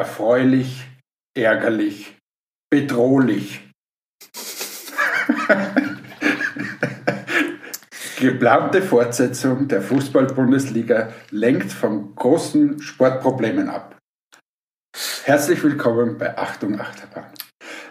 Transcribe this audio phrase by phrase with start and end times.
[0.00, 0.88] erfreulich,
[1.36, 2.16] ärgerlich,
[2.70, 3.68] bedrohlich.
[8.18, 13.98] Geplante Fortsetzung der Fußball-Bundesliga lenkt von großen Sportproblemen ab.
[15.24, 17.34] Herzlich willkommen bei Achtung Achterbahn.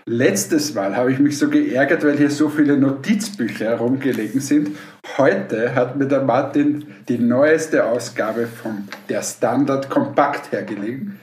[0.07, 4.75] Letztes Mal habe ich mich so geärgert, weil hier so viele Notizbücher herumgelegen sind.
[5.19, 11.19] Heute hat mir der Martin die neueste Ausgabe von der Standard Kompakt hergelegen.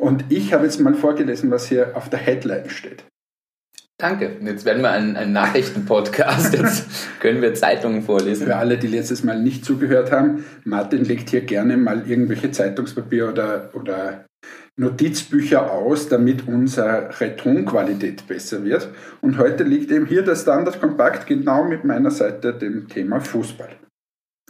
[0.00, 3.04] Und ich habe jetzt mal vorgelesen, was hier auf der Headline steht.
[4.00, 4.36] Danke.
[4.44, 6.54] Jetzt werden wir ein, ein Nachrichtenpodcast.
[6.54, 6.86] Jetzt
[7.20, 8.46] können wir Zeitungen vorlesen.
[8.46, 13.28] Für alle, die letztes Mal nicht zugehört haben, Martin legt hier gerne mal irgendwelche Zeitungspapier
[13.28, 14.24] oder, oder
[14.76, 18.88] Notizbücher aus, damit unsere Tonqualität besser wird.
[19.20, 23.70] Und heute liegt eben hier der Standard Kompakt genau mit meiner Seite dem Thema Fußball.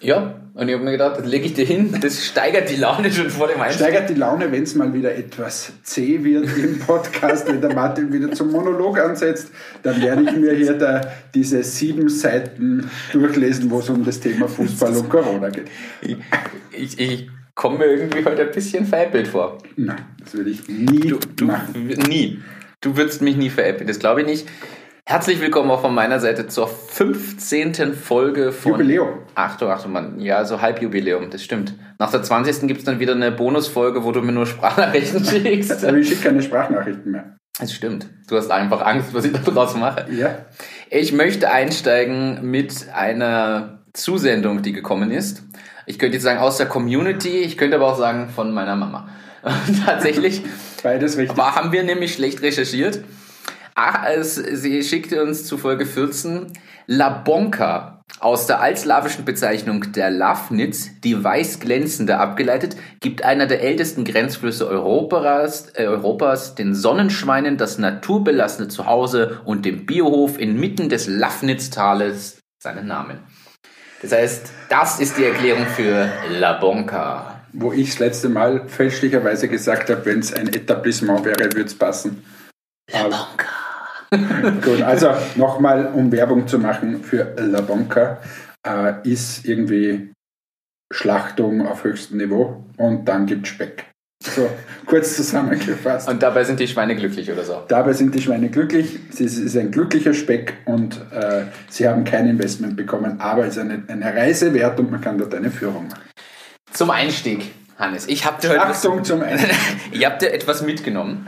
[0.00, 3.12] Ja, und ich habe mir gedacht, das lege ich dir hin, das steigert die Laune
[3.12, 3.86] schon vor dem Einstieg.
[3.86, 8.12] Steigert die Laune, wenn es mal wieder etwas zäh wird im Podcast, wenn der Martin
[8.12, 11.00] wieder zum Monolog ansetzt, dann werde ich mir hier da
[11.34, 15.66] diese sieben Seiten durchlesen, wo es um das Thema Fußball und Corona geht.
[16.00, 16.16] Ich,
[16.72, 19.58] ich, ich komme mir irgendwie heute ein bisschen veräppelt vor.
[19.76, 21.86] Nein, das würde ich nie du, du, machen.
[22.08, 22.40] Nie.
[22.80, 24.48] Du würdest mich nie veräppeln, das glaube ich nicht.
[25.10, 27.94] Herzlich willkommen auch von meiner Seite zur 15.
[27.94, 28.72] Folge von.
[28.72, 29.08] Jubiläum.
[29.34, 30.20] Achtung, Achtung, Mann.
[30.20, 31.72] Ja, so Halbjubiläum, das stimmt.
[31.98, 32.68] Nach der 20.
[32.68, 35.82] gibt es dann wieder eine Bonusfolge, wo du mir nur Sprachnachrichten schickst.
[35.82, 37.38] Aber ich schicke keine Sprachnachrichten mehr.
[37.58, 38.06] Das stimmt.
[38.28, 40.12] Du hast einfach Angst, was ich da draus mache.
[40.12, 40.44] Ja.
[40.90, 45.42] Ich möchte einsteigen mit einer Zusendung, die gekommen ist.
[45.86, 49.08] Ich könnte jetzt sagen aus der Community, ich könnte aber auch sagen von meiner Mama.
[49.86, 50.42] Tatsächlich.
[50.82, 51.30] Beides richtig.
[51.30, 53.00] Aber haben wir nämlich schlecht recherchiert.
[53.80, 56.52] Ach, es, sie schickte uns zu Folge 14
[56.88, 63.62] La Bonka aus der altslawischen Bezeichnung der Lafnitz, die weiß glänzende abgeleitet, gibt einer der
[63.62, 71.06] ältesten Grenzflüsse Europas, äh, Europas den Sonnenschweinen das naturbelassene Zuhause und dem Biohof inmitten des
[71.06, 73.20] Lafnitztales seinen Namen.
[74.02, 77.42] Das heißt, das ist die Erklärung für La Bonka.
[77.52, 81.78] Wo ich das letzte Mal fälschlicherweise gesagt habe, wenn es ein Etablissement wäre, würde es
[81.78, 82.24] passen.
[82.90, 83.47] La Bonka.
[84.64, 88.18] Gut, also nochmal, um Werbung zu machen für La Bonca,
[88.66, 90.12] äh, ist irgendwie
[90.92, 93.84] Schlachtung auf höchstem Niveau und dann gibt es Speck.
[94.22, 94.48] So,
[94.86, 96.08] kurz zusammengefasst.
[96.08, 97.62] Und dabei sind die Schweine glücklich oder so?
[97.68, 98.98] Dabei sind die Schweine glücklich.
[99.10, 103.62] Es ist ein glücklicher Speck und äh, sie haben kein Investment bekommen, aber es ist
[103.62, 106.02] eine, eine Reise wert und man kann dort eine Führung machen.
[106.72, 108.08] Zum Einstieg, Hannes.
[108.08, 109.54] Ich habe dir, Schlachtung zum Einstieg.
[109.92, 111.26] ich hab dir etwas mitgenommen.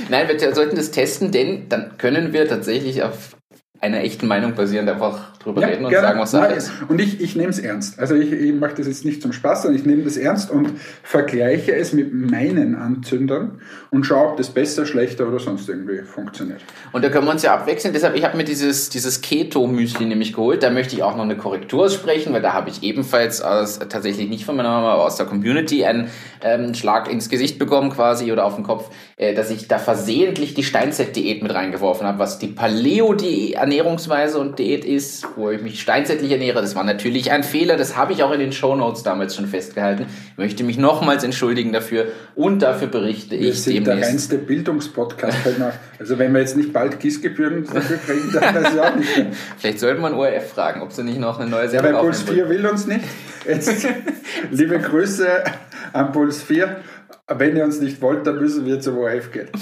[0.08, 3.36] Nein, wir sollten das testen, denn dann können wir tatsächlich auf
[3.84, 6.08] einer echten Meinung basierend einfach drüber ja, reden und gerne.
[6.08, 6.72] sagen, was Sache ist.
[6.88, 7.98] Und ich, ich nehme es ernst.
[7.98, 10.72] Also ich, ich mache das jetzt nicht zum Spaß, sondern ich nehme das ernst und
[11.02, 13.60] vergleiche es mit meinen Anzündern
[13.90, 16.62] und schaue, ob das besser, schlechter oder sonst irgendwie funktioniert.
[16.92, 17.92] Und da können wir uns ja abwechseln.
[17.92, 20.62] Deshalb, ich habe mir dieses, dieses Keto-Müsli nämlich geholt.
[20.62, 24.30] Da möchte ich auch noch eine Korrektur sprechen, weil da habe ich ebenfalls aus, tatsächlich
[24.30, 26.08] nicht von meiner Mama, aber aus der Community einen
[26.42, 30.54] ähm, Schlag ins Gesicht bekommen quasi oder auf den Kopf, äh, dass ich da versehentlich
[30.54, 35.80] die Steinzeit-Diät mit reingeworfen habe, was die Paleo-Ernährung Ernährungsweise und Diät ist, wo ich mich
[35.80, 36.60] steinzeitlich ernähre.
[36.60, 39.46] Das war natürlich ein Fehler, das habe ich auch in den Show Notes damals schon
[39.46, 40.06] festgehalten.
[40.32, 42.06] Ich möchte mich nochmals entschuldigen dafür
[42.36, 44.00] und dafür berichte Wir ich sind demnächst.
[44.02, 45.36] der reinste Bildungspodcast.
[45.98, 49.26] Also wenn wir jetzt nicht bald KISS-Gebühren dafür kriegen, dann weiß ich auch nicht mehr.
[49.58, 52.22] Vielleicht sollte man ORF fragen, ob sie nicht noch eine neue Ja, Sendung weil Puls
[52.22, 52.48] aufnehmen wollen.
[52.50, 53.04] 4 will uns nicht.
[53.48, 53.86] Jetzt,
[54.52, 55.26] liebe Grüße
[55.92, 56.76] an Puls 4.
[57.26, 59.48] Wenn ihr uns nicht wollt, dann müssen wir zum ORF gehen.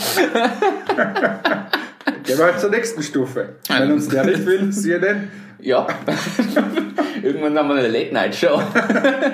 [2.24, 3.56] Gehen wir halt zur nächsten Stufe.
[3.68, 5.28] Wenn uns der nicht will, CNN.
[5.62, 5.86] Ja.
[7.22, 8.60] Irgendwann haben wir eine Late-Night-Show.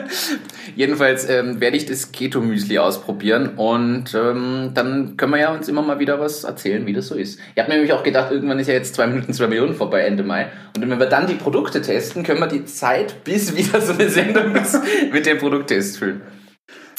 [0.76, 5.80] Jedenfalls ähm, werde ich das Keto-Müsli ausprobieren und ähm, dann können wir ja uns immer
[5.80, 7.40] mal wieder was erzählen, wie das so ist.
[7.54, 10.02] Ich habe mir nämlich auch gedacht, irgendwann ist ja jetzt zwei Minuten, zwei Millionen vorbei,
[10.02, 10.48] Ende Mai.
[10.76, 14.10] Und wenn wir dann die Produkte testen, können wir die Zeit, bis wieder so eine
[14.10, 14.78] Sendung ist,
[15.12, 16.20] mit dem Produkttest füllen.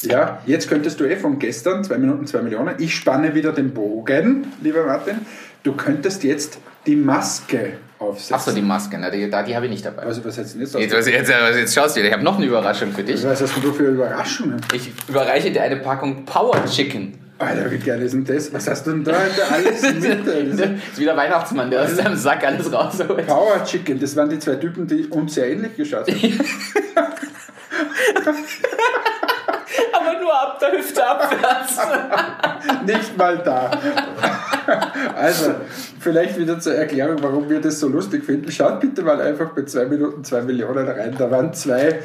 [0.02, 2.74] Ja, jetzt könntest du eh von gestern, 2 Minuten, 2 Millionen.
[2.78, 5.18] Ich spanne wieder den Bogen, lieber Martin.
[5.62, 8.34] Du könntest jetzt die Maske aufsetzen.
[8.34, 9.10] Achso, die Maske, ne?
[9.10, 10.02] die, die habe ich nicht dabei.
[10.02, 12.46] Also was jetzt nicht Jetzt, was- jetzt, jetzt schaust du dir, ich habe noch eine
[12.46, 13.22] Überraschung für dich.
[13.24, 14.60] Was hast du für Überraschungen?
[14.72, 17.14] Ich überreiche dir eine Packung Power Chicken.
[17.38, 18.52] Alter, wie geil ist denn das?
[18.52, 20.26] Was hast du denn da Alter, alles mit?
[20.26, 23.26] Das ist wie der Weihnachtsmann, der aus seinem Sack alles rausholt.
[23.26, 26.20] Power Chicken, das waren die zwei Typen, die uns sehr ähnlich geschaut haben.
[29.92, 31.78] Aber nur ab der Hüfte abwärts.
[32.86, 33.70] Nicht mal da.
[35.16, 35.54] Also,
[35.98, 38.50] vielleicht wieder zur Erklärung, warum wir das so lustig finden.
[38.50, 41.14] Schaut bitte mal einfach bei 2 Minuten 2 Millionen rein.
[41.16, 42.00] Da waren zwei,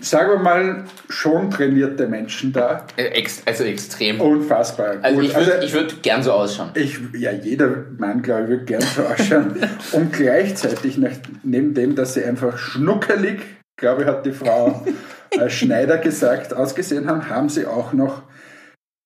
[0.00, 2.86] sagen wir mal, schon trainierte Menschen da.
[2.96, 4.20] Äh, also extrem.
[4.20, 4.96] Unfassbar.
[5.02, 5.28] Also gut.
[5.28, 6.70] ich würde ich würd gern so ausschauen.
[6.74, 9.56] Ich, ja, jeder Mann, glaube ich, würde gern so ausschauen.
[9.92, 11.12] Und gleichzeitig, nach,
[11.42, 13.40] neben dem, dass sie einfach schnuckelig,
[13.78, 14.84] glaube ich, hat die Frau
[15.30, 18.22] äh, Schneider gesagt, ausgesehen haben, haben sie auch noch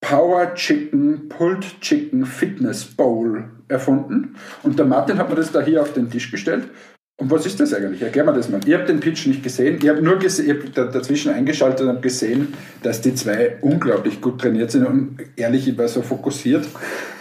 [0.00, 4.34] Power Chicken, Pulled Chicken Fitness Bowl erfunden.
[4.64, 6.64] Und der Martin hat mir das da hier auf den Tisch gestellt.
[7.20, 8.02] Und was ist das eigentlich?
[8.02, 8.60] Erklär mir das mal.
[8.66, 9.78] Ich habe den Pitch nicht gesehen.
[9.80, 13.58] Ich habe nur gese ich hab da, dazwischen eingeschaltet und habe gesehen, dass die zwei
[13.60, 14.86] unglaublich gut trainiert sind.
[14.86, 16.66] Und ehrlich, ich war so fokussiert,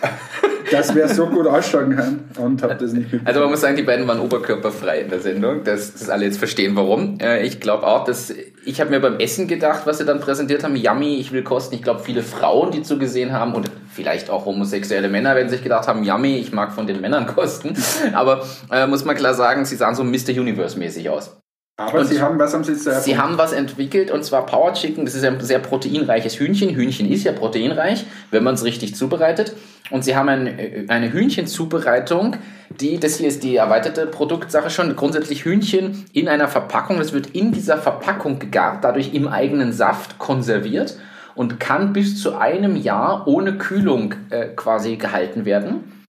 [0.72, 3.28] dass wir so gut ausschauen können und habe das nicht mitbekommen.
[3.28, 6.38] Also man muss sagen, die beiden waren oberkörperfrei in der Sendung, dass, dass alle jetzt
[6.38, 7.18] verstehen, warum.
[7.20, 8.34] Äh, Ich glaube auch, dass
[8.64, 11.76] ich habe mir beim Essen gedacht, was sie dann präsentiert haben, yummy, ich will kosten.
[11.76, 15.88] Ich glaube, viele Frauen, die zugesehen haben und vielleicht auch homosexuelle Männer, werden sich gedacht
[15.88, 17.74] haben, yummy, ich mag von den Männern kosten.
[18.14, 20.30] Aber äh, muss man klar sagen, sie sahen so Mr.
[20.40, 21.41] Universe mäßig aus.
[21.88, 25.06] Aber und sie haben was am Sitz Sie haben was entwickelt und zwar Power Chicken.
[25.06, 26.76] Das ist ein sehr proteinreiches Hühnchen.
[26.76, 29.54] Hühnchen ist ja proteinreich, wenn man es richtig zubereitet.
[29.90, 32.38] Und sie haben ein, äh, eine Hühnchenzubereitung,
[32.80, 36.98] die, das hier ist die erweiterte Produktsache schon, grundsätzlich Hühnchen in einer Verpackung.
[36.98, 40.98] Das wird in dieser Verpackung gegart, dadurch im eigenen Saft konserviert
[41.36, 46.01] und kann bis zu einem Jahr ohne Kühlung äh, quasi gehalten werden.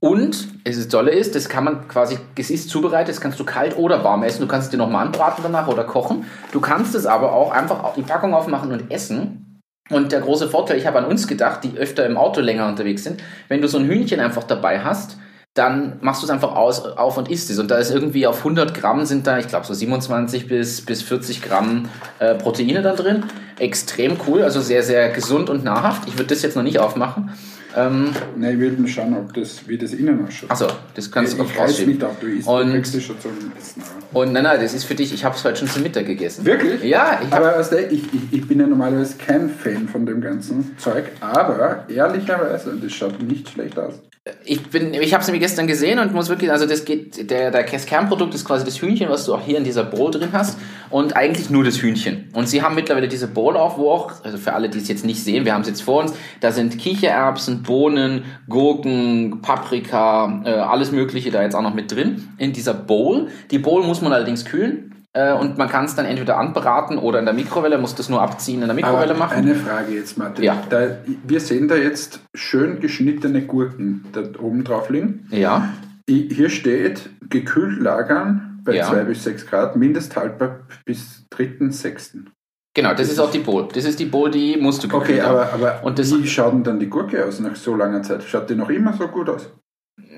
[0.00, 3.44] Und es ist Tolle ist, das kann man quasi, es ist zubereitet, das kannst du
[3.44, 4.40] kalt oder warm essen.
[4.40, 6.26] Du kannst es dir nochmal anbraten danach oder kochen.
[6.52, 9.60] Du kannst es aber auch einfach die Packung aufmachen und essen.
[9.88, 13.04] Und der große Vorteil, ich habe an uns gedacht, die öfter im Auto länger unterwegs
[13.04, 15.16] sind, wenn du so ein Hühnchen einfach dabei hast,
[15.54, 17.58] dann machst du es einfach aus, auf und isst es.
[17.58, 21.02] Und da ist irgendwie auf 100 Gramm sind da, ich glaube, so 27 bis, bis
[21.02, 21.88] 40 Gramm
[22.18, 23.24] äh, Proteine da drin.
[23.58, 26.08] Extrem cool, also sehr, sehr gesund und nahrhaft.
[26.08, 27.30] Ich würde das jetzt noch nicht aufmachen.
[27.76, 30.50] Ähm, Nein, ich will mal schauen, ob das, wie das innen ausschaut.
[30.50, 32.48] achso, das kannst ich du ich auch weiß nicht, ob du isst.
[32.48, 33.82] Und- du schon zum Essen.
[34.10, 36.06] aber- Und nein, nein, das ist für dich, ich habe es heute schon zum Mittag
[36.06, 36.44] gegessen.
[36.46, 36.82] Wirklich?
[36.82, 40.20] Ja, ich Aber weißt du, ich, ich, ich bin ja normalerweise kein Fan von dem
[40.22, 43.94] ganzen Zeug, aber ehrlicherweise, das schaut nicht schlecht aus.
[44.44, 47.52] Ich bin, ich habe es nämlich gestern gesehen und muss wirklich, also das geht, der,
[47.52, 50.58] der Kernprodukt ist quasi das Hühnchen, was du auch hier in dieser Bowl drin hast
[50.90, 52.28] und eigentlich nur das Hühnchen.
[52.32, 55.04] Und sie haben mittlerweile diese Bowl auch, wo auch, also für alle, die es jetzt
[55.04, 60.50] nicht sehen, wir haben es jetzt vor uns, da sind Kichererbsen, Bohnen, Gurken, Paprika, äh,
[60.50, 63.28] alles mögliche da jetzt auch noch mit drin in dieser Bowl.
[63.52, 64.95] Die Bowl muss man allerdings kühlen.
[65.16, 68.20] Äh, Und man kann es dann entweder anbraten oder in der Mikrowelle, muss das nur
[68.20, 69.38] abziehen in der Mikrowelle Aber machen.
[69.38, 70.44] eine Frage jetzt, Martin.
[70.44, 70.62] Ja.
[70.68, 75.26] Da, wir sehen da jetzt schön geschnittene Gurken da oben drauf liegen.
[75.30, 75.70] Ja,
[76.08, 78.84] Hier steht, gekühlt lagern bei Ja.
[78.88, 82.24] 2 bis 6 Grad, mindesthaltbar bis 3.6.
[82.74, 83.68] genau, das ist auch die Bowl.
[83.72, 85.36] Das ist die Bowl, die musst du Okay, gekühlt haben.
[85.38, 88.22] aber, aber Und das- wie schaut denn dann die Gurke aus nach so langer Zeit?
[88.24, 89.50] Schaut die noch immer so gut aus?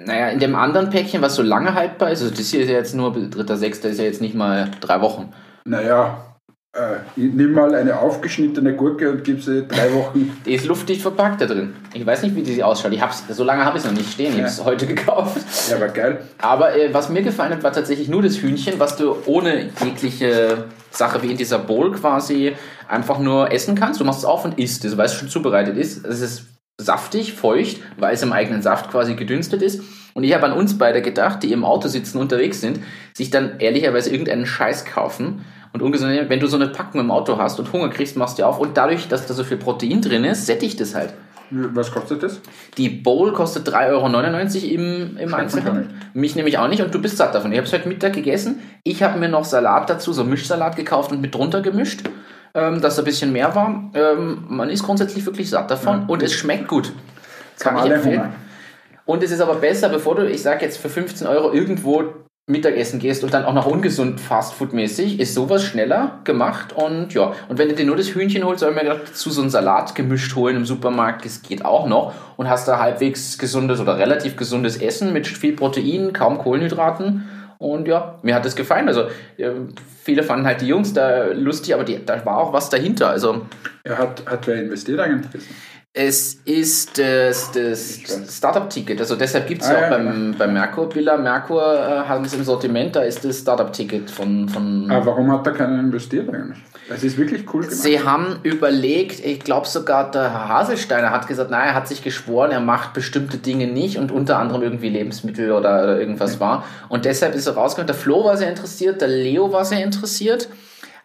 [0.05, 2.77] Naja, in dem anderen Päckchen, was so lange haltbar ist, also das hier ist ja
[2.77, 5.33] jetzt nur dritter, sechster, ist ja jetzt nicht mal drei Wochen.
[5.65, 6.25] Naja,
[6.73, 10.37] äh, ich nimm mal eine aufgeschnittene Gurke und gib sie drei Wochen.
[10.47, 11.75] Die ist luftdicht verpackt da drin.
[11.95, 12.93] Ich weiß nicht, wie die ausschaut.
[12.93, 14.33] Ich hab's, so lange habe ich es noch nicht stehen.
[14.33, 15.39] Ich habe es heute gekauft.
[15.69, 16.23] Ja, aber geil.
[16.39, 20.65] Aber äh, was mir gefallen hat, war tatsächlich nur das Hühnchen, was du ohne jegliche
[20.91, 22.55] Sache wie in dieser Bowl quasi
[22.89, 24.01] einfach nur essen kannst.
[24.01, 26.05] Du machst es auf und isst es, weil es schon zubereitet ist.
[26.05, 26.47] Es ist
[26.79, 29.83] saftig, feucht, weil es im eigenen Saft quasi gedünstet ist.
[30.15, 32.81] Und ich habe an uns beide gedacht, die im Auto sitzen, unterwegs sind,
[33.13, 37.37] sich dann ehrlicherweise irgendeinen Scheiß kaufen und ungesund, wenn du so eine Packung im Auto
[37.39, 40.25] hast und Hunger kriegst, machst du auf und dadurch, dass da so viel Protein drin
[40.25, 41.13] ist, sättigt es halt.
[41.51, 42.41] Was kostet das?
[42.77, 45.89] Die Bowl kostet 3,99 Euro im, im Einzelhandel.
[46.13, 47.53] Mich nämlich auch nicht und du bist satt davon.
[47.53, 48.61] Ich habe es heute Mittag gegessen.
[48.85, 52.03] Ich habe mir noch Salat dazu, so Mischsalat gekauft und mit drunter gemischt,
[52.55, 53.90] ähm, dass ein bisschen mehr war.
[53.95, 56.05] Ähm, man ist grundsätzlich wirklich satt davon ja.
[56.07, 56.93] und es schmeckt gut.
[57.59, 58.33] Kann ich empfehlen.
[59.05, 62.05] Und es ist aber besser, bevor du, ich sage jetzt für 15 Euro irgendwo
[62.49, 67.33] Mittagessen gehst und dann auch noch ungesund Fastfood-mäßig, ist sowas schneller gemacht und ja.
[67.49, 70.35] Und wenn du dir nur das Hühnchen holst, soll man dazu so einen Salat gemischt
[70.35, 74.78] holen im Supermarkt, das geht auch noch und hast da halbwegs gesundes oder relativ gesundes
[74.78, 77.28] Essen mit viel Protein, kaum Kohlenhydraten
[77.59, 78.87] und ja, mir hat das gefallen.
[78.88, 79.09] Also
[80.03, 83.11] viele fanden halt die Jungs da lustig, aber die, da war auch was dahinter.
[83.11, 83.47] Also
[83.83, 85.43] er hat, hat wer investiert eigentlich?
[86.00, 89.00] Es ist das, das Startup-Ticket.
[89.00, 90.38] Also deshalb gibt es ah, ja auch ja, beim, genau.
[90.38, 91.17] beim Merkur Villa.
[91.17, 94.88] Merkur äh, haben es im Sortiment, da ist das Startup-Ticket von, von.
[94.93, 96.61] Aber warum hat da keiner investiert eigentlich?
[96.88, 97.76] Es ist wirklich cool gemacht.
[97.76, 102.05] Sie haben überlegt, ich glaube sogar der Herr Haselsteiner hat gesagt, naja, er hat sich
[102.05, 106.40] geschworen, er macht bestimmte Dinge nicht und unter anderem irgendwie Lebensmittel oder, oder irgendwas ja.
[106.40, 106.64] war.
[106.88, 107.88] Und deshalb ist er rausgekommen.
[107.88, 110.49] Der Flo war sehr interessiert, der Leo war sehr interessiert,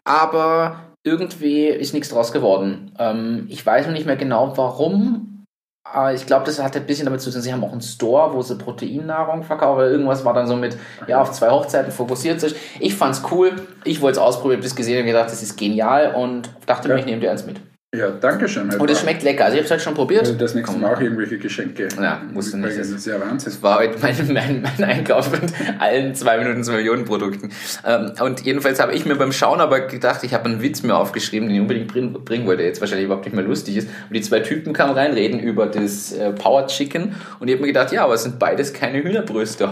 [0.03, 2.91] aber irgendwie ist nichts draus geworden.
[2.97, 5.45] Ähm, ich weiß noch nicht mehr genau warum,
[5.85, 8.33] aber ich glaube, das hat ein bisschen damit zu tun, sie haben auch einen Store,
[8.33, 12.39] wo sie Proteinnahrung verkaufen, oder irgendwas war dann so mit, ja, auf zwei Hochzeiten fokussiert
[12.39, 12.55] sich.
[12.79, 16.49] Ich fand's cool, ich wollte es ausprobieren, bis gesehen und gedacht, das ist genial und
[16.65, 16.95] dachte ja.
[16.95, 17.59] mir, ich nehme dir eins mit.
[17.95, 18.73] Ja, danke schön.
[18.73, 19.45] Und es schmeckt lecker.
[19.45, 20.21] Also ich habe es halt schon probiert.
[20.21, 21.89] Also das nächste Mal auch irgendwelche Geschenke.
[22.01, 22.75] Ja, musste nicht.
[22.75, 23.51] Das ist ja Wahnsinn.
[23.51, 27.51] Das war heute mein, mein, mein Einkauf mit allen zwei Minuten zwei Millionen Produkten.
[27.85, 30.95] Ähm, und jedenfalls habe ich mir beim Schauen aber gedacht, ich habe einen Witz mir
[30.95, 33.87] aufgeschrieben, den ich unbedingt bringen, wollte, der jetzt wahrscheinlich überhaupt nicht mehr lustig ist.
[34.09, 37.15] Und die zwei Typen kamen rein, reden über das äh, Power Chicken.
[37.39, 39.69] Und ich habe mir gedacht, ja, aber es sind beides keine Hühnerbrüste.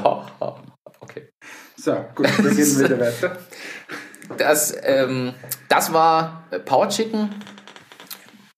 [0.99, 1.29] okay.
[1.75, 3.37] So, gut, dann gehen wir wieder weiter.
[4.37, 5.33] Das, ähm,
[5.69, 7.31] das war Power Chicken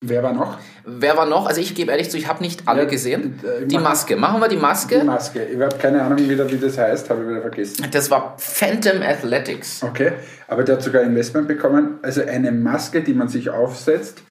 [0.06, 0.58] Wer war noch?
[0.84, 1.46] Wer war noch?
[1.46, 3.40] Also ich gebe ehrlich zu, ich habe nicht alle ja, gesehen.
[3.42, 4.16] Äh, die Maske.
[4.16, 5.00] Machen wir die Maske?
[5.00, 5.44] Die Maske.
[5.44, 7.86] Ich habe keine Ahnung wieder, wie das heißt, habe ich wieder vergessen.
[7.90, 9.82] Das war Phantom Athletics.
[9.82, 10.12] Okay,
[10.46, 11.98] aber der hat sogar Investment bekommen.
[12.02, 14.22] Also eine Maske, die man sich aufsetzt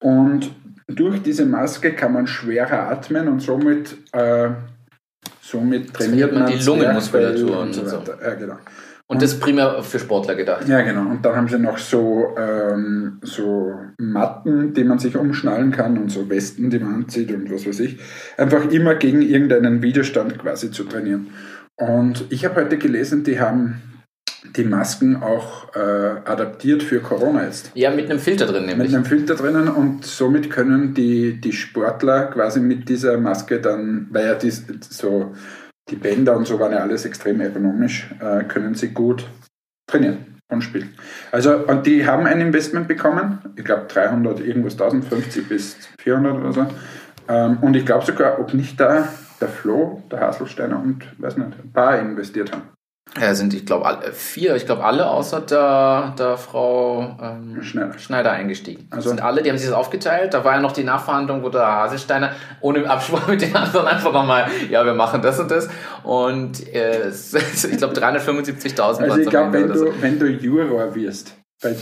[0.00, 0.52] und
[0.86, 4.50] durch diese Maske kann man schwerer atmen und somit, äh,
[5.40, 8.18] somit trainiert man, die Lungenmuskulatur und, und so weiter.
[8.22, 8.56] Ja, genau.
[9.08, 10.68] Und das primär für Sportler gedacht.
[10.68, 11.08] Ja, genau.
[11.08, 16.10] Und dann haben sie noch so, ähm, so Matten, die man sich umschnallen kann und
[16.10, 17.98] so Westen, die man anzieht und was weiß ich.
[18.36, 21.28] Einfach immer gegen irgendeinen Widerstand quasi zu trainieren.
[21.76, 23.82] Und ich habe heute gelesen, die haben
[24.56, 25.78] die Masken auch äh,
[26.24, 27.70] adaptiert für Corona jetzt.
[27.74, 28.88] Ja, mit einem Filter drin nämlich.
[28.88, 34.08] Mit einem Filter drinnen und somit können die, die Sportler quasi mit dieser Maske dann,
[34.10, 35.32] weil ja die so
[35.88, 39.28] die Bänder und so waren ja alles extrem ergonomisch, äh, können sie gut
[39.86, 40.94] trainieren und spielen.
[41.32, 46.52] Also, und die haben ein Investment bekommen, ich glaube 300, irgendwas 1050 bis 400 oder
[46.52, 46.66] so.
[47.28, 49.08] Ähm, und ich glaube sogar, ob nicht da
[49.40, 52.75] der Flo, der Haselsteiner und, weiß nicht, ein paar investiert haben.
[53.20, 57.98] Ja, sind, ich glaube, vier, ich glaube, alle außer der, der Frau ähm, Schneider.
[57.98, 58.88] Schneider eingestiegen.
[58.90, 60.34] Also sind alle, die haben sich das aufgeteilt.
[60.34, 64.12] Da war ja noch die Nachverhandlung, wo der Haselsteiner ohne Absprache mit den anderen einfach
[64.12, 65.68] nochmal, ja, wir machen das und das.
[66.02, 71.74] Und äh, ich glaube, 375.000 Also ich glaube, wenn, du, wenn du Juror wirst, bei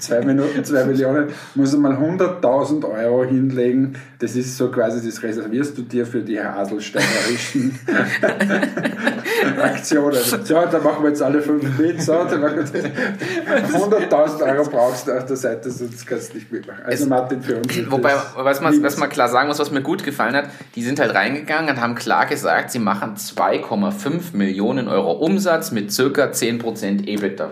[0.00, 3.94] zwei Minuten, zwei Millionen, muss er mal 100.000 Euro hinlegen.
[4.18, 7.78] Das ist so quasi, das reservierst du dir für die haselsteinerischen
[9.62, 10.20] Aktionen.
[10.20, 12.02] So, da machen wir jetzt alle fünf mit.
[12.02, 16.82] So, 100.000 Euro brauchst du auf der Seite, sonst kannst du nicht mitmachen.
[16.84, 17.68] Also Martin, für uns.
[17.88, 20.98] Wobei, was man, was man klar sagen muss, was mir gut gefallen hat, die sind
[20.98, 27.06] halt reingegangen und haben klar gesagt, sie machen 2,5 Millionen Euro Umsatz mit circa 10%
[27.06, 27.50] EBITDA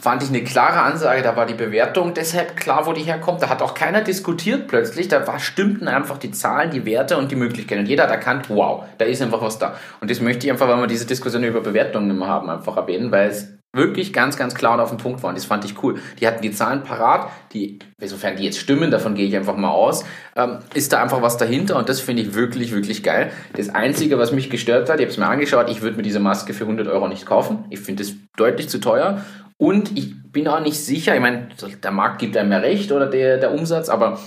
[0.00, 1.22] fand ich eine klare Ansage.
[1.22, 3.42] Da war die Bewertung deshalb klar, wo die herkommt.
[3.42, 5.08] Da hat auch keiner diskutiert plötzlich.
[5.08, 7.82] Da war, stimmten einfach die Zahlen, die Werte und die Möglichkeiten.
[7.82, 9.76] Und jeder hat erkannt, wow, da ist einfach was da.
[10.00, 13.12] Und das möchte ich einfach, weil wir diese Diskussion über Bewertungen immer haben, einfach erwähnen,
[13.12, 15.34] weil es wirklich ganz, ganz klar und auf den Punkt waren.
[15.34, 16.00] Das fand ich cool.
[16.20, 19.70] Die hatten die Zahlen parat, die, insofern die jetzt stimmen, davon gehe ich einfach mal
[19.70, 20.04] aus,
[20.34, 23.30] ähm, ist da einfach was dahinter und das finde ich wirklich, wirklich geil.
[23.54, 26.20] Das Einzige, was mich gestört hat, ich habe es mir angeschaut, ich würde mir diese
[26.20, 27.64] Maske für 100 Euro nicht kaufen.
[27.70, 29.24] Ich finde es deutlich zu teuer
[29.60, 31.48] und ich bin auch nicht sicher, ich meine,
[31.84, 34.18] der Markt gibt einem ja recht oder der, der Umsatz, aber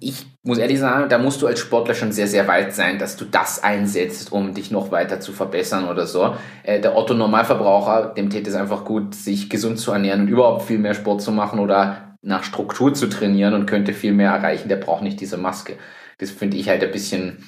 [0.00, 3.16] ich muss ehrlich sagen, da musst du als Sportler schon sehr, sehr weit sein, dass
[3.16, 6.34] du das einsetzt, um dich noch weiter zu verbessern oder so.
[6.64, 10.78] Äh, der Otto-Normalverbraucher, dem täte es einfach gut, sich gesund zu ernähren und überhaupt viel
[10.78, 14.68] mehr Sport zu machen oder nach Struktur zu trainieren und könnte viel mehr erreichen.
[14.68, 15.76] Der braucht nicht diese Maske.
[16.20, 17.38] Das finde ich halt ein bisschen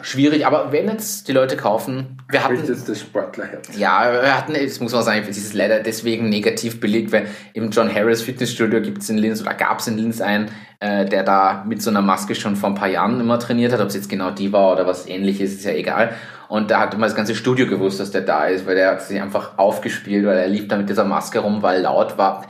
[0.00, 0.46] schwierig.
[0.46, 2.56] Aber wenn jetzt die Leute kaufen, wir hatten.
[2.66, 3.76] jetzt das Sportlerherz.
[3.76, 7.94] Ja, wir hatten, das muss man sagen, dieses leider deswegen negativ belegt, weil im John
[7.94, 11.64] Harris Fitnessstudio gibt es in Linz oder gab es in Linz einen, äh, der da
[11.68, 13.80] mit so einer Maske schon vor ein paar Jahren immer trainiert hat.
[13.80, 16.14] Ob es jetzt genau die war oder was ähnliches, ist ja egal.
[16.48, 19.02] Und da hat immer das ganze Studio gewusst, dass der da ist, weil der hat
[19.02, 22.46] sich einfach aufgespielt, weil er lief da mit dieser Maske rum, weil laut war.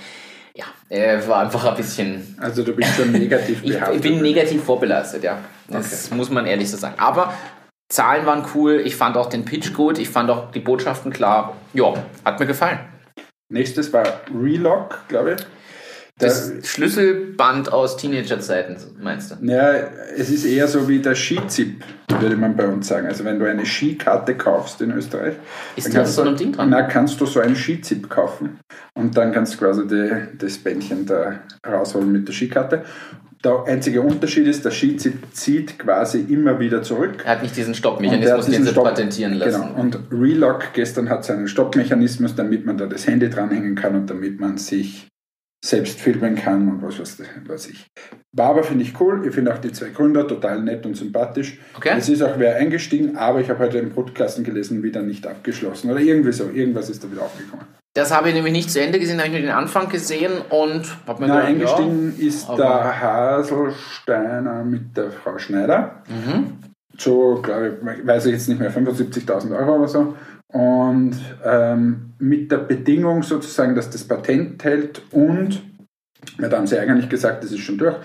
[0.57, 2.35] Ja, er war einfach ein bisschen.
[2.41, 5.39] Also du bist schon negativ ich, ich bin negativ vorbelastet, ja.
[5.69, 6.15] Das okay.
[6.15, 6.95] muss man ehrlich so sagen.
[6.99, 7.35] Aber
[7.93, 11.57] Zahlen waren cool, ich fand auch den Pitch gut, ich fand auch die Botschaften klar.
[11.75, 11.93] Ja,
[12.25, 12.79] hat mir gefallen.
[13.53, 15.47] Nächstes war Relock, glaube ich.
[16.19, 19.47] Das da, Schlüsselband aus Teenagerzeiten, meinst du?
[19.47, 19.73] Ja,
[20.17, 23.07] es ist eher so wie der Skizip, würde man bei uns sagen.
[23.07, 25.35] Also wenn du eine Skikarte kaufst in Österreich,
[25.77, 26.71] ist da so ein Ding dran?
[26.71, 28.59] Na, kannst du so einen Skizip kaufen
[28.95, 32.85] und dann kannst du quasi die, das Bändchen da rausholen mit der Skikarte.
[33.45, 37.23] Der einzige Unterschied ist, der Skizip zieht quasi immer wieder zurück.
[37.27, 39.61] Er hat nicht diesen Stoppmechanismus, den sie Stopp, patentieren lassen.
[39.61, 39.81] Genau.
[39.81, 44.41] Und Relock gestern hat seinen Stoppmechanismus, damit man da das Handy dranhängen kann und damit
[44.41, 45.09] man sich
[45.65, 47.87] selbst filmen kann und was weiß ich.
[48.33, 49.27] War aber, finde ich cool.
[49.27, 51.59] Ich finde auch die zwei Gründer total nett und sympathisch.
[51.77, 51.95] Okay.
[51.97, 55.91] Es ist auch wer eingestiegen, aber ich habe heute im Podcasten gelesen, wieder nicht abgeschlossen.
[55.91, 56.45] Oder irgendwie so.
[56.51, 57.67] Irgendwas ist da wieder aufgekommen.
[57.95, 60.85] Das habe ich nämlich nicht zu Ende gesehen, habe ich nur den Anfang gesehen und
[61.07, 66.03] habe mir Na, gedacht, eingestiegen ja, ist der Haselsteiner mit der Frau Schneider.
[66.07, 66.59] Mhm.
[66.99, 70.15] So, glaube ich, weiß ich jetzt nicht mehr, 75.000 Euro oder so.
[70.53, 75.63] Und ähm, mit der Bedingung sozusagen, dass das Patent hält und,
[76.41, 77.97] ja, da haben sie eigentlich gesagt, das ist schon durch,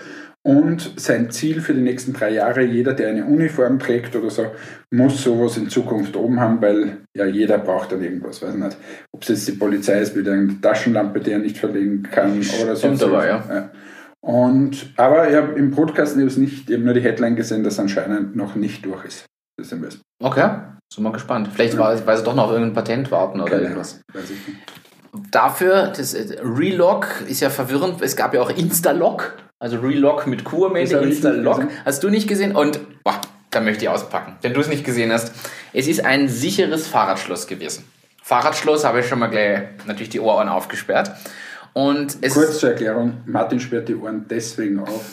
[0.44, 4.46] und sein Ziel für die nächsten drei Jahre, jeder, der eine Uniform trägt oder so,
[4.90, 8.42] muss sowas in Zukunft oben haben, weil ja jeder braucht dann irgendwas.
[8.42, 8.76] Weiß nicht,
[9.12, 12.74] ob es jetzt die Polizei ist mit einer Taschenlampe, die er nicht verlegen kann oder
[12.74, 12.88] so.
[12.88, 13.44] Aber, ja.
[13.48, 13.70] ja.
[14.20, 18.56] Und, aber ich habe im Podcast nicht, eben nur die Headline gesehen, dass anscheinend noch
[18.56, 19.26] nicht durch ist.
[19.56, 20.02] Das Investment.
[20.20, 20.50] Okay.
[20.94, 21.48] Sind wir gespannt.
[21.54, 22.06] Vielleicht ja.
[22.06, 24.00] weil sie doch noch auf irgendein Patent warten oder Keine irgendwas.
[25.30, 28.02] Dafür, das äh, Relock ist ja verwirrend.
[28.02, 31.00] Es gab ja auch Instalock, also Relock mit Q am Ende.
[31.86, 32.54] Hast du nicht gesehen?
[32.54, 33.18] Und boah,
[33.50, 35.32] da möchte ich auspacken, wenn du es nicht gesehen hast.
[35.72, 37.84] Es ist ein sicheres Fahrradschloss gewesen.
[38.22, 41.10] Fahrradschloss habe ich schon mal gleich natürlich die Ohren aufgesperrt.
[41.72, 45.06] Und es Kurz zur Erklärung, Martin sperrt die Ohren deswegen auf,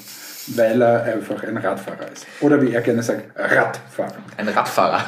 [0.47, 2.27] weil er einfach ein Radfahrer ist.
[2.41, 4.17] Oder wie er gerne sagt, Radfahrer.
[4.35, 5.05] Ein Radfahrer.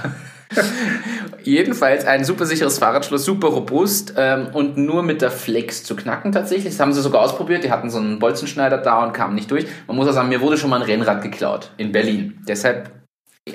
[1.44, 6.32] Jedenfalls ein super sicheres Fahrradschloss, super robust ähm, und nur mit der Flex zu knacken
[6.32, 6.74] tatsächlich.
[6.74, 7.64] Das haben sie sogar ausprobiert.
[7.64, 9.66] Die hatten so einen Bolzenschneider da und kamen nicht durch.
[9.88, 12.40] Man muss auch sagen, mir wurde schon mal ein Rennrad geklaut in Berlin.
[12.48, 12.92] Deshalb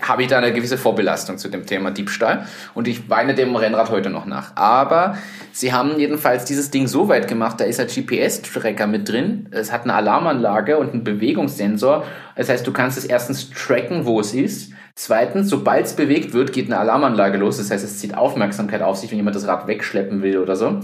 [0.02, 3.90] habe ich da eine gewisse Vorbelastung zu dem Thema Diebstahl und ich weine dem Rennrad
[3.90, 4.56] heute noch nach.
[4.56, 5.16] Aber
[5.52, 9.70] sie haben jedenfalls dieses Ding so weit gemacht, da ist ein GPS-Tracker mit drin, es
[9.70, 12.04] hat eine Alarmanlage und einen Bewegungssensor.
[12.34, 16.52] Das heißt, du kannst es erstens tracken, wo es ist Zweitens, sobald es bewegt wird,
[16.52, 17.58] geht eine Alarmanlage los.
[17.58, 20.80] Das heißt, es zieht Aufmerksamkeit auf sich, wenn jemand das Rad wegschleppen will oder so.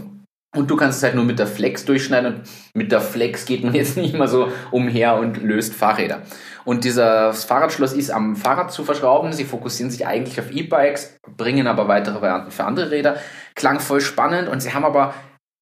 [0.55, 2.35] Und du kannst es halt nur mit der Flex durchschneiden.
[2.35, 2.43] Und
[2.75, 6.23] mit der Flex geht man jetzt nicht mal so umher und löst Fahrräder.
[6.65, 9.33] Und dieses Fahrradschloss ist am Fahrrad zu verschrauben.
[9.33, 13.17] Sie fokussieren sich eigentlich auf E-Bikes, bringen aber weitere Varianten für andere Räder.
[13.55, 15.15] Klang voll spannend und sie haben aber,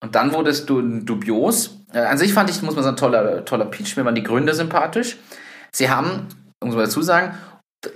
[0.02, 1.84] und dann wurde es dubios.
[1.92, 3.96] Äh, an sich fand ich, muss man sagen, toller, toller Pitch.
[3.96, 5.16] Mir waren die Gründer sympathisch.
[5.72, 6.26] Sie haben,
[6.62, 7.34] muss man dazu sagen,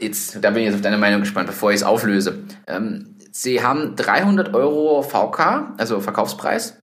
[0.01, 2.44] jetzt, da bin ich jetzt auf deine Meinung gespannt, bevor ich es auflöse.
[2.66, 6.79] Ähm, sie haben 300 Euro VK, also Verkaufspreis,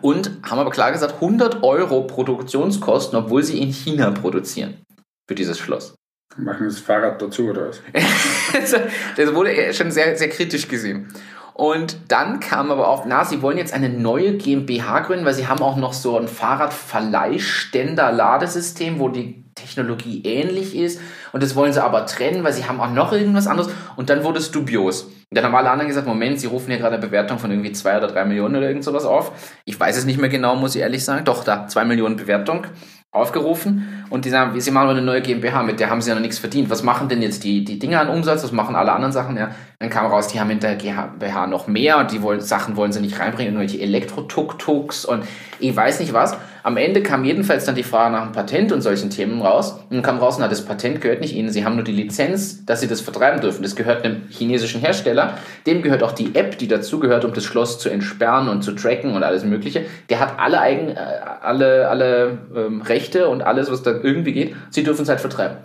[0.00, 4.82] und haben aber klar gesagt 100 Euro Produktionskosten, obwohl sie in China produzieren
[5.26, 5.94] für dieses Schloss.
[6.36, 7.82] Machen das Fahrrad dazu oder was?
[9.16, 11.12] das wurde schon sehr, sehr kritisch gesehen.
[11.54, 15.48] Und dann kam aber auch, na, sie wollen jetzt eine neue GmbH gründen, weil sie
[15.48, 21.00] haben auch noch so ein Fahrradverleihständer-Ladesystem, wo die Technologie ähnlich ist
[21.32, 24.24] und das wollen sie aber trennen, weil sie haben auch noch irgendwas anderes und dann
[24.24, 25.02] wurde es dubios.
[25.02, 27.72] Und dann haben alle anderen gesagt, Moment, sie rufen hier gerade eine Bewertung von irgendwie
[27.72, 29.32] zwei oder drei Millionen oder irgend sowas auf.
[29.64, 31.24] Ich weiß es nicht mehr genau, muss ich ehrlich sagen.
[31.24, 32.66] Doch, da, zwei Millionen Bewertung
[33.12, 36.22] aufgerufen und die sagen, sie machen eine neue GmbH, mit der haben sie ja noch
[36.22, 36.70] nichts verdient.
[36.70, 38.44] Was machen denn jetzt die, die Dinge an Umsatz?
[38.44, 39.36] Was machen alle anderen Sachen?
[39.36, 42.76] Ja, dann kam raus, die haben in der GmbH noch mehr und die wollen, Sachen
[42.76, 45.24] wollen sie nicht reinbringen, irgendwelche Elektro-Tuk-Tuks und
[45.58, 46.36] ich weiß nicht was.
[46.62, 49.72] Am Ende kam jedenfalls dann die Frage nach einem Patent und solchen Themen raus.
[49.88, 51.50] Und dann kam raus, na, das Patent gehört nicht Ihnen.
[51.50, 53.62] Sie haben nur die Lizenz, dass Sie das vertreiben dürfen.
[53.62, 55.38] Das gehört einem chinesischen Hersteller.
[55.66, 59.14] Dem gehört auch die App, die dazugehört, um das Schloss zu entsperren und zu tracken
[59.14, 59.84] und alles Mögliche.
[60.08, 64.56] Der hat alle eigen, äh, alle, alle ähm, Rechte und alles, was da irgendwie geht.
[64.70, 65.58] Sie dürfen es halt vertreiben.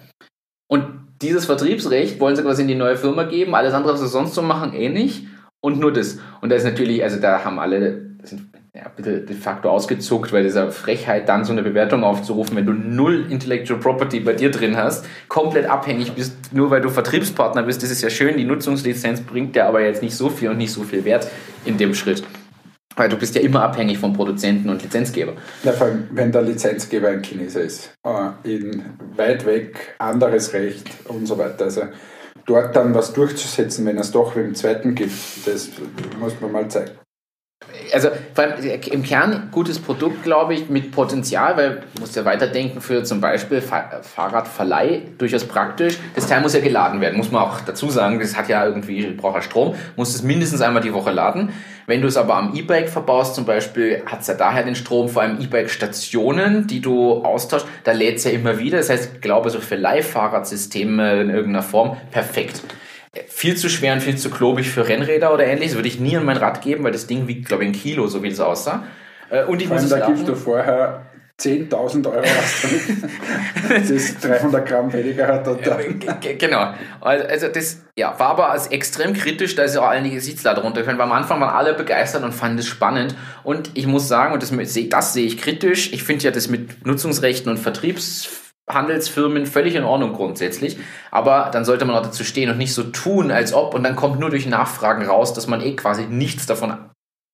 [0.67, 0.85] Und
[1.21, 3.55] dieses Vertriebsrecht wollen sie quasi in die neue Firma geben.
[3.55, 5.27] Alles andere, was sie sonst so machen, eh nicht.
[5.61, 6.19] Und nur das.
[6.41, 8.15] Und da ist natürlich, also da haben alle,
[8.75, 12.73] ja, bitte de facto ausgezuckt, weil dieser Frechheit dann so eine Bewertung aufzurufen, wenn du
[12.73, 17.83] null Intellectual Property bei dir drin hast, komplett abhängig bist, nur weil du Vertriebspartner bist,
[17.83, 20.73] das ist ja schön, die Nutzungslizenz bringt dir aber jetzt nicht so viel und nicht
[20.73, 21.27] so viel Wert
[21.63, 22.23] in dem Schritt.
[22.97, 25.33] Weil du bist ja immer abhängig vom Produzenten und Lizenzgeber.
[25.63, 28.83] Ja, vor allem, wenn der Lizenzgeber ein Chineser ist, äh, in
[29.15, 31.65] weit weg, anderes Recht und so weiter.
[31.65, 31.83] Also
[32.45, 35.13] dort dann was durchzusetzen, wenn es doch im zweiten gibt,
[35.45, 35.69] das
[36.19, 36.91] muss man mal zeigen
[37.93, 42.25] also vor allem im Kern gutes Produkt, glaube ich, mit Potenzial, weil du musst ja
[42.25, 45.97] weiterdenken für zum Beispiel Fahrradverleih, durchaus praktisch.
[46.15, 48.19] Das Teil muss ja geladen werden, muss man auch dazu sagen.
[48.19, 51.53] Das hat ja irgendwie, braucht ja Strom, muss es mindestens einmal die Woche laden.
[51.87, 55.07] Wenn du es aber am E-Bike verbaust, zum Beispiel, hat es ja daher den Strom,
[55.07, 58.79] vor allem E-Bike-Stationen, die du austauschst, da lädt es ja immer wieder.
[58.79, 62.61] Das heißt, ich glaube, so für Leihfahrradsysteme in irgendeiner Form perfekt
[63.27, 65.75] viel zu schwer und viel zu klobig für Rennräder oder ähnliches.
[65.75, 68.07] Würde ich nie an mein Rad geben, weil das Ding wiegt, glaube ich, ein Kilo,
[68.07, 68.83] so wie das aussah.
[69.29, 71.05] Äh, und ich Vor allem, muss da gibst du vorher
[71.39, 72.65] 10.000 Euro aus,
[73.89, 75.45] das 300 Gramm weniger hat.
[76.39, 76.73] genau.
[77.01, 80.97] Also das ja, war aber als extrem kritisch, da ist ja auch einige Sitzlader runtergefallen,
[80.97, 83.15] weil am Anfang waren alle begeistert und fanden es spannend.
[83.43, 84.53] Und ich muss sagen, und das,
[84.89, 89.83] das sehe ich kritisch, ich finde ja das mit Nutzungsrechten und Vertriebs Handelsfirmen völlig in
[89.83, 90.77] Ordnung grundsätzlich,
[91.11, 93.95] aber dann sollte man auch dazu stehen und nicht so tun, als ob und dann
[93.95, 96.73] kommt nur durch Nachfragen raus, dass man eh quasi nichts davon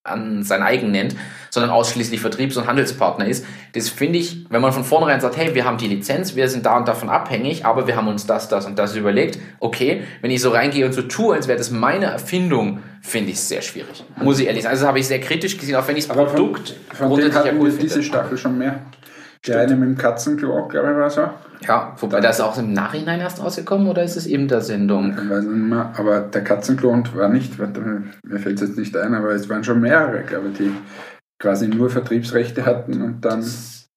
[0.04, 1.16] an sein eigen nennt,
[1.52, 3.46] sondern ausschließlich Vertriebs- und Handelspartner ist.
[3.74, 6.66] Das finde ich, wenn man von vornherein sagt, hey, wir haben die Lizenz, wir sind
[6.66, 9.38] da und davon abhängig, aber wir haben uns das, das und das überlegt.
[9.60, 13.38] Okay, wenn ich so reingehe und so tue, als wäre das meine Erfindung, finde ich
[13.38, 14.04] es sehr schwierig.
[14.18, 14.74] Muss ich ehrlich sagen.
[14.74, 17.54] Also habe ich sehr kritisch gesehen, auch wenn ich das Produkt von, von grundsätzlich ja
[17.60, 18.82] cool diese Staffel schon mehr.
[19.48, 21.30] Der eine mit dem Katzenklo, glaube ich, war so.
[21.68, 25.12] Ja, wobei das auch im Nachhinein erst rausgekommen oder ist es eben der Sendung?
[25.12, 29.16] Ich weiß nicht mehr, aber der Katzenklo war nicht, mir fällt es jetzt nicht ein,
[29.16, 30.72] aber es waren schon mehrere, glaube ich, die
[31.40, 33.44] quasi nur Vertriebsrechte hatten und dann.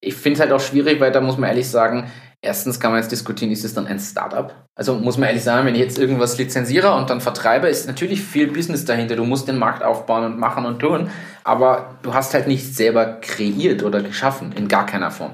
[0.00, 2.10] Ich finde es halt auch schwierig, weil da muss man ehrlich sagen,
[2.44, 4.54] erstens kann man jetzt diskutieren, ist es dann ein Startup?
[4.74, 8.22] Also muss man ehrlich sagen, wenn ich jetzt irgendwas lizenziere und dann vertreibe, ist natürlich
[8.22, 9.16] viel Business dahinter.
[9.16, 11.10] Du musst den Markt aufbauen und machen und tun,
[11.42, 15.32] aber du hast halt nicht selber kreiert oder geschaffen, in gar keiner Form.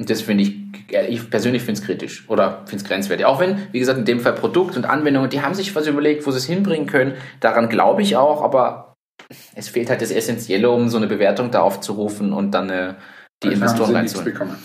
[0.00, 0.56] Und das finde ich,
[1.08, 3.24] ich persönlich finde es kritisch oder finde es grenzwertig.
[3.24, 6.26] Auch wenn, wie gesagt, in dem Fall Produkt und Anwendungen, die haben sich was überlegt,
[6.26, 7.14] wo sie es hinbringen können.
[7.40, 8.94] Daran glaube ich auch, aber
[9.54, 12.94] es fehlt halt das Essentielle, um so eine Bewertung da aufzurufen und dann äh,
[13.42, 14.56] die Investoren reinzuholen.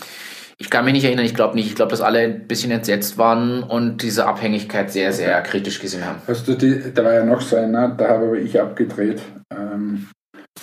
[0.60, 1.68] Ich kann mich nicht erinnern, ich glaube nicht.
[1.68, 5.50] Ich glaube, dass alle ein bisschen entsetzt waren und diese Abhängigkeit sehr, sehr okay.
[5.50, 6.20] kritisch gesehen haben.
[6.26, 9.22] Hast du die, da war ja noch so einer, da habe aber ich abgedreht.
[9.56, 10.08] Ähm,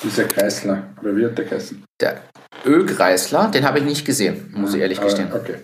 [0.03, 1.81] dieser Kreisler, oder wie hat der geheißen?
[2.01, 2.17] Der
[2.65, 5.29] Ölkreisler, den habe ich nicht gesehen, muss ich ehrlich gestehen.
[5.33, 5.55] Okay.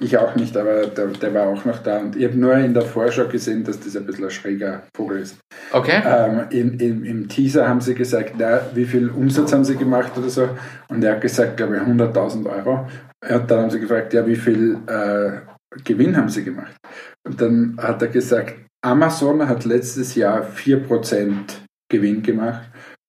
[0.00, 1.98] Ich auch nicht, aber der, der war auch noch da.
[1.98, 5.20] Und ich habe nur in der Vorschau gesehen, dass das ein bisschen ein schräger Vogel
[5.20, 5.38] ist.
[5.72, 6.02] Okay.
[6.04, 10.12] Ähm, in, in, Im Teaser haben sie gesagt, na, wie viel Umsatz haben sie gemacht
[10.16, 10.48] oder so.
[10.88, 12.86] Und er hat gesagt, glaube ich, 100.000 Euro.
[13.26, 15.40] Und dann haben sie gefragt, ja, wie viel äh,
[15.84, 16.76] Gewinn haben sie gemacht?
[17.26, 18.54] Und dann hat er gesagt,
[18.84, 21.32] Amazon hat letztes Jahr 4%
[21.90, 22.68] Gewinn gemacht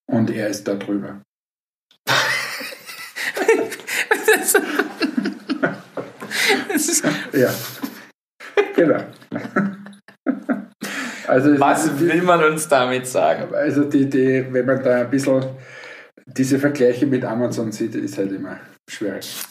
[0.10, 1.22] und er ist da drüber.
[7.34, 7.54] ja.
[8.76, 9.04] Genau.
[11.28, 13.54] Also Was will man uns damit sagen?
[13.54, 15.46] Also die, die, wenn man da ein bisschen
[16.26, 19.44] diese Vergleiche mit Amazon sieht, ist halt immer schwierig.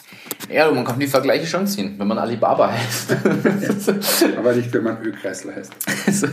[0.49, 3.15] Ja, man kann die Vergleiche schon ziehen, wenn man Alibaba heißt.
[4.37, 5.73] Aber nicht, wenn man Ölkreisler heißt.
[6.07, 6.27] Also,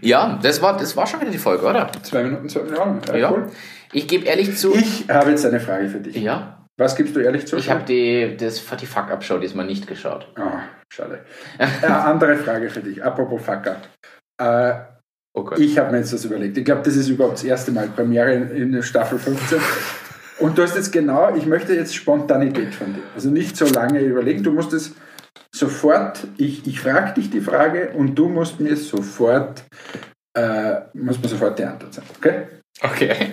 [0.00, 1.90] ja, das war, das war schon wieder die Folge, oder?
[2.02, 3.00] Zwei Minuten, zwei Minuten.
[3.08, 3.30] Ja, ja.
[3.30, 3.50] Cool.
[3.92, 4.74] Ich gebe ehrlich zu.
[4.74, 6.16] Ich habe jetzt eine Frage für dich.
[6.16, 6.66] Ja.
[6.78, 7.56] Was gibst du ehrlich zu?
[7.56, 10.26] Ich habe die, das, die Fuck-Up-Show diesmal nicht geschaut.
[10.36, 11.26] Ah, schade.
[11.58, 13.04] äh, andere Frage für dich.
[13.04, 13.86] Apropos Fuck-Up.
[14.40, 14.74] Äh,
[15.34, 16.56] oh ich habe mir jetzt das überlegt.
[16.56, 19.58] Ich glaube, das ist überhaupt das erste Mal Premiere in, in Staffel 15.
[20.40, 23.02] Und du hast jetzt genau, ich möchte jetzt Spontanität von dir.
[23.14, 24.42] Also nicht so lange überlegen.
[24.42, 24.94] Du musst es
[25.54, 29.64] sofort, ich, ich frage dich die Frage und du musst mir sofort,
[30.34, 32.08] äh, musst mir sofort die Antwort sagen.
[32.16, 32.46] Okay?
[32.80, 33.32] Okay.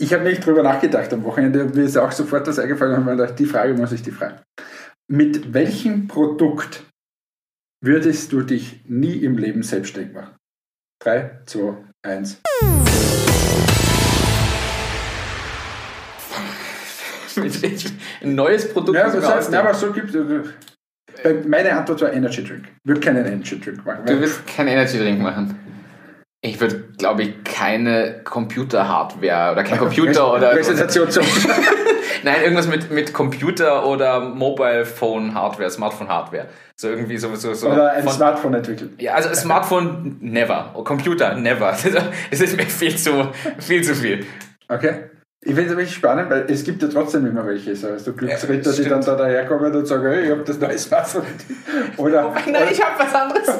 [0.00, 3.16] Ich habe nicht drüber nachgedacht am Wochenende, mir ist auch sofort was eingefallen habe mir
[3.16, 4.40] gedacht, die Frage muss ich dir fragen.
[5.08, 6.82] Mit welchem Produkt
[7.80, 10.34] würdest du dich nie im Leben selbstständig machen?
[11.04, 12.42] 3, 2, 1.
[18.22, 18.96] Ein neues Produkt.
[18.96, 20.24] Ja, aber, heißt, aber so gibt es.
[21.46, 22.64] Meine Antwort war Energy Drink.
[22.82, 24.06] Ich würde keinen Energy Drink machen.
[24.06, 25.58] Du wirst keinen Energy Drink machen.
[26.44, 30.50] Ich würde, glaube ich, keine Computer-Hardware oder kein Computer oder.
[30.50, 31.24] Präsentation zum.
[32.24, 36.48] Nein, irgendwas mit, mit Computer oder Mobile Phone Hardware, Smartphone Hardware.
[36.76, 37.34] So irgendwie so.
[37.36, 38.94] so, oder ein von, Smartphone entwickeln.
[38.98, 40.72] Ja, also Smartphone never.
[40.84, 41.76] Computer never.
[42.30, 44.26] Das ist mir viel zu, viel zu viel.
[44.68, 45.10] Okay.
[45.44, 48.70] Ich finde es wirklich spannend, weil es gibt ja trotzdem immer welche, so also Glücksritter,
[48.70, 51.24] Ja, die dann da daherkommen und sagen, hey, ich habe das neue Smartphone.
[51.96, 53.48] Oder, Wobei, nein, ich habe was anderes.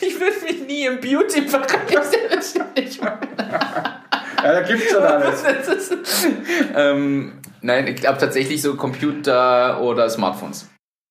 [0.00, 3.28] Ich würde mich nie im Beauty-Bereich selbstständig machen.
[3.38, 5.44] ja, da gibt es schon alles.
[6.74, 10.68] Ähm, nein, ich glaube tatsächlich so Computer oder Smartphones.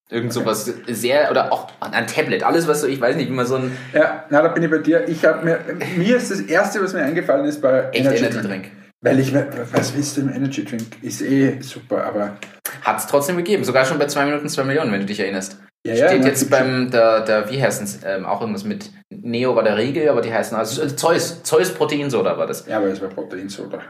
[0.10, 3.46] Irgend sowas sehr, oder auch ein Tablet, alles was so, ich weiß nicht, wie man
[3.46, 5.08] so ein Ja, na, da bin ich bei dir.
[5.08, 5.60] Ich habe mir,
[5.96, 8.72] mir ist das Erste, was mir eingefallen ist bei echt Energy Drink.
[9.02, 11.04] Weil ich, was willst du im Energy Drink?
[11.04, 12.38] Ist eh super, aber
[12.82, 15.60] Hat es trotzdem gegeben, sogar schon bei 2 Minuten 2 Millionen, wenn du dich erinnerst.
[15.86, 19.56] Ja, ja, Steht jetzt beim, der, der wie heißen es, ähm, auch irgendwas mit Neo
[19.56, 22.66] war der Riegel, aber die heißen, also äh, Zeus, Zeus Proteinsoda war das.
[22.66, 23.82] ja, aber es war Proteinsoda.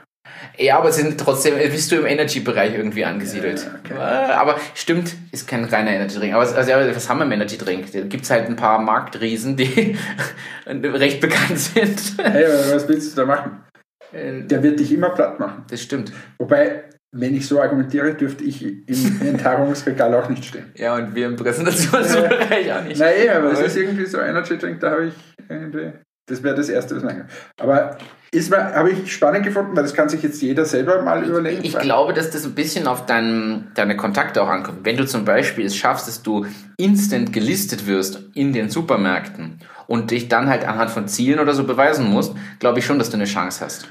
[0.57, 3.63] Ja, aber sind trotzdem, äh, bist du im Energy-Bereich irgendwie angesiedelt.
[3.63, 3.93] Ja, okay.
[3.93, 6.33] Äh, Aber stimmt, ist kein reiner Energy-Drink.
[6.33, 7.91] Aber also, was haben wir im Energy-Drink?
[7.91, 9.97] Da gibt es halt ein paar Marktriesen, die
[10.67, 11.99] recht bekannt sind.
[12.21, 13.63] Hey, was willst du da machen?
[14.11, 15.65] Äh, Der wird dich immer platt machen.
[15.69, 16.11] Das stimmt.
[16.37, 20.71] Wobei, wenn ich so argumentiere, dürfte ich im Enthaarungsregal auch nicht stehen.
[20.75, 22.99] Ja, und wir im Präsentationsbereich auch nicht.
[22.99, 25.13] Na eh, aber es ist irgendwie so Energy Drink, da habe ich
[25.49, 25.93] irgendwie,
[26.27, 27.29] das wäre das Erste, was mir einfällt.
[27.59, 27.97] Aber
[28.31, 31.63] ist habe ich spannend gefunden, weil das kann sich jetzt jeder selber mal überlegen.
[31.63, 34.79] Ich glaube, dass das ein bisschen auf dein, deine Kontakte auch ankommt.
[34.83, 36.45] Wenn du zum Beispiel es schaffst, dass du
[36.77, 41.63] instant gelistet wirst in den Supermärkten und dich dann halt anhand von Zielen oder so
[41.63, 43.87] beweisen musst, glaube ich schon, dass du eine Chance hast.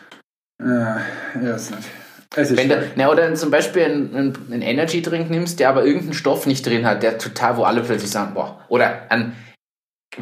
[0.63, 1.01] Ja,
[1.43, 1.89] ja, ist nicht.
[2.35, 6.15] Es ist Wenn du, na, oder zum Beispiel einen, einen Energy-Drink nimmst, der aber irgendeinen
[6.15, 9.35] Stoff nicht drin hat, der total, wo alle plötzlich sagen, boah, oder an,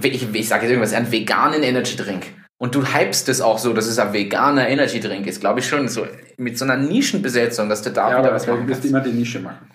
[0.01, 2.27] ich, ich sage jetzt irgendwas, einen veganen Energy-Drink.
[2.61, 5.89] Und du hypst es auch so, dass es ein veganer Energy-Drink ist, glaube ich schon,
[5.89, 8.85] so mit so einer Nischenbesetzung, dass du da ja, wieder aber was du machen kannst.
[8.85, 9.71] immer die Nische machen.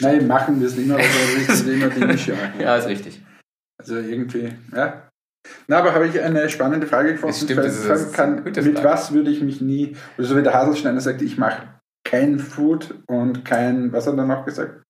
[0.00, 2.60] Nein, machen wir es immer, aber du wirst immer die Nische machen.
[2.60, 3.20] Ja, ist richtig.
[3.78, 5.07] Also irgendwie, ja.
[5.66, 7.34] Na, aber habe ich eine spannende Frage gefunden.
[7.34, 8.84] Das stimmt, das ist- kann, mit Frage.
[8.84, 11.62] was würde ich mich nie, oder so wie der Haselschneider sagt, ich mache
[12.04, 14.82] kein Food und kein, was hat er noch gesagt?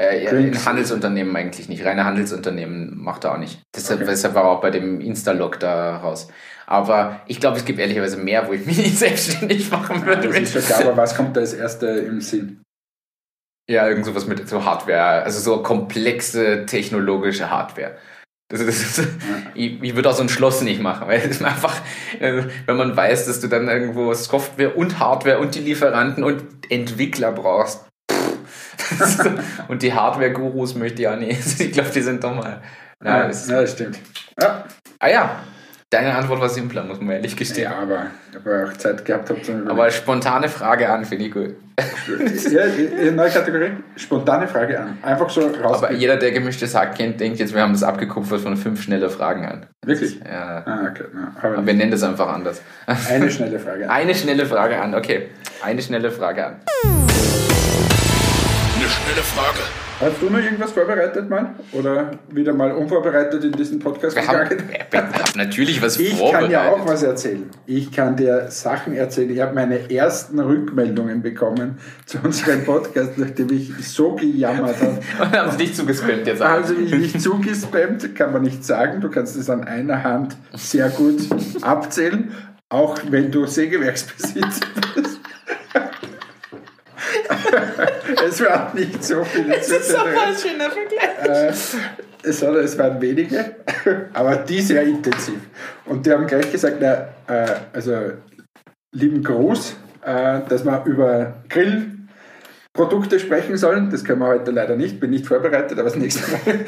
[0.00, 1.84] Äh, ja, in Handelsunternehmen eigentlich nicht.
[1.84, 3.60] Reine Handelsunternehmen macht er auch nicht.
[3.76, 4.10] Deshalb, Okay.
[4.10, 6.28] deshalb war er auch bei dem Insta-Log da raus.
[6.66, 10.28] Aber ich glaube, es gibt ehrlicherweise mehr, wo ich mich nicht selbstständig machen würde.
[10.28, 12.62] Das ist klar, aber was kommt da als Erste im Sinn?
[13.68, 17.96] Ja, irgend sowas mit so Hardware, also so komplexe technologische Hardware.
[18.52, 19.06] Das, das, das,
[19.54, 21.74] ich, ich würde auch so ein Schloss nicht machen, weil es ist einfach,
[22.20, 26.42] äh, wenn man weiß, dass du dann irgendwo Software und Hardware und die Lieferanten und
[26.68, 27.86] Entwickler brauchst.
[28.90, 29.26] Ist
[29.68, 31.40] und die Hardware-Gurus möchte ich auch nicht.
[31.60, 32.60] Ich glaube, die sind doch mal.
[33.02, 33.98] Ja, das ist, ja, das stimmt.
[34.38, 34.64] Ja,
[34.98, 35.40] ah ja,
[35.92, 37.70] deine Antwort war simpler, muss man ehrlich gestehen.
[37.70, 41.32] ja aber ich habe auch Zeit gehabt, habe zum Aber spontane Frage an, finde ich
[41.32, 41.54] gut.
[42.50, 44.98] ja, neue Kategorie, spontane Frage an.
[45.02, 45.78] Einfach so raus.
[45.82, 49.08] Aber jeder, der gemischtes Hack kennt, denkt jetzt, wir haben das abgekupfert von fünf schnelle
[49.10, 49.66] Fragen an.
[49.84, 50.20] Wirklich?
[50.20, 50.62] Ja.
[50.66, 51.04] Ah, okay.
[51.14, 52.62] Na, Aber wir nennen das einfach anders.
[53.08, 53.90] eine schnelle Frage an.
[53.90, 55.28] Eine schnelle Frage an, okay.
[55.62, 57.11] Eine schnelle Frage an.
[58.82, 59.58] Eine schnelle Frage.
[60.00, 61.54] Hast du noch irgendwas vorbereitet, Mann?
[61.70, 64.70] Oder wieder mal unvorbereitet in diesen Podcast Wir haben, gegangen?
[64.90, 66.40] wir haben natürlich was Ich vorbereitet.
[66.40, 67.48] kann ja auch was erzählen.
[67.66, 69.30] Ich kann dir Sachen erzählen.
[69.30, 74.98] Ich habe meine ersten Rückmeldungen bekommen zu unserem Podcast, nachdem ich so gejammert habe.
[75.20, 76.42] Und haben sie dich zugespammt jetzt.
[76.42, 79.00] Also ich nicht zugespammt, kann man nicht sagen.
[79.00, 81.20] Du kannst es an einer Hand sehr gut
[81.62, 82.32] abzählen,
[82.68, 84.66] auch wenn du Sägewerksbesitzer
[84.96, 85.20] bist.
[88.26, 91.48] es waren nicht so viele das ist aber ein schöner Vergleich.
[91.48, 91.52] Äh,
[92.22, 93.56] es, war, es waren wenige,
[94.12, 95.40] aber die sehr intensiv.
[95.86, 98.12] Und die haben gleich gesagt, na, äh, also
[98.92, 101.34] lieben Gruß, äh, dass wir über
[102.74, 103.90] Grillprodukte sprechen sollen.
[103.90, 106.40] Das können wir heute leider nicht, bin nicht vorbereitet, aber das nächste Mal,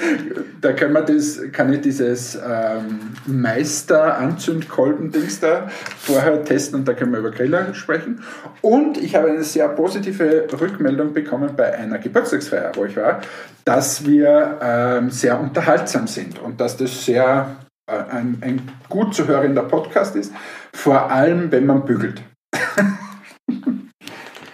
[0.61, 7.13] da können wir das, kann ich dieses ähm, Meister-Anzündkolben-Dings da vorher testen und da können
[7.13, 8.23] wir über Griller sprechen.
[8.61, 13.23] Und ich habe eine sehr positive Rückmeldung bekommen bei einer Geburtstagsfeier, wo ich war,
[13.65, 19.27] dass wir ähm, sehr unterhaltsam sind und dass das sehr äh, ein, ein gut zu
[19.27, 20.35] hörender Podcast ist,
[20.75, 22.21] vor allem wenn man bügelt.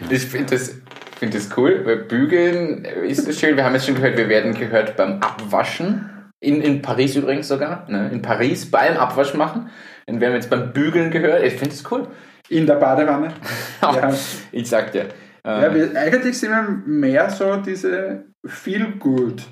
[0.09, 0.77] Ich finde das,
[1.21, 3.55] find das cool, weil Bügeln ist schön.
[3.57, 6.09] Wir haben jetzt schon gehört, wir werden gehört beim Abwaschen.
[6.43, 7.87] In, in Paris übrigens sogar.
[7.91, 8.09] Ne?
[8.11, 9.69] In Paris beim Abwasch machen.
[10.07, 11.43] Dann werden wir jetzt beim Bügeln gehört.
[11.45, 12.09] Ich finde das cool.
[12.49, 13.33] In der Badewanne.
[13.83, 14.15] Ja.
[14.51, 15.09] Ich sag dir.
[15.45, 19.43] Ja, Äh, wir, eigentlich sind wir mehr so diese Feel Good,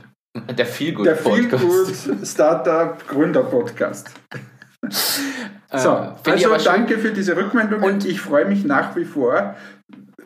[0.57, 1.49] der Feelgood der Feel.
[1.49, 4.11] Good Startup Gründer Podcast.
[4.83, 9.05] So, Äh, find ich also danke für diese Rückmeldung und ich freue mich nach wie
[9.05, 9.57] vor,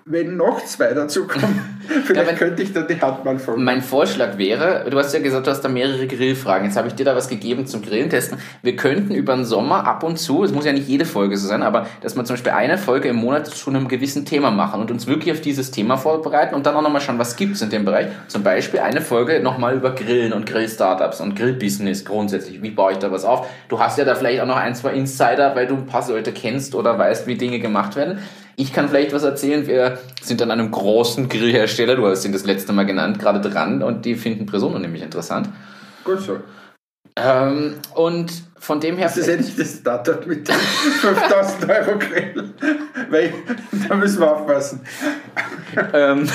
[0.04, 1.60] wenn noch zwei dazukommen,
[2.04, 3.62] vielleicht ja, könnte ich da die mal von.
[3.62, 6.66] Mein Vorschlag wäre, du hast ja gesagt, du hast da mehrere Grillfragen.
[6.66, 8.38] Jetzt habe ich dir da was gegeben zum Grillen testen.
[8.62, 11.46] Wir könnten über den Sommer ab und zu, es muss ja nicht jede Folge so
[11.46, 14.80] sein, aber dass wir zum Beispiel eine Folge im Monat zu einem gewissen Thema machen
[14.80, 17.62] und uns wirklich auf dieses Thema vorbereiten und dann auch nochmal schauen, was gibt es
[17.62, 18.08] in dem Bereich.
[18.26, 22.60] Zum Beispiel eine Folge nochmal über Grillen und Grill-Startups und Grillbusiness grundsätzlich.
[22.60, 23.46] Wie baue ich da was auf?
[23.68, 26.32] Du hast ja da vielleicht auch noch ein, zwei Insider, weil du ein paar Leute
[26.32, 28.18] kennst oder weißt, wie Dinge gemacht werden.
[28.56, 29.66] Ich kann vielleicht was erzählen.
[29.66, 33.82] Wir sind an einem großen Grillhersteller, du hast ihn das letzte Mal genannt, gerade dran
[33.82, 35.48] und die finden Presono nämlich interessant.
[36.04, 36.38] Gut so.
[37.16, 39.06] Ähm, und von dem her.
[39.06, 42.54] Das ist nicht das Startup mit dem 5000 Euro Grill.
[43.10, 43.34] Weil
[43.88, 44.80] da müssen wir aufpassen.
[45.92, 46.28] ähm,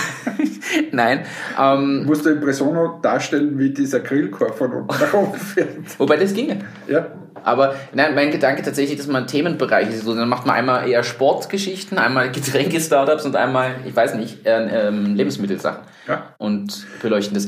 [0.92, 1.26] nein.
[1.60, 5.70] Ähm, Musst du Impressono darstellen, wie dieser Grillkorb von unten nach oben fährt.
[5.98, 6.60] Wobei das ginge.
[6.88, 7.08] Ja.
[7.44, 11.98] Aber nein, mein Gedanke tatsächlich, dass man Themenbereiche so, dann macht man einmal eher Sportgeschichten,
[11.98, 15.84] einmal Getränke-Startups und einmal, ich weiß nicht, äh, ähm, Lebensmittelsachen.
[16.08, 16.36] Ja.
[16.40, 17.48] Und beleuchten das.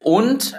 [0.00, 0.54] Und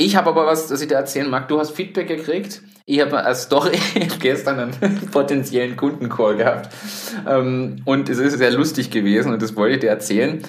[0.00, 1.48] ich habe aber was, das ich dir erzählen mag.
[1.48, 2.62] Du hast Feedback gekriegt.
[2.86, 3.78] Ich habe als Story
[4.20, 6.72] gestern einen potenziellen Kundencall gehabt.
[7.28, 10.42] Ähm, und es ist sehr lustig gewesen und das wollte ich dir erzählen.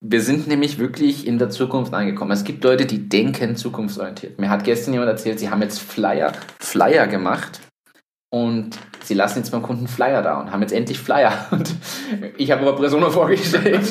[0.00, 2.30] Wir sind nämlich wirklich in der Zukunft angekommen.
[2.30, 4.38] Es gibt Leute, die denken zukunftsorientiert.
[4.38, 7.60] Mir hat gestern jemand erzählt, sie haben jetzt Flyer, Flyer gemacht
[8.30, 8.70] und
[9.02, 11.32] sie lassen jetzt beim Kunden Flyer da und haben jetzt endlich Flyer.
[11.50, 11.74] Und
[12.36, 13.88] ich habe aber Persona vorgestellt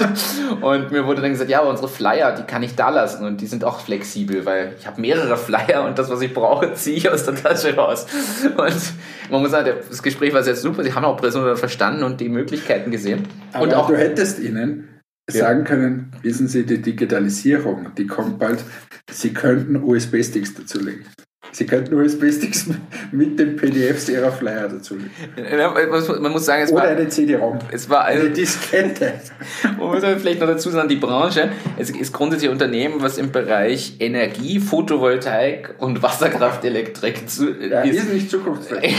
[0.61, 3.41] und mir wurde dann gesagt, ja, aber unsere Flyer, die kann ich da lassen und
[3.41, 6.97] die sind auch flexibel, weil ich habe mehrere Flyer und das, was ich brauche, ziehe
[6.97, 8.05] ich aus der Tasche raus.
[8.43, 10.83] Und man muss sagen, das Gespräch war sehr super.
[10.83, 13.27] Sie haben auch Persona verstanden und die Möglichkeiten gesehen.
[13.53, 14.87] Aber und auch du hättest ihnen
[15.29, 18.63] sagen können, wissen Sie, die Digitalisierung, die kommt bald,
[19.09, 21.05] Sie könnten USB-Sticks dazulegen.
[21.51, 22.67] Sie könnten USB-Sticks
[23.11, 24.95] mit den PDFs ihrer Flyer dazu
[26.19, 27.59] Man muss sagen, es Oder war, eine CD-ROM.
[27.71, 29.13] Es war eine, eine Diskette.
[29.63, 33.31] Man muss vielleicht noch dazu sagen, die Branche, es ist grundsätzlich ein Unternehmen, was im
[33.31, 37.97] Bereich Energie, Photovoltaik und Wasserkraftelektrik zu, ja, ist.
[37.97, 38.95] ist nicht zukunftsfähig.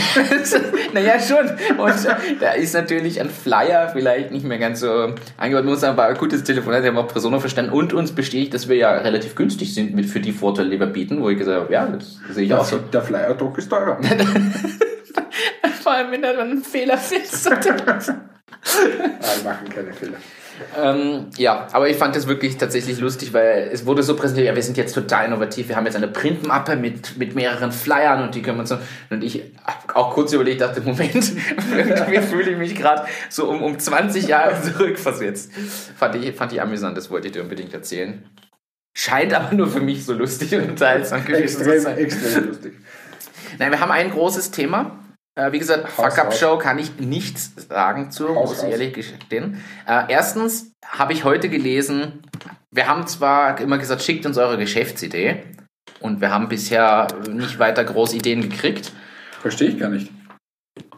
[0.93, 1.49] naja, schon.
[1.77, 1.95] Und
[2.39, 5.65] da ist natürlich ein Flyer vielleicht nicht mehr ganz so angebaut.
[5.65, 8.53] Man muss sagen, war ein gutes Telefonat, sie haben auch Persona verstanden und uns bestätigt,
[8.53, 11.37] dass wir ja relativ günstig sind mit, für die Vorteile, die wir bieten, wo ich
[11.37, 12.77] gesagt habe, ja, das sehe ich auch so.
[12.77, 13.97] Der Flyerdruck ist teurer.
[15.83, 17.47] Vor allem, wenn du einen Fehler findest.
[17.51, 20.17] ah, wir machen keine Fehler.
[20.77, 24.55] Ähm, ja, aber ich fand das wirklich tatsächlich lustig, weil es wurde so präsentiert, ja,
[24.55, 28.35] wir sind jetzt total innovativ, wir haben jetzt eine Printmappe mit, mit mehreren Flyern und
[28.35, 28.77] die können wir so.
[29.09, 31.15] Und ich habe auch kurz überlegt, dachte, Moment,
[31.75, 35.51] irgendwie fühle ich mich gerade so um, um 20 Jahre zurückversetzt.
[35.97, 38.23] Fand ich, fand ich amüsant, das wollte ich dir unbedingt erzählen.
[38.99, 41.97] Scheint aber nur für mich so lustig und unterhaltsam gewesen zu sein.
[41.97, 42.73] Extrem lustig.
[43.57, 44.99] Nein, wir haben ein großes Thema.
[45.35, 49.63] Äh, wie gesagt, Fuck-Up-Show kann ich nichts sagen zu, Haus, muss ich ehrlich gestehen.
[49.87, 52.23] Äh, erstens habe ich heute gelesen,
[52.71, 55.43] wir haben zwar immer gesagt, schickt uns eure Geschäftsidee
[56.01, 58.91] und wir haben bisher nicht weiter groß Ideen gekriegt.
[59.39, 60.11] Verstehe ich gar nicht.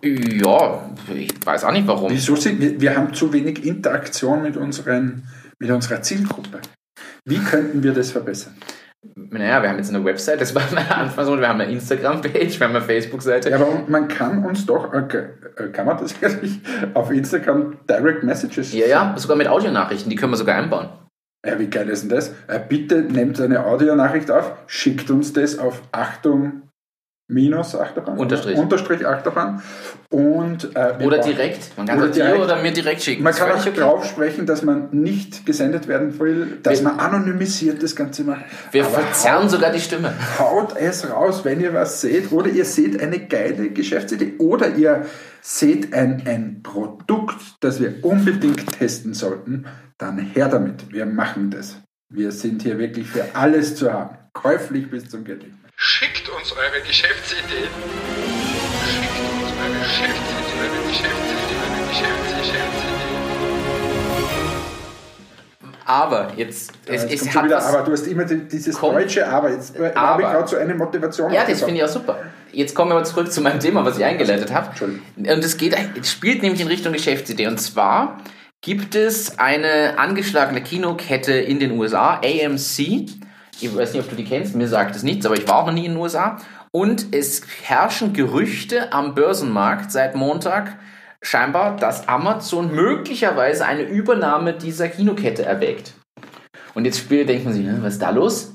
[0.02, 2.12] Ja, ich weiß auch nicht warum.
[2.12, 5.28] Wieso sind wir, wir haben zu wenig Interaktion mit, unseren,
[5.60, 6.62] mit unserer Zielgruppe.
[7.26, 8.56] Wie könnten wir das verbessern?
[9.16, 12.60] Naja, wir haben jetzt eine Website, das war mein Anfang so, wir haben eine Instagram-Page,
[12.60, 13.50] wir haben eine Facebook-Seite.
[13.50, 15.08] Ja, aber man kann uns doch, äh,
[15.72, 16.60] kann man das tatsächlich
[16.94, 18.74] auf Instagram Direct Messages?
[18.74, 20.90] Ja, ja, sogar mit Audionachrichten, die können wir sogar einbauen.
[21.46, 22.30] Ja, wie geil ist denn das?
[22.48, 26.70] Äh, bitte nehmt eine Audionachricht auf, schickt uns das auf Achtung
[27.32, 28.18] minus Achterbahn.
[28.18, 28.58] Unterstrich.
[28.58, 29.62] Unterstrich Achterbahn.
[30.10, 31.76] Und, äh, oder direkt.
[31.78, 33.24] Man kann oder, direkt, dir oder mir direkt schicken.
[33.24, 33.72] Man kann auch okay.
[33.80, 38.44] drauf sprechen, dass man nicht gesendet werden will, dass wir, man anonymisiert das Ganze macht.
[38.72, 40.14] Wir Aber verzerren haut, sogar die Stimme.
[40.38, 42.32] Haut es raus, wenn ihr was seht.
[42.32, 44.34] Oder ihr seht eine geile Geschäftsidee.
[44.38, 45.06] Oder ihr
[45.42, 49.66] seht ein, ein Produkt, das wir unbedingt testen sollten.
[49.98, 50.92] Dann her damit.
[50.92, 51.78] Wir machen das.
[52.10, 54.18] Wir sind hier wirklich für alles zu haben.
[54.34, 55.46] Käuflich bis zum Geld.
[55.84, 57.72] Schickt uns eure Geschäftsideen.
[58.86, 62.72] Schickt uns eure Geschäftsideen, eure Geschäftsideen, eure Geschäftsideen.
[65.86, 69.50] Aber jetzt, es, jetzt es hat wieder, aber du hast immer dieses kommt, deutsche Aber.
[69.50, 71.34] Jetzt aber, habe ich gerade so eine Motivation.
[71.34, 72.20] Ja, das finde ich auch super.
[72.52, 74.70] Jetzt kommen wir mal zurück zu meinem Thema, was ich eingeleitet habe.
[75.16, 77.48] Und es geht, es spielt nämlich in Richtung Geschäftsidee.
[77.48, 78.22] Und zwar
[78.62, 83.10] gibt es eine angeschlagene Kinokette in den USA, AMC
[83.62, 85.66] ich weiß nicht, ob du die kennst, mir sagt es nichts, aber ich war auch
[85.66, 86.38] noch nie in den USA.
[86.72, 90.78] Und es herrschen Gerüchte am Börsenmarkt seit Montag
[91.22, 95.94] scheinbar, dass Amazon möglicherweise eine Übernahme dieser Kinokette erwägt.
[96.74, 98.54] Und jetzt denkt man sich, was ist da los?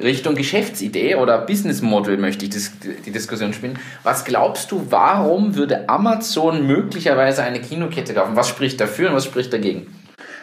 [0.00, 3.78] Richtung Geschäftsidee oder Business Model möchte ich die Diskussion spielen.
[4.02, 8.36] Was glaubst du, warum würde Amazon möglicherweise eine Kinokette kaufen?
[8.36, 9.94] Was spricht dafür und was spricht dagegen?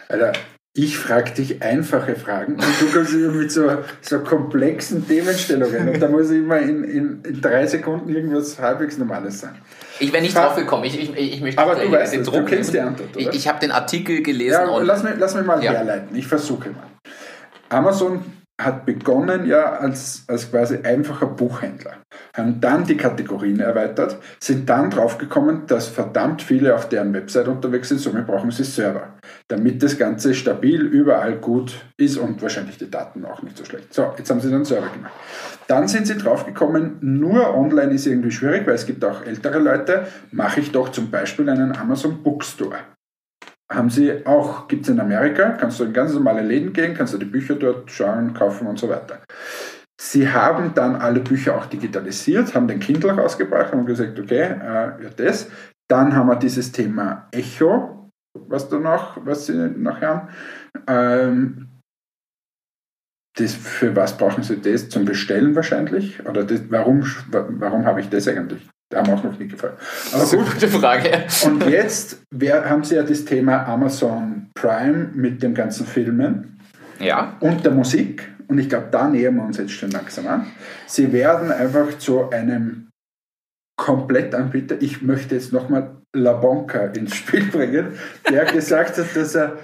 [0.09, 0.33] Alter,
[0.77, 3.71] ich frage dich einfache Fragen und du kommst immer mit so,
[4.01, 8.97] so komplexen Themenstellungen und da muss ich immer in, in, in drei Sekunden irgendwas halbwegs
[8.97, 9.57] Normales sagen.
[10.01, 10.83] Ich wäre nicht drauf gekommen.
[10.83, 12.93] Ich, ich, ich möchte Aber du weißt den es, du Druck kennst nehmen.
[12.97, 13.29] die Antwort, oder?
[13.33, 15.71] Ich, ich habe den Artikel gelesen Ja, und lass mich, lass mich mal Ja.
[15.71, 16.13] herleiten.
[16.13, 16.83] Ich versuche mal.
[17.69, 18.23] Amazon
[18.59, 21.97] hat begonnen ja als, als quasi einfacher Buchhändler,
[22.33, 27.89] haben dann die Kategorien erweitert, sind dann draufgekommen, dass verdammt viele auf deren Website unterwegs
[27.89, 29.15] sind, somit brauchen sie Server,
[29.49, 33.93] damit das Ganze stabil überall gut ist und wahrscheinlich die Daten auch nicht so schlecht.
[33.93, 35.13] So, jetzt haben sie dann Server gemacht.
[35.67, 40.07] Dann sind sie draufgekommen, nur online ist irgendwie schwierig, weil es gibt auch ältere Leute,
[40.31, 42.77] mache ich doch zum Beispiel einen Amazon Bookstore
[43.71, 47.13] haben sie auch, gibt es in Amerika, kannst du in ganz normale Läden gehen, kannst
[47.13, 49.21] du die Bücher dort schauen, kaufen und so weiter.
[49.99, 55.03] Sie haben dann alle Bücher auch digitalisiert, haben den Kindle rausgebracht, haben gesagt, okay, äh,
[55.03, 55.49] ja das.
[55.87, 60.29] Dann haben wir dieses Thema Echo, was da noch, was sie noch haben.
[60.87, 61.69] Ähm,
[63.37, 64.89] das, für was brauchen Sie das?
[64.89, 66.25] Zum Bestellen wahrscheinlich?
[66.25, 68.67] Oder das, warum, warum habe ich das eigentlich?
[68.89, 69.73] Da haben wir auch noch nie gefallen.
[70.11, 71.23] Aber das ist eine gut, gute Frage.
[71.45, 76.59] und jetzt wer, haben Sie ja das Thema Amazon Prime mit den ganzen Filmen
[76.99, 78.29] Ja, und der Musik.
[78.47, 80.45] Und ich glaube, da nähern wir uns jetzt schon langsam an.
[80.85, 82.89] Sie werden einfach zu einem
[83.75, 84.81] Komplettanbieter.
[84.81, 87.97] Ich möchte jetzt nochmal La Bonca ins Spiel bringen,
[88.29, 89.57] der gesagt hat, dass er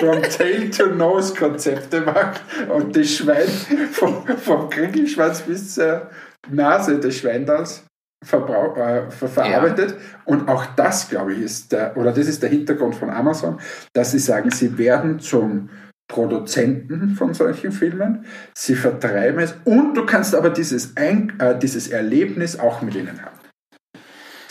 [0.00, 3.46] from tail to nose Konzepte macht und das Schwein
[3.92, 6.10] vom, vom Kriegelschwanz bis zur
[6.50, 7.84] Nase des Schweindals
[8.22, 9.96] äh, ver verarbeitet.
[10.24, 13.58] Und auch das, glaube ich, ist der, oder das ist der Hintergrund von Amazon,
[13.92, 15.70] dass sie sagen, sie werden zum
[16.08, 21.88] Produzenten von solchen Filmen, sie vertreiben es und du kannst aber dieses, Ein äh, dieses
[21.88, 23.41] Erlebnis auch mit ihnen haben.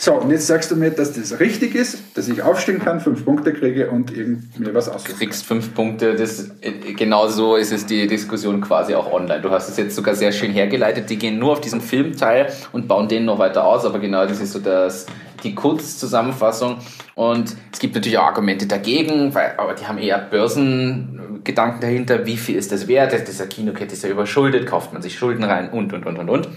[0.04, 3.24] So, und jetzt sagst du mir, dass das richtig ist, dass ich aufstehen kann, fünf
[3.24, 4.10] Punkte kriege und
[4.58, 5.16] mir was du aussuchen.
[5.16, 6.16] kriegst fünf Punkte.
[6.16, 6.50] Das,
[6.96, 9.40] genau so ist es die Diskussion quasi auch online.
[9.42, 11.08] Du hast es jetzt sogar sehr schön hergeleitet.
[11.08, 13.84] Die gehen nur auf diesen Filmteil und bauen den noch weiter aus.
[13.84, 15.06] Aber genau das ist so das,
[15.44, 16.78] die Kurzzusammenfassung.
[17.14, 22.26] Und es gibt natürlich auch Argumente dagegen, weil, aber die haben eher Börsengedanken dahinter.
[22.26, 23.14] Wie viel ist das wert?
[23.28, 26.48] Dieser Kinokette ist ja überschuldet, kauft man sich Schulden rein und, und, und, und, und.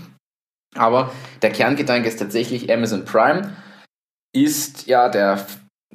[0.78, 1.12] Aber
[1.42, 3.52] der Kerngedanke ist tatsächlich, Amazon Prime
[4.34, 5.46] ist ja der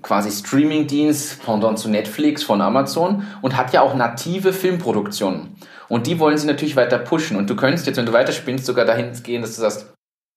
[0.02, 5.56] quasi Streaming-Dienst pendant zu Netflix von Amazon und hat ja auch native Filmproduktionen.
[5.88, 7.36] Und die wollen sie natürlich weiter pushen.
[7.36, 9.92] Und du könntest jetzt, wenn du weiterspinnst, sogar dahin gehen, dass du sagst,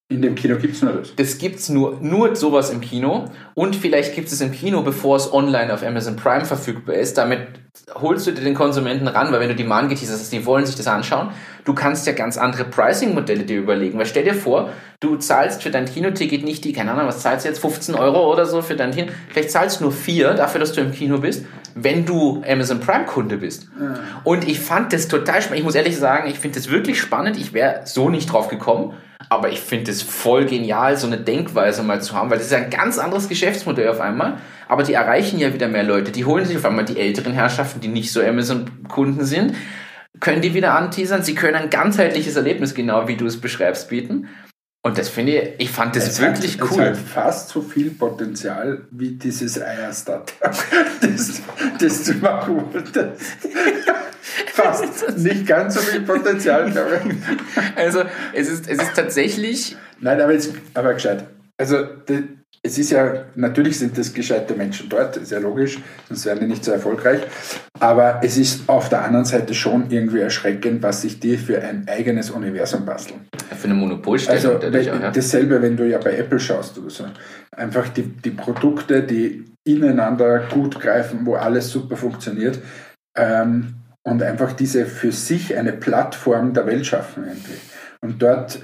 [0.10, 1.16] In dem Kino gibt es nur das.
[1.16, 3.26] das gibt's nur, nur sowas im Kino
[3.56, 7.18] und vielleicht gibt es im Kino, bevor es online auf Amazon Prime verfügbar ist.
[7.18, 7.48] Damit
[7.96, 10.66] holst du dir den Konsumenten ran, weil wenn du die mal angeteasert hast, die wollen
[10.66, 11.30] sich das anschauen.
[11.66, 15.70] Du kannst ja ganz andere Pricing-Modelle dir überlegen, weil stell dir vor, du zahlst für
[15.70, 18.76] dein Kinoticket nicht die, keine Ahnung, was zahlst du jetzt, 15 Euro oder so für
[18.76, 19.12] dein Kino.
[19.30, 21.46] Vielleicht zahlst du nur 4 dafür, dass du im Kino bist,
[21.76, 23.70] wenn du Amazon Prime-Kunde bist.
[24.24, 25.60] Und ich fand das total spannend.
[25.60, 27.38] Ich muss ehrlich sagen, ich finde das wirklich spannend.
[27.38, 28.94] Ich wäre so nicht drauf gekommen.
[29.30, 32.54] Aber ich finde es voll genial, so eine Denkweise mal zu haben, weil das ist
[32.54, 34.38] ein ganz anderes Geschäftsmodell auf einmal.
[34.68, 36.12] Aber die erreichen ja wieder mehr Leute.
[36.12, 39.56] Die holen sich auf einmal die älteren Herrschaften, die nicht so Amazon-Kunden sind,
[40.20, 41.24] können die wieder anteasern.
[41.24, 44.30] Sie können ein ganzheitliches Erlebnis, genau wie du es beschreibst, bieten.
[44.86, 46.82] Und das finde ich, ich fand das Es wirklich hat, cool.
[46.82, 50.34] Es hat fast so viel Potenzial wie dieses Eierstart,
[51.02, 51.42] das,
[51.80, 53.22] das du machen wolltest.
[54.54, 55.18] Fast.
[55.18, 57.78] Nicht ganz so viel Potenzial, glaube ich.
[57.78, 58.04] Also
[58.34, 61.24] es ist, es ist tatsächlich Nein, aber jetzt, aber gescheit.
[61.58, 62.28] Also, die,
[62.66, 66.46] es ist ja, natürlich sind das gescheite Menschen dort, ist ja logisch, sonst wären die
[66.46, 67.22] nicht so erfolgreich.
[67.78, 71.86] Aber es ist auf der anderen Seite schon irgendwie erschreckend, was sich die für ein
[71.90, 73.28] eigenes Universum basteln.
[73.54, 75.12] für eine Monopolstellung Also auch, ja.
[75.12, 77.06] dasselbe, wenn du ja bei Apple schaust oder so.
[77.52, 82.60] Einfach die, die Produkte, die ineinander gut greifen, wo alles super funktioniert
[83.18, 87.60] ähm, und einfach diese für sich eine Plattform der Welt schaffen irgendwie.
[88.00, 88.60] Und dort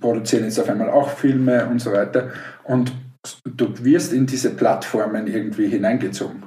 [0.00, 2.30] produzieren jetzt auf einmal auch Filme und so weiter
[2.64, 2.92] und
[3.44, 6.44] du wirst in diese Plattformen irgendwie hineingezogen.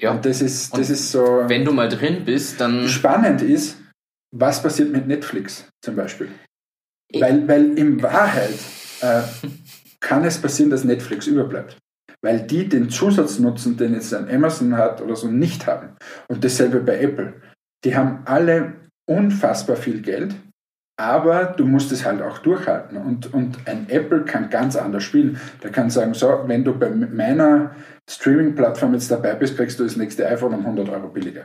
[0.00, 0.10] ja.
[0.12, 3.78] Und das ist, das Und ist so Wenn du mal drin bist, dann spannend ist,
[4.34, 6.28] was passiert mit Netflix zum Beispiel.
[7.10, 8.58] Ich- Weil, weil in Wahrheit
[9.00, 9.22] äh,
[10.00, 11.76] kann es passieren, dass Netflix überbleibt.
[12.24, 15.96] Weil die den Zusatznutzen, den jetzt ein Amazon hat oder so, nicht haben.
[16.28, 17.34] Und dasselbe bei Apple.
[17.84, 18.74] Die haben alle
[19.08, 20.34] unfassbar viel Geld,
[20.96, 22.96] aber du musst es halt auch durchhalten.
[22.96, 25.40] Und, und ein Apple kann ganz anders spielen.
[25.62, 27.72] Der kann sagen, so, wenn du bei meiner
[28.08, 31.44] Streaming-Plattform jetzt dabei bist, kriegst du das nächste iPhone um 100 Euro billiger.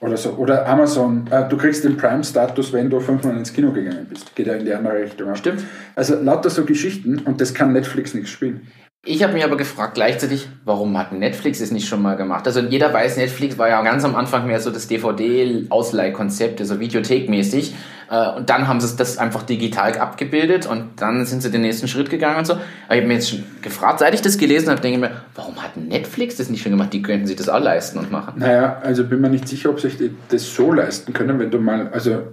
[0.00, 0.30] Oder so.
[0.30, 4.34] Oder Amazon, äh, du kriegst den Prime-Status, wenn du fünfmal ins Kino gegangen bist.
[4.34, 5.34] Geht ja in die andere Richtung.
[5.34, 5.62] Stimmt.
[5.94, 8.66] Also lauter so Geschichten und das kann Netflix nicht spielen.
[9.06, 12.46] Ich habe mich aber gefragt gleichzeitig, warum hat Netflix es nicht schon mal gemacht?
[12.46, 17.74] Also jeder weiß, Netflix war ja ganz am Anfang mehr so das DVD-Ausleihkonzept, also Videothekmäßig.
[18.10, 21.88] Äh, und dann haben sie das einfach digital abgebildet und dann sind sie den nächsten
[21.88, 22.54] Schritt gegangen und so.
[22.54, 22.62] Aber
[22.94, 25.62] ich habe mir jetzt schon gefragt, seit ich das gelesen habe, denke ich mir, warum
[25.62, 26.92] hat Netflix das nicht schon gemacht?
[26.92, 28.34] Die könnten sich das auch leisten und machen.
[28.38, 29.96] Naja, also bin mir nicht sicher, ob sich
[30.28, 32.24] das so leisten können, wenn du mal, also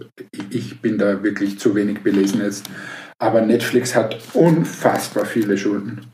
[0.49, 2.65] ich bin da wirklich zu wenig belesen jetzt,
[3.19, 6.07] aber Netflix hat unfassbar viele Schulden.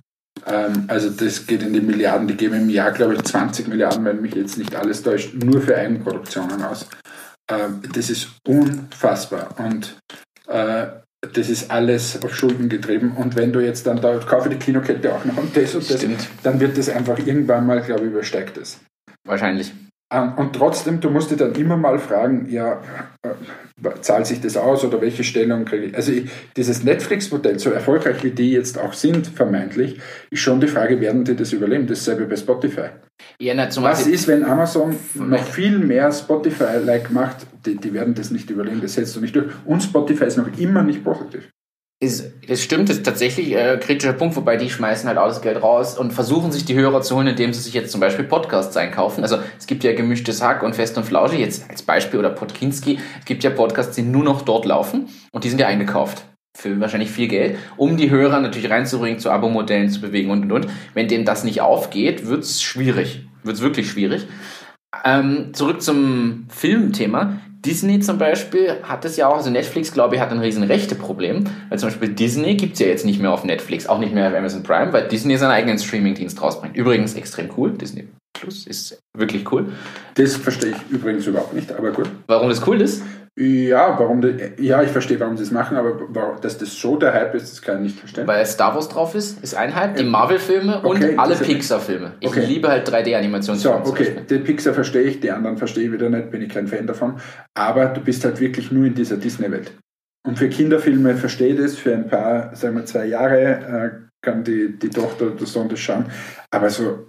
[0.45, 4.03] Ähm, also das geht in die Milliarden, die geben im Jahr, glaube ich, 20 Milliarden,
[4.03, 6.87] wenn mich jetzt nicht alles täuscht, nur für Eigenproduktionen aus.
[7.59, 9.97] Ähm, das ist unfassbar und
[10.47, 10.87] äh,
[11.33, 13.13] das ist alles auf Schulden getrieben.
[13.15, 15.97] Und wenn du jetzt dann da, kaufe die Kinokette auch noch und das und das,
[15.97, 16.27] Stimmt.
[16.43, 18.79] dann wird das einfach irgendwann mal, glaube ich, übersteigt es.
[19.25, 19.73] Wahrscheinlich.
[20.13, 22.81] Ähm, Und trotzdem, du musst dir dann immer mal fragen, ja,
[23.23, 25.95] äh, zahlt sich das aus oder welche Stellung kriege ich?
[25.95, 29.99] Also ich, dieses Netflix-Modell, so erfolgreich wie die jetzt auch sind, vermeintlich,
[30.29, 31.87] ist schon die Frage, werden die das überleben?
[31.87, 32.89] Dasselbe bei Spotify.
[33.39, 37.47] Ja, na, zum Was ist, wenn Amazon noch viel mehr Spotify-like macht?
[37.65, 39.47] Die, die werden das nicht überleben, das setzt du nicht durch.
[39.65, 41.49] Und Spotify ist noch immer nicht positiv.
[41.99, 45.61] Ist, das stimmt, das ist tatsächlich äh, kritischer Punkt, wobei die schmeißen halt das Geld
[45.63, 48.75] raus und versuchen sich die Hörer zu holen, indem sie sich jetzt zum Beispiel Podcasts
[48.75, 49.23] einkaufen.
[49.23, 52.99] Also es gibt ja gemischtes Hack und Fest und Flauschig jetzt als Beispiel oder Podkinski.
[53.19, 56.25] Es gibt ja Podcasts, die nur noch dort laufen und die sind ja eingekauft
[56.55, 60.51] für wahrscheinlich viel Geld, um die Hörer natürlich reinzubringen, zu Abo-Modellen zu bewegen und und
[60.51, 60.67] und.
[60.93, 63.25] Wenn denen das nicht aufgeht, wird's schwierig.
[63.43, 64.27] Wird's wirklich schwierig.
[65.03, 67.39] Ähm, zurück zum Filmthema.
[67.65, 71.45] Disney zum Beispiel hat es ja auch, also Netflix, glaube ich, hat ein riesen Rechteproblem,
[71.69, 74.35] weil zum Beispiel Disney gibt's ja jetzt nicht mehr auf Netflix, auch nicht mehr auf
[74.35, 76.75] Amazon Prime, weil Disney seinen eigenen Streaming-Dienst rausbringt.
[76.75, 79.71] Übrigens extrem cool, Disney Plus ist wirklich cool.
[80.15, 82.09] Das verstehe ich übrigens überhaupt nicht, aber gut.
[82.27, 83.03] Warum das cool ist?
[83.35, 84.21] Ja, warum
[84.59, 87.51] ja, ich verstehe, warum sie es machen, aber warum, dass das so der Hype ist,
[87.51, 88.27] das kann ich nicht verstehen.
[88.27, 92.13] Weil Star Wars drauf ist, ist ein Hype, die Marvel-Filme Okay, und alle Pixar-Filme.
[92.19, 92.45] Ich Okay.
[92.45, 93.85] liebe halt 3D-Animationsfilme.
[93.85, 96.67] So, okay, den Pixar verstehe ich, die anderen verstehe ich wieder nicht, bin ich kein
[96.67, 97.15] Fan davon.
[97.55, 99.71] Aber du bist halt wirklich nur in dieser Disney-Welt.
[100.27, 103.89] Und für Kinderfilme verstehe ich das, für ein paar, sagen wir zwei Jahre, äh,
[104.23, 106.05] kann die, die Tochter oder der Sohn das schauen.
[106.51, 107.07] Aber so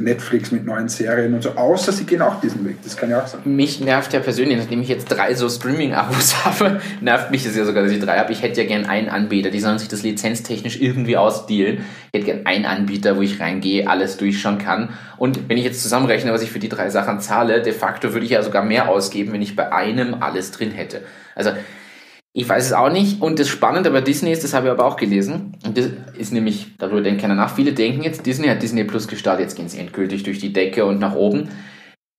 [0.00, 3.22] Netflix mit neuen Serien und so, außer sie gehen auch diesen Weg, das kann ja
[3.22, 3.40] auch sein.
[3.44, 7.64] Mich nervt ja persönlich, nachdem ich jetzt drei so Streaming-Abos habe, nervt mich das ja
[7.64, 8.32] sogar, dass ich drei habe.
[8.32, 11.84] Ich hätte ja gern einen Anbieter, die sollen sich das lizenztechnisch irgendwie ausdealen.
[12.12, 14.90] Ich hätte gern einen Anbieter, wo ich reingehe, alles durchschauen kann.
[15.16, 18.26] Und wenn ich jetzt zusammenrechne, was ich für die drei Sachen zahle, de facto würde
[18.26, 21.00] ich ja sogar mehr ausgeben, wenn ich bei einem alles drin hätte.
[21.34, 21.52] Also,
[22.32, 23.20] ich weiß es auch nicht.
[23.20, 26.32] Und das Spannende bei Disney ist, das habe ich aber auch gelesen, und das ist
[26.32, 29.68] nämlich, darüber denkt keiner nach, viele denken jetzt, Disney hat Disney Plus gestartet, jetzt gehen
[29.68, 31.48] sie endgültig durch die Decke und nach oben.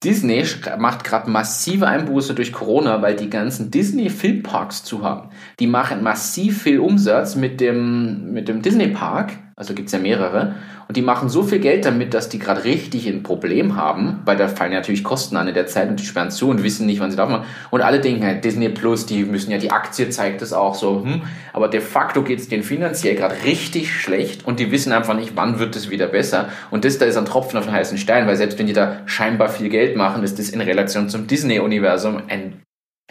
[0.04, 0.44] Disney
[0.80, 5.30] macht gerade massive Einbuße durch Corona, weil die ganzen Disney-Filmparks zu haben.
[5.60, 10.56] Die machen massiv viel Umsatz mit dem, mit dem Disney-Park, also gibt's ja mehrere,
[10.88, 14.38] und die machen so viel Geld damit, dass die gerade richtig ein Problem haben, weil
[14.38, 16.88] da fallen ja natürlich Kosten an in der Zeit und die sperren zu und wissen
[16.88, 17.46] nicht, wann sie darf machen.
[17.70, 21.06] Und alle denken halt, Disney Plus, die müssen ja, die Aktie zeigt das auch so,
[21.06, 21.22] hm.
[21.54, 25.60] aber de facto geht's denen finanziell gerade richtig schlecht und die wissen einfach nicht, wann
[25.60, 26.50] wird es wieder besser.
[26.72, 28.98] Und das da ist ein Tropfen auf den heißen Stein, weil selbst wenn die da
[29.06, 32.64] scheinbar viel Geld machen, ist das in Relation zum Disney-Universum ein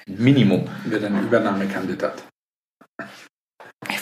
[0.06, 0.66] Minimum.
[0.84, 2.24] Wird ein Übernahmekandidat.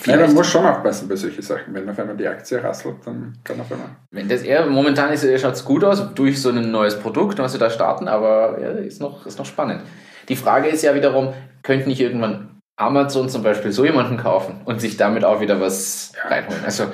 [0.01, 1.75] Vielleicht, man muss schon aufpassen bei solchen Sachen.
[1.75, 3.89] Wenn auf einmal die Aktie rasselt, dann kann auf einmal.
[4.11, 7.59] wenn das eher, momentan ist, schaut's gut aus, durch so ein neues Produkt, was sie
[7.59, 9.83] da starten, aber ja, ist noch, ist noch spannend.
[10.29, 11.33] Die Frage ist ja wiederum,
[11.63, 16.13] könnte nicht irgendwann Amazon zum Beispiel so jemanden kaufen und sich damit auch wieder was
[16.25, 16.65] reinholen?
[16.65, 16.85] Also,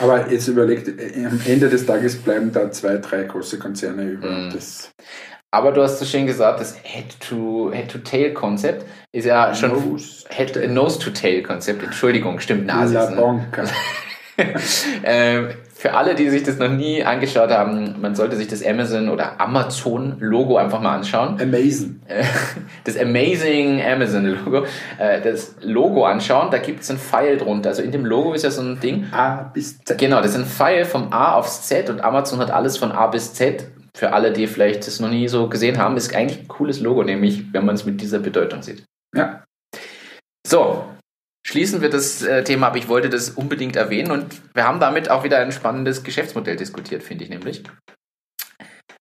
[0.00, 4.30] Aber jetzt überlegt, äh, am Ende des Tages bleiben da zwei, drei große Konzerne über.
[4.30, 4.50] Mhm.
[4.52, 4.92] Das
[5.54, 12.38] aber du hast so schön gesagt, das Head-to-Head-to-Tail-Konzept ist ja schon Nose- Head, Nose-to-Tail-Konzept, Entschuldigung,
[12.40, 13.64] stimmt, Nase La ein, Banca.
[15.04, 19.08] Ähm, für alle, die sich das noch nie angeschaut haben, man sollte sich das Amazon
[19.08, 21.40] oder Amazon-Logo einfach mal anschauen.
[21.40, 22.00] Amazing.
[22.08, 22.24] Äh,
[22.84, 24.64] Das Amazing Amazon-Logo.
[24.98, 27.68] äh, Das Logo anschauen, da gibt es einen Pfeil drunter.
[27.68, 29.06] Also in dem Logo ist ja so ein Ding.
[29.12, 29.98] A bis Z.
[29.98, 33.06] Genau, das ist ein Pfeil vom A aufs Z und Amazon hat alles von A
[33.06, 33.68] bis Z.
[33.96, 37.04] Für alle, die vielleicht das noch nie so gesehen haben, ist eigentlich ein cooles Logo,
[37.04, 38.84] nämlich wenn man es mit dieser Bedeutung sieht.
[39.14, 39.44] Ja.
[40.46, 40.84] So,
[41.46, 42.76] schließen wir das äh, Thema ab.
[42.76, 47.02] Ich wollte das unbedingt erwähnen und wir haben damit auch wieder ein spannendes Geschäftsmodell diskutiert,
[47.04, 47.62] finde ich nämlich.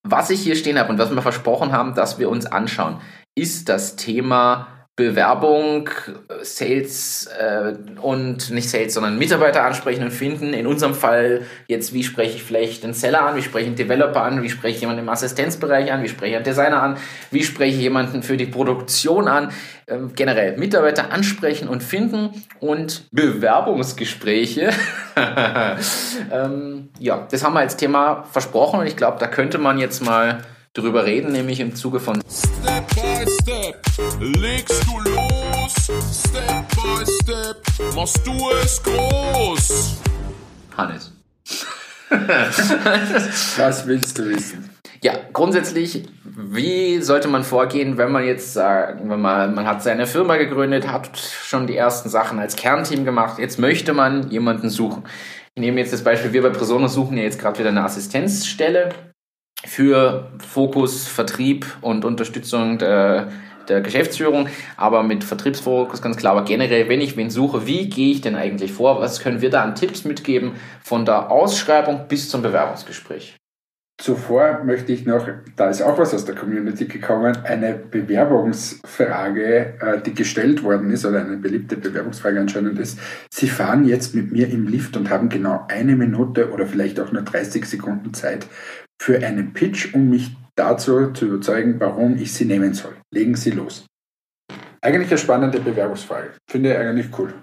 [0.06, 3.02] Was ich hier stehen habe und was wir versprochen haben, dass wir uns anschauen,
[3.36, 5.90] ist das Thema Bewerbung,
[6.44, 10.54] Sales äh, und nicht Sales, sondern Mitarbeiter ansprechen und finden.
[10.54, 13.76] In unserem Fall jetzt, wie spreche ich vielleicht einen Seller an, wie spreche ich einen
[13.76, 16.98] Developer an, wie spreche ich jemanden im Assistenzbereich an, wie spreche ich einen Designer an,
[17.32, 19.52] wie spreche ich jemanden für die Produktion an.
[19.88, 22.30] Ähm, generell Mitarbeiter ansprechen und finden
[22.60, 24.70] und Bewerbungsgespräche.
[26.32, 30.06] ähm, ja, das haben wir als Thema versprochen und ich glaube, da könnte man jetzt
[30.06, 33.80] mal drüber reden, nämlich im Zuge von Step by Step
[34.20, 35.74] legst du los,
[36.28, 39.98] Step by Step machst du es groß.
[40.76, 41.12] Hannes.
[43.58, 44.70] Was willst du wissen?
[45.04, 50.08] Ja, grundsätzlich, wie sollte man vorgehen, wenn man jetzt sagt, wenn man, man hat seine
[50.08, 55.04] Firma gegründet, hat schon die ersten Sachen als Kernteam gemacht, jetzt möchte man jemanden suchen.
[55.56, 58.90] Ich nehme jetzt das Beispiel, wir bei Persona suchen ja jetzt gerade wieder eine Assistenzstelle
[59.66, 63.30] für Fokus, Vertrieb und Unterstützung der,
[63.70, 66.36] der Geschäftsführung, aber mit Vertriebsfokus ganz klar.
[66.36, 69.00] Aber generell, wenn ich wen suche, wie gehe ich denn eigentlich vor?
[69.00, 70.54] Was können wir da an Tipps mitgeben
[70.84, 73.38] von der Ausschreibung bis zum Bewerbungsgespräch?
[74.02, 80.02] Zuvor möchte ich noch, da ist auch was aus der Community gekommen, eine Bewerbungsfrage, äh,
[80.02, 82.98] die gestellt worden ist, oder eine beliebte Bewerbungsfrage anscheinend ist.
[83.30, 87.12] Sie fahren jetzt mit mir im Lift und haben genau eine Minute oder vielleicht auch
[87.12, 88.48] nur 30 Sekunden Zeit
[89.04, 92.94] für einen Pitch, um mich dazu zu überzeugen, warum ich sie nehmen soll.
[93.14, 93.86] Legen Sie los.
[94.80, 96.32] Eigentlich eine spannende Bewerbungsfrage.
[96.50, 97.34] Finde ich eigentlich cool.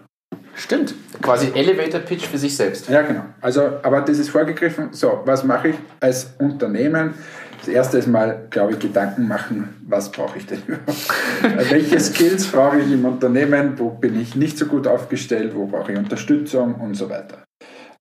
[0.55, 0.95] Stimmt.
[1.21, 2.89] Quasi Elevator Pitch für sich selbst.
[2.89, 3.25] Ja, genau.
[3.43, 4.95] Also, aber das ist vorgegriffen.
[4.95, 7.13] So, was mache ich als Unternehmen?
[7.59, 11.09] Das erste ist mal, glaube ich, Gedanken machen, was brauche ich denn überhaupt?
[11.71, 13.79] Welche Skills brauche ich im Unternehmen?
[13.79, 15.55] Wo bin ich nicht so gut aufgestellt?
[15.55, 17.45] Wo brauche ich Unterstützung und so weiter?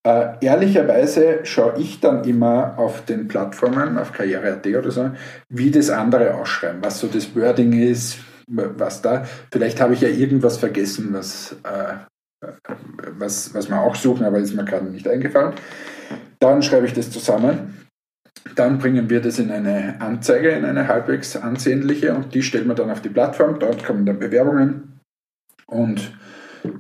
[0.08, 5.12] Äh, ehrlicherweise schaue ich dann immer auf den Plattformen, auf Karriere.at oder so,
[5.50, 9.26] wie das andere ausschreiben, was so das Wording ist, was da.
[9.52, 12.48] Vielleicht habe ich ja irgendwas vergessen, was, äh,
[13.18, 15.54] was, was wir auch suchen, aber ist mir gerade nicht eingefallen.
[16.40, 17.86] Dann schreibe ich das zusammen.
[18.56, 22.76] Dann bringen wir das in eine Anzeige, in eine halbwegs ansehnliche und die stellen wir
[22.76, 23.60] dann auf die Plattform.
[23.60, 25.02] Dort kommen dann Bewerbungen
[25.68, 26.14] und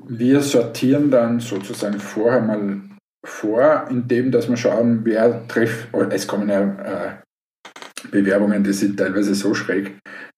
[0.07, 2.81] wir sortieren dann sozusagen vorher mal
[3.25, 9.35] vor, indem dass wir schauen, wer trifft, es kommen ja äh, Bewerbungen, die sind teilweise
[9.35, 9.97] so schräg,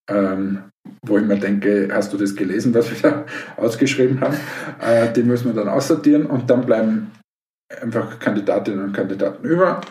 [0.09, 0.63] ähm,
[1.05, 3.25] wo ich mir denke, hast du das gelesen, was wir da
[3.57, 4.35] ausgeschrieben haben?
[4.79, 7.11] Äh, die müssen wir dann aussortieren und dann bleiben
[7.81, 9.81] einfach Kandidatinnen und Kandidaten über.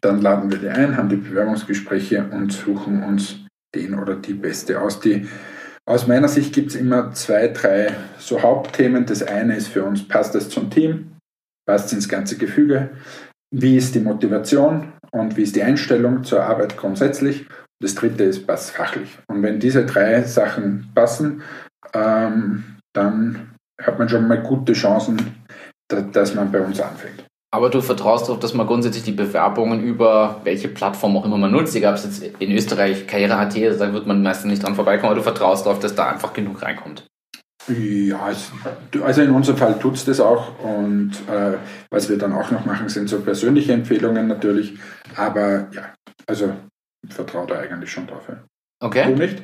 [0.00, 3.36] Dann laden wir die ein, haben die Bewerbungsgespräche und suchen uns
[3.74, 5.00] den oder die Beste aus.
[5.00, 5.28] Die,
[5.86, 9.06] aus meiner Sicht gibt es immer zwei, drei so Hauptthemen.
[9.06, 11.11] Das eine ist für uns, passt das zum Team?
[11.72, 12.90] Passt ins ganze Gefüge,
[13.50, 17.46] wie ist die Motivation und wie ist die Einstellung zur Arbeit grundsätzlich.
[17.82, 19.18] Das dritte ist, passt fachlich.
[19.26, 21.40] Und wenn diese drei Sachen passen,
[21.94, 25.16] ähm, dann hat man schon mal gute Chancen,
[25.88, 27.24] dass man bei uns anfängt.
[27.50, 31.52] Aber du vertraust darauf, dass man grundsätzlich die Bewerbungen über welche Plattform auch immer man
[31.52, 34.74] nutzt, egal ob es jetzt in Österreich Karriere.at ist, da wird man meistens nicht dran
[34.74, 37.06] vorbeikommen, aber du vertraust darauf, dass da einfach genug reinkommt.
[37.68, 38.32] Ja,
[39.02, 41.56] also in unserem Fall tut es das auch und äh,
[41.90, 44.74] was wir dann auch noch machen, sind so persönliche Empfehlungen natürlich,
[45.14, 45.94] aber ja,
[46.26, 46.52] also
[47.06, 48.24] ich vertraue da eigentlich schon drauf.
[48.28, 48.42] Ja.
[48.80, 49.04] Okay.
[49.06, 49.42] Du nicht?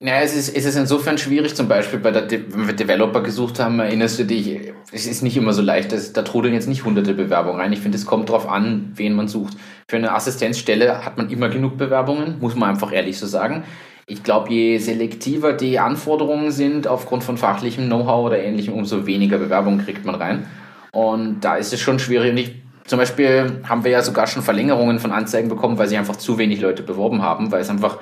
[0.00, 3.20] Naja, es ist, es ist insofern schwierig, zum Beispiel bei der, De wenn wir Developer
[3.20, 6.68] gesucht haben, erinnerst du dich, es ist nicht immer so leicht, das, da trudeln jetzt
[6.68, 7.72] nicht hunderte Bewerbungen rein.
[7.72, 9.56] Ich finde, es kommt darauf an, wen man sucht.
[9.88, 13.64] Für eine Assistenzstelle hat man immer genug Bewerbungen, muss man einfach ehrlich so sagen
[14.08, 19.36] ich glaube, je selektiver die Anforderungen sind aufgrund von fachlichem Know-how oder ähnlichem, umso weniger
[19.36, 20.46] Bewerbungen kriegt man rein.
[20.92, 22.30] Und da ist es schon schwierig.
[22.30, 22.54] Und ich,
[22.86, 26.38] zum Beispiel haben wir ja sogar schon Verlängerungen von Anzeigen bekommen, weil sich einfach zu
[26.38, 27.98] wenig Leute beworben haben, weil es einfach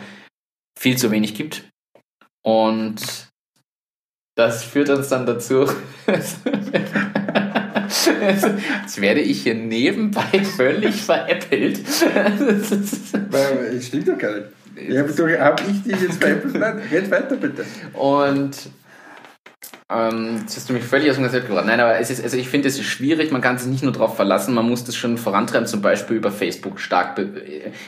[0.79, 1.65] viel zu wenig gibt.
[2.45, 3.03] Und
[4.37, 5.67] das führt uns dann dazu.
[6.07, 6.47] Jetzt
[9.01, 11.81] werde ich hier nebenbei völlig veräppelt.
[13.83, 14.56] Stimmt doch gar nicht.
[14.77, 16.21] Ja, aber habe ich dich jetzt?
[16.55, 17.65] Nein, red weiter bitte.
[17.95, 18.71] Und
[19.89, 21.65] ähm, jetzt hast du mich völlig aus dem Konzept gebracht.
[21.65, 23.93] Nein, aber es ist, also ich finde, es ist schwierig, man kann sich nicht nur
[23.93, 27.21] darauf verlassen, man muss das schon vorantreiben, zum Beispiel über Facebook stark,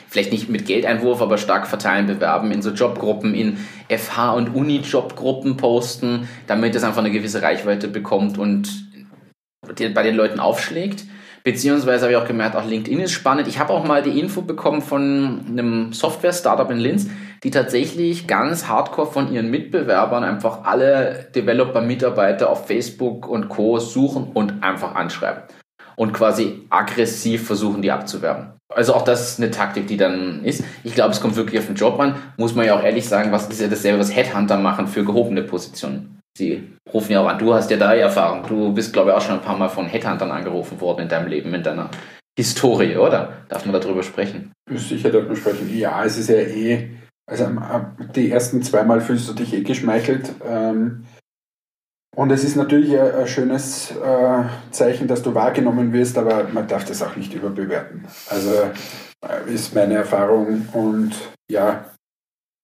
[0.07, 3.57] vielleicht nicht mit Geldeinwurf, aber stark verteilen, bewerben, in so Jobgruppen, in
[3.89, 8.69] FH- und Uni-Jobgruppen posten, damit es einfach eine gewisse Reichweite bekommt und
[9.61, 11.03] bei den Leuten aufschlägt.
[11.43, 13.47] Beziehungsweise habe ich auch gemerkt, auch LinkedIn ist spannend.
[13.47, 17.07] Ich habe auch mal die Info bekommen von einem Software-Startup in Linz,
[17.43, 23.79] die tatsächlich ganz hardcore von ihren Mitbewerbern einfach alle Developer-Mitarbeiter auf Facebook und Co.
[23.79, 25.43] suchen und einfach anschreiben.
[25.99, 28.53] und quasi aggressiv versuchen, die abzuwerben.
[28.73, 30.63] Also auch das ist eine Taktik, die dann ist.
[30.85, 32.15] Ich glaube, es kommt wirklich auf den Job an.
[32.37, 35.43] Muss man ja auch ehrlich sagen, was ist ja dasselbe, was Headhunter machen für gehobene
[35.43, 36.18] Positionen.
[36.39, 36.63] Sie
[36.93, 37.37] rufen ja auch an.
[37.37, 38.47] Du hast ja da Erfahrung.
[38.47, 41.27] Du bist, glaube ich, auch schon ein paar Mal von Headhuntern angerufen worden in deinem
[41.27, 41.91] Leben, in deiner
[42.37, 43.33] Historie, oder?
[43.49, 44.53] Darf man darüber sprechen?
[44.73, 45.69] Sicher darf man sprechen.
[45.77, 46.91] Ja, es ist ja eh,
[47.29, 47.45] also
[48.15, 50.31] die ersten zweimal fühlst du dich eh geschmeichelt.
[50.47, 51.03] Ähm,
[52.15, 56.69] und es ist natürlich ein, ein schönes äh, Zeichen, dass du wahrgenommen wirst, aber man
[56.69, 58.05] darf das auch nicht überbewerten.
[58.29, 58.51] Also
[59.27, 61.11] äh, ist meine Erfahrung und
[61.51, 61.83] ja,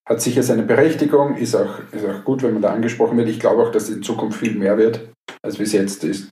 [0.08, 3.28] hat sicher seine Berechtigung, ist auch, ist auch gut, wenn man da angesprochen wird.
[3.28, 5.08] Ich glaube auch, dass es in Zukunft viel mehr wird,
[5.42, 6.30] als wie es jetzt ist.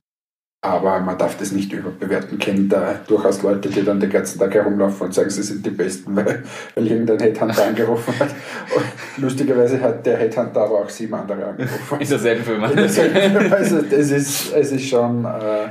[0.65, 2.39] Aber man darf das nicht überbewerten.
[2.39, 5.69] Kennt da durchaus Leute, die dann den ganzen Tag herumlaufen und sagen, sie sind die
[5.69, 8.29] Besten, weil, weil irgendein Headhunter angerufen hat.
[8.75, 11.99] Und lustigerweise hat der Headhunter aber auch sieben andere angerufen.
[11.99, 12.67] In derselben Firma.
[12.69, 13.55] In derselben Firma.
[13.55, 15.67] Also es ist, es ist schon, äh,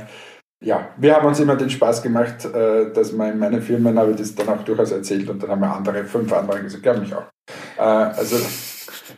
[0.63, 4.11] ja, wir haben uns immer den Spaß gemacht, äh, dass man in meinen Firmen habe
[4.11, 6.93] ich das dann auch durchaus erzählt und dann haben wir andere, fünf andere gesagt, ja,
[6.93, 7.25] mich auch.
[7.77, 8.37] Äh, also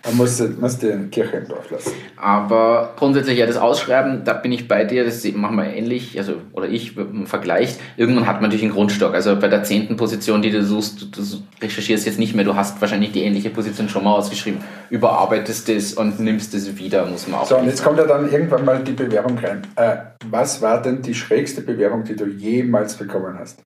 [0.06, 1.92] man muss, muss die Kirche im Dorf lassen.
[2.18, 6.36] Aber grundsätzlich ja, das Ausschreiben, da bin ich bei dir, das machen wir ähnlich, also,
[6.54, 7.78] oder ich im Vergleich.
[7.96, 9.14] Irgendwann hat man natürlich einen Grundstock.
[9.14, 11.24] Also bei der zehnten Position, die du suchst, du, du
[11.62, 15.94] recherchierst jetzt nicht mehr, du hast wahrscheinlich die ähnliche Position schon mal ausgeschrieben, überarbeitest es
[15.94, 17.46] und nimmst es wieder, muss man auch.
[17.46, 19.62] So, und jetzt kommt ja dann irgendwann mal die Bewerbung rein.
[19.76, 19.98] Äh,
[20.30, 23.62] was war denn die schrägste Bewerbung, die du jemals bekommen hast?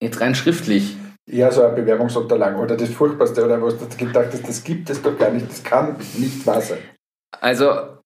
[0.00, 0.96] Jetzt rein schriftlich
[1.26, 5.00] eher so eine Bewerbungsunterlagen oder das Furchtbarste oder was du gedacht hast, das gibt es
[5.02, 6.78] doch gar nicht, das kann nicht wahr sein.
[7.40, 8.01] Also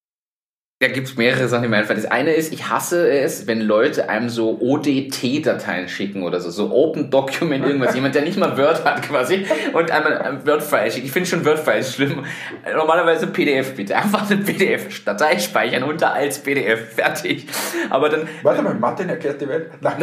[0.78, 2.02] da gibt es mehrere Sachen, die mir einfallen.
[2.02, 6.70] Das eine ist, ich hasse es, wenn Leute einem so ODT-Dateien schicken oder so, so
[6.70, 7.94] Open Document irgendwas.
[7.94, 11.06] Jemand, der nicht mal Word hat quasi und einmal ein Word-File schickt.
[11.06, 12.26] Ich finde schon Word-Files schlimm.
[12.74, 13.96] Normalerweise PDF bitte.
[13.96, 16.94] Einfach eine PDF-Datei speichern unter als PDF.
[16.94, 17.46] Fertig.
[17.88, 18.28] Aber dann...
[18.42, 19.70] Warte mal, Martin erklärt die Welt.
[19.80, 19.96] Nein.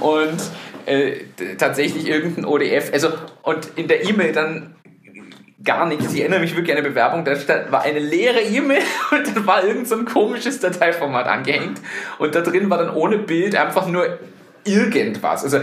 [0.00, 0.40] und
[0.86, 1.12] äh,
[1.58, 2.90] tatsächlich irgendein ODF.
[2.90, 3.10] Also,
[3.42, 4.74] und in der E-Mail dann
[5.62, 6.12] gar nichts.
[6.12, 7.34] Ich erinnere mich wirklich an eine Bewerbung, da
[7.70, 11.80] war eine leere E-Mail und dann war irgend so ein komisches Dateiformat angehängt
[12.18, 14.18] und da drin war dann ohne Bild einfach nur
[14.64, 15.44] irgendwas.
[15.44, 15.60] Also,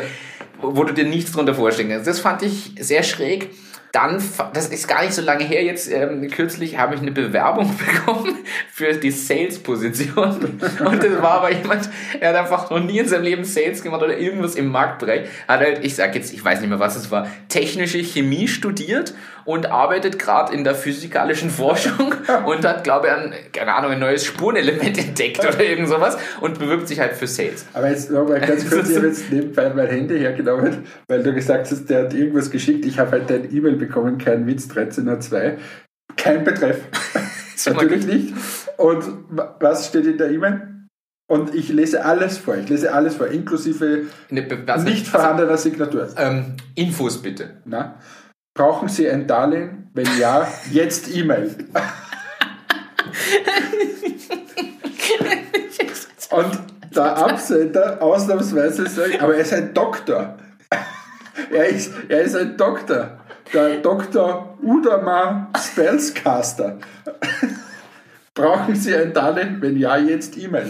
[0.62, 2.08] wo du dir nichts drunter vorstellen kannst.
[2.08, 3.52] Das fand ich sehr schräg.
[3.96, 4.22] Dann,
[4.52, 7.74] das ist gar nicht so lange her, jetzt ähm, kürzlich habe ich eine Bewerbung
[8.06, 8.40] bekommen
[8.70, 10.60] für die Sales-Position.
[10.86, 11.90] Und das war aber jemand,
[12.20, 15.30] er hat einfach noch nie in seinem Leben Sales gemacht oder irgendwas im Marktbereich.
[15.48, 19.14] Hat halt, ich sag jetzt, ich weiß nicht mehr, was es war, technische Chemie studiert
[19.46, 22.14] und arbeitet gerade in der physikalischen Forschung
[22.46, 26.60] und hat, glaube ich, ein, keine Ahnung, ein neues Spurenelement entdeckt oder irgend sowas und
[26.60, 27.66] bewirbt sich halt für Sales.
[27.74, 31.70] Aber jetzt nochmal ganz kurz, ich habe jetzt nebenbei mein Handy hergenommen, weil du gesagt
[31.72, 32.86] hast, der hat irgendwas geschickt.
[32.86, 35.58] Ich habe halt dein E-Mail bekommen, kein Witz, 13.02.
[36.16, 36.82] Kein Betreff.
[37.66, 38.34] Natürlich nicht.
[38.78, 40.76] Und was steht in der E-Mail?
[41.28, 42.56] Und ich lese alles vor.
[42.56, 46.10] Ich lese alles vor, inklusive nicht vorhandener Signatur.
[46.18, 47.62] Ähm, Infos bitte.
[47.66, 48.00] Na?
[48.54, 49.90] Brauchen Sie ein Darlehen?
[49.94, 51.56] Wenn ja, jetzt E-Mail.
[56.32, 56.60] Und
[56.96, 60.38] der Absender ausnahmsweise sagt, aber er ist ein Doktor.
[61.52, 63.20] Er ist, er ist ein Doktor.
[63.54, 64.58] Der Dr.
[64.62, 66.80] Udamar Spellscaster.
[68.34, 69.62] Brauchen Sie ein Darlehen?
[69.62, 70.70] Wenn ja, jetzt E-Mail.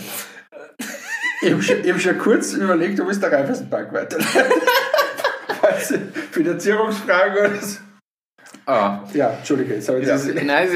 [1.41, 4.61] Ich habe schon, hab schon kurz überlegt, du bist der Raiffeisenbank weiterleiten.
[6.31, 7.79] Finanzierungsfragen oder so.
[8.65, 9.03] Ah.
[9.13, 10.25] Ja, Entschuldige, jetzt habe ich das.
[10.25, 10.69] Nein,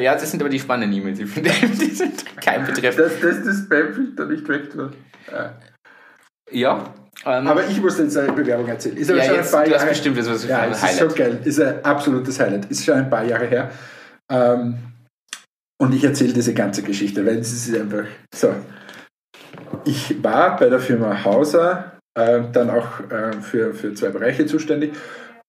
[0.00, 1.18] ja, das sind aber die spannenden E-Mails.
[1.30, 2.96] Finde, die sind kein Betreff.
[2.96, 4.94] Dass das, das Spamfilter nicht weg wird.
[5.30, 5.58] Ja.
[6.50, 6.94] ja
[7.26, 8.96] ähm, aber ich muss jetzt eine Bewerbung erzählen.
[8.96, 10.90] Ist aber ja, schon jetzt, ein paar Jahre bestimmt das, was ja, ein Highlight.
[10.90, 11.40] ist so geil.
[11.44, 12.66] Ist ein absolutes Highlight.
[12.66, 13.70] Ist schon ein paar Jahre her.
[14.30, 14.78] Ähm,
[15.78, 18.04] und ich erzähle diese ganze Geschichte, weil es ist einfach
[18.34, 18.54] so.
[19.84, 24.94] Ich war bei der Firma Hauser äh, dann auch äh, für, für zwei Bereiche zuständig.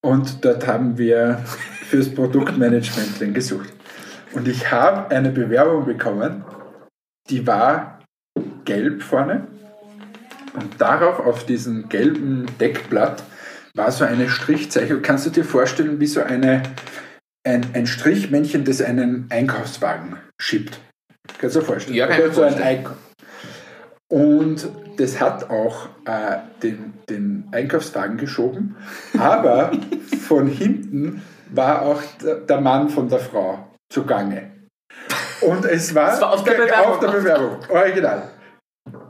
[0.04, 1.40] Und dort haben wir
[1.88, 3.72] fürs Produktmanagement gesucht.
[4.32, 6.44] Und ich habe eine Bewerbung bekommen,
[7.30, 8.00] die war
[8.64, 9.46] gelb vorne.
[10.54, 13.22] Und darauf, auf diesem gelben Deckblatt,
[13.74, 15.02] war so eine Strichzeichnung.
[15.02, 16.62] Kannst du dir vorstellen, wie so eine,
[17.46, 20.80] ein, ein Strichmännchen, das einen Einkaufswagen schiebt?
[21.38, 21.96] Kannst du dir vorstellen?
[21.96, 22.86] Ja, kann ich mir vorstellen.
[24.10, 28.76] Und das hat auch äh, den, den Einkaufswagen geschoben,
[29.18, 29.70] aber
[30.26, 34.50] von hinten war auch der Mann von der Frau zugange.
[35.40, 36.92] Und es war, das war auf, der Bewerbung.
[36.92, 38.30] auf der Bewerbung, original.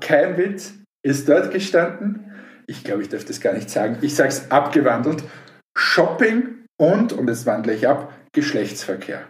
[0.01, 2.33] Kein Witz, ist dort gestanden,
[2.67, 5.25] ich glaube, ich darf das gar nicht sagen, ich sage es abgewandelt,
[5.77, 9.27] Shopping und, und jetzt wandle ich ab, Geschlechtsverkehr.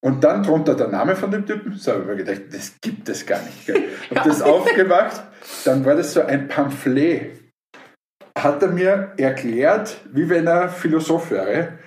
[0.00, 1.74] Und dann drunter der Name von dem Typen.
[1.74, 3.66] So habe ich mir gedacht, das gibt es gar nicht.
[3.66, 3.88] Gell?
[4.14, 5.24] Hab das aufgemacht,
[5.64, 7.32] dann war das so ein Pamphlet.
[8.38, 11.78] Hat er mir erklärt, wie wenn er Philosoph wäre,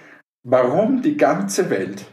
[0.43, 2.05] warum die ganze Welt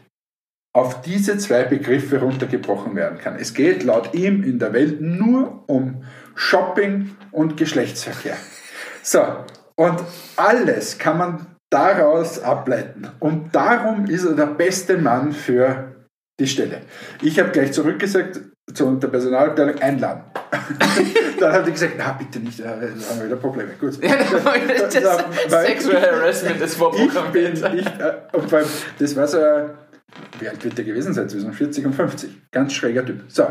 [0.73, 3.35] auf diese zwei Begriffe runtergebrochen werden kann.
[3.35, 6.03] Es geht laut ihm in der Welt nur um
[6.39, 8.37] Shopping und Geschlechtsverkehr.
[9.03, 9.21] So,
[9.75, 9.99] und
[10.37, 13.09] alles kann man daraus ableiten.
[13.19, 15.95] Und darum ist er der beste Mann für
[16.39, 16.81] die Stelle.
[17.21, 18.39] Ich habe gleich zurückgesagt
[18.73, 20.23] zu der Personalabteilung einladen.
[21.39, 23.71] dann hat die gesagt, na bitte nicht, da haben wir wieder Probleme.
[23.79, 24.01] Gut.
[24.01, 24.15] Ja,
[24.81, 27.61] das Da- weil- Sexual Harassment ist Ich vorprogrammiert.
[27.61, 28.63] bin, ich, äh,
[28.97, 29.71] das war so ein,
[30.39, 31.27] wie alt wird der gewesen sein?
[31.27, 32.29] Zwischen 40 und 50.
[32.51, 33.23] Ganz schräger Typ.
[33.27, 33.45] So,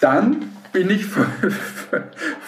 [0.00, 1.24] dann bin ich vom,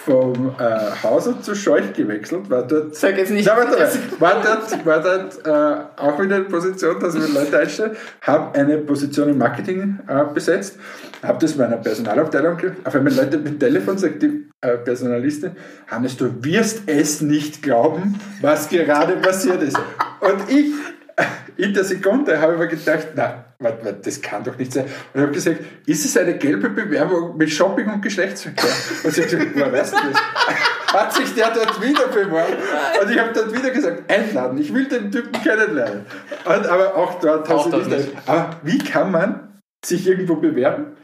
[0.05, 3.47] vom äh, Hauser zu Scheuch gewechselt, war dort Sag jetzt nicht.
[3.47, 3.89] ja, warte mal.
[4.19, 7.97] War dort, war dort äh, auch wieder eine Position, dass wir Leute einstellen.
[8.23, 10.79] Habe eine Position im Marketing äh, besetzt.
[11.23, 15.53] Habe das meiner Personalabteilung ge- Auf einmal Leute mit Telefon sagt die äh, Personalistin,
[15.87, 19.77] Hannes, du wirst es nicht glauben, was gerade passiert ist.
[20.21, 20.73] Und ich,
[21.57, 24.85] in der Sekunde, habe ich mir gedacht, na, warte, warte, das kann doch nicht sein.
[25.15, 28.71] Und habe gesagt, ist es eine gelbe Bewerbung mit Shopping und Geschlechtsverkehr?
[29.05, 30.23] Und sie hat gesagt, woher weißt du das?
[30.93, 32.55] Hat sich der dort wieder beworben?
[33.03, 36.07] Und ich habe dort wieder gesagt, einladen, ich will den Typen kennenlernen.
[36.45, 38.15] Und, aber auch dort Auch du das nicht.
[38.15, 38.29] nicht.
[38.29, 40.97] Aber wie kann man sich irgendwo bewerben?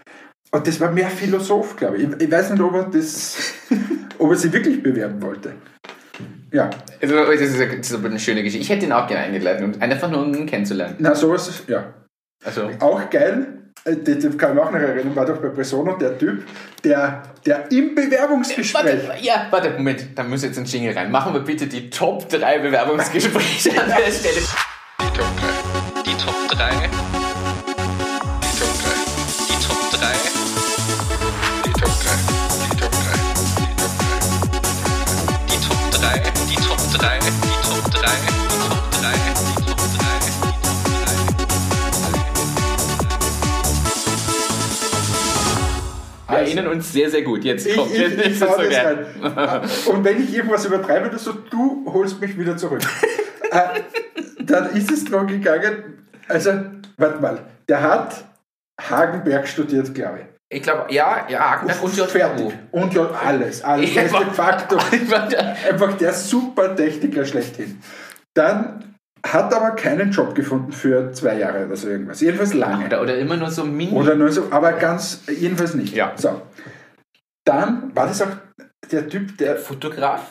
[0.51, 2.09] Und das war mehr Philosoph, glaube ich.
[2.19, 3.55] Ich weiß nicht, ob er, das,
[4.19, 5.55] ob er sich wirklich bewerben wollte.
[6.53, 6.69] Ja,
[7.01, 8.63] Also, das, ist, eine- das ist aber eine schöne Geschichte.
[8.63, 10.97] Ich hätte ihn auch gerne eingeladen, um einfach nur um ihn kennenzulernen.
[10.99, 11.95] na sowas, ist- ja.
[12.45, 15.49] Also, Auch geil, äh, das das kann ich mich auch noch erinnern, war doch bei
[15.49, 16.45] Presono der Typ,
[16.85, 21.11] der, der im Bewerbungsgespräch warte, ja, warte, Moment, da muss jetzt ein Jingle rein.
[21.11, 24.41] Machen wir bitte die Top 3 Bewerbungsgespräche an der Stelle.
[25.01, 25.27] Die Top
[25.95, 26.03] 3.
[26.03, 27.02] Die Top 3.
[46.53, 47.45] Wir erinnern uns sehr, sehr gut.
[47.45, 49.07] Jetzt Ich, kommt ich, ich ist hau so gern.
[49.37, 49.69] rein.
[49.87, 52.81] Und wenn ich irgendwas übertreibe oder so, du holst mich wieder zurück.
[53.51, 53.81] äh,
[54.41, 56.51] dann ist es darum gegangen, also,
[56.97, 57.39] warte mal,
[57.69, 58.25] der hat
[58.81, 60.27] Hagenberg studiert, glaube ich.
[60.59, 62.45] Ich glaube, ja, ja, Hagenberg und Fertig.
[62.47, 62.53] JVU.
[62.73, 63.95] Und ja, alles, alles.
[63.95, 64.77] Ja, Ja, de facto
[65.71, 67.81] einfach der super Techniker schlechthin.
[68.35, 68.92] Dann
[69.27, 72.21] hat aber keinen Job gefunden für zwei Jahre oder so irgendwas.
[72.21, 72.87] Jedenfalls lange.
[72.87, 73.93] Oder, oder immer nur so mini.
[73.93, 75.95] Oder nur so, aber ganz, jedenfalls nicht.
[75.95, 76.13] Ja.
[76.17, 76.43] So.
[77.45, 78.29] Dann war das auch
[78.91, 79.57] der Typ, der.
[79.57, 80.23] Fotograf?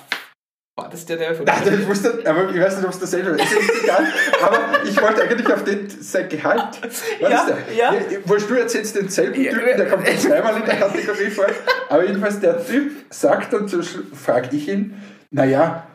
[0.78, 1.64] War das der, der Nein, Fotograf?
[1.66, 3.42] das wusste, aber ich weiß nicht, ob es dasselbe ist.
[3.44, 4.08] Ist jetzt egal.
[4.42, 6.82] Aber ich wollte eigentlich auf den, sein Gehalt.
[7.22, 7.76] War Ja, das der?
[7.76, 7.94] ja.
[8.26, 9.52] Wurscht, du erzählst denselben Ja.
[9.52, 11.46] Typen, der kommt jetzt zweimal in der Kategorie vor.
[11.90, 14.96] Aber jedenfalls der Typ sagt dann, so frage ich ihn,
[15.30, 15.88] naja,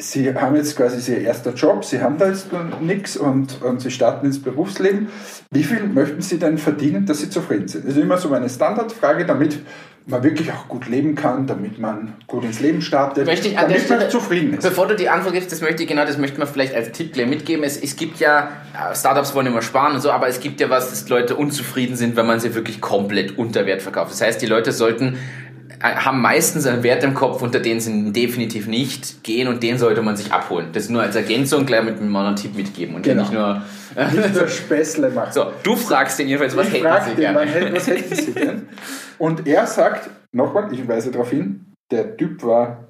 [0.00, 2.48] Sie haben jetzt quasi Ihr erster Job, Sie haben da jetzt
[2.80, 5.08] nichts und, und Sie starten ins Berufsleben.
[5.50, 7.84] Wie viel möchten Sie denn verdienen, dass Sie zufrieden sind?
[7.86, 9.60] Das ist immer so eine Standardfrage, damit
[10.06, 13.68] man wirklich auch gut leben kann, damit man gut ins Leben startet, Möchte ich an
[13.68, 14.62] der damit man zufrieden ist.
[14.62, 17.12] Bevor du die Antwort gibst, das möchte ich genau, das möchte man vielleicht als Tipp
[17.12, 17.62] gleich mitgeben.
[17.62, 20.70] Es, es gibt ja, äh, Startups wollen immer sparen und so, aber es gibt ja
[20.70, 24.12] was, dass Leute unzufrieden sind, wenn man sie wirklich komplett unter Wert verkauft.
[24.12, 25.18] Das heißt, die Leute sollten
[25.82, 30.02] haben meistens einen Wert im Kopf, unter den sie definitiv nicht gehen und den sollte
[30.02, 30.68] man sich abholen.
[30.72, 33.22] Das nur als Ergänzung gleich mit einem anderen Tipp mitgeben und Genau.
[33.22, 33.62] nicht nur.
[34.12, 35.32] Nicht nur Späßle machen.
[35.32, 37.38] So, du fragst den jedenfalls, was ich hätten frage sie den, gerne?
[37.40, 38.68] was hätten- was hätten Sie denn?
[39.18, 42.88] Und er sagt, nochmal, ich weise darauf hin, der Typ war,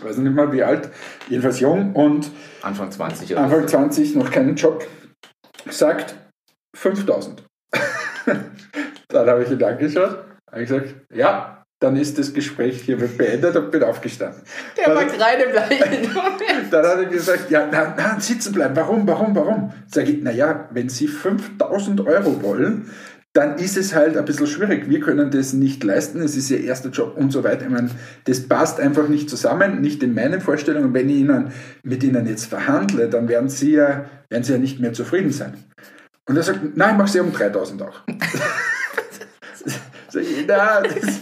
[0.00, 0.88] weiß nicht mal wie alt,
[1.28, 2.30] jedenfalls jung und
[2.62, 3.66] Anfang 20 oder Anfang so.
[3.68, 4.86] 20 noch keinen Job,
[5.68, 6.14] sagt
[6.76, 7.42] 5000.
[9.08, 13.70] dann habe ich ihn angeschaut, habe gesagt, ja, dann ist das Gespräch hier beendet und
[13.72, 14.40] bin aufgestanden.
[14.76, 16.08] Der Dann- war gerade bleiben.
[16.70, 18.76] Dann hat er gesagt, ja, na, na, sitzen bleiben.
[18.76, 19.72] Warum, warum, warum?
[19.90, 22.90] Sag ich, naja, wenn Sie 5000 Euro wollen,
[23.34, 24.90] dann ist es halt ein bisschen schwierig.
[24.90, 26.20] Wir können das nicht leisten.
[26.20, 27.64] Es ist Ihr erster Job und so weiter.
[27.64, 27.90] Ich meine,
[28.24, 30.92] das passt einfach nicht zusammen, nicht in meinen Vorstellungen.
[30.92, 31.50] Wenn ich Ihnen,
[31.82, 35.54] mit Ihnen jetzt verhandle, dann werden Sie ja, werden Sie ja nicht mehr zufrieden sein.
[36.28, 38.02] Und er sagt, nein, ich mache Sie um 3000 auch.
[40.46, 41.20] Na, das,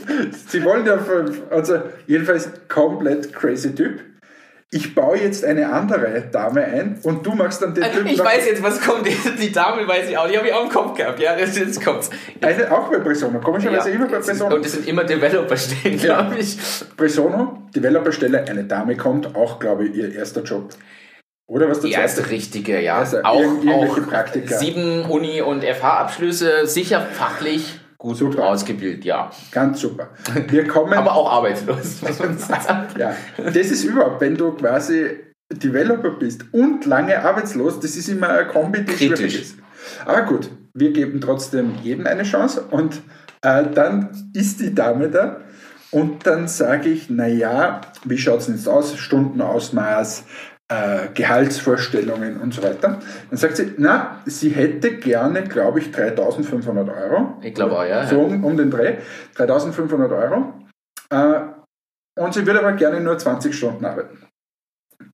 [0.49, 0.99] Sie wollen ja.
[1.51, 4.01] Also, jedenfalls komplett crazy Typ.
[4.73, 8.21] Ich baue jetzt eine andere Dame ein und du machst dann den Also Typen ich
[8.21, 9.05] weiß jetzt, was kommt.
[9.43, 10.29] Die Dame weiß ich auch.
[10.29, 11.19] Die habe ich auch im Kopf gehabt.
[11.19, 12.09] Ja, das jetzt kommt's.
[12.41, 14.55] Eine, auch bei Presono, komischerweise immer bei Presono.
[14.55, 16.23] Und es sind immer Developer-Stellen, Ja.
[16.23, 16.57] glaube ich.
[16.97, 20.71] Presono, Developerstelle, eine Dame kommt, auch glaube ich ihr erster Job.
[21.49, 22.99] Oder was der erste richtige, ja.
[22.99, 24.57] Also auch auch Praktika.
[24.57, 28.47] sieben Uni- und FH-Abschlüsse, sicher fachlich gut Super.
[28.47, 29.31] ausgebildet, ja.
[29.53, 30.09] Ganz super.
[30.49, 30.95] Wir kommen.
[30.95, 32.01] Aber auch arbeitslos,
[32.99, 35.21] ja, das ist überhaupt, wenn du quasi
[35.53, 39.19] Developer bist und lange arbeitslos, das ist immer eine Kombi, die Kritisch.
[39.19, 39.57] schwierig ist.
[40.07, 43.03] Aber gut, wir geben trotzdem jedem eine Chance und
[43.43, 45.41] äh, dann ist die Dame da
[45.91, 48.97] und dann sage ich, naja, wie schaut es denn jetzt aus?
[48.97, 50.25] Stundenausmaß,
[50.71, 53.01] äh, Gehaltsvorstellungen und so weiter.
[53.29, 57.39] Dann sagt sie, na, sie hätte gerne, glaube ich, 3500 Euro.
[57.43, 58.07] Ich glaube auch, ja.
[58.07, 58.99] So um, um den Dreh.
[59.35, 60.55] 3500 Euro.
[61.11, 61.41] Äh,
[62.21, 64.19] und sie würde aber gerne nur 20 Stunden arbeiten.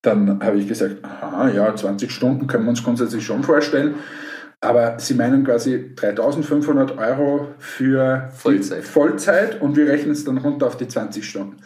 [0.03, 3.95] Dann habe ich gesagt, aha, ja, 20 Stunden können wir uns grundsätzlich schon vorstellen.
[4.67, 8.85] Aber Sie meinen quasi 3500 Euro für Vollzeit.
[8.85, 11.57] Vollzeit und wir rechnen es dann runter auf die 20 Stunden.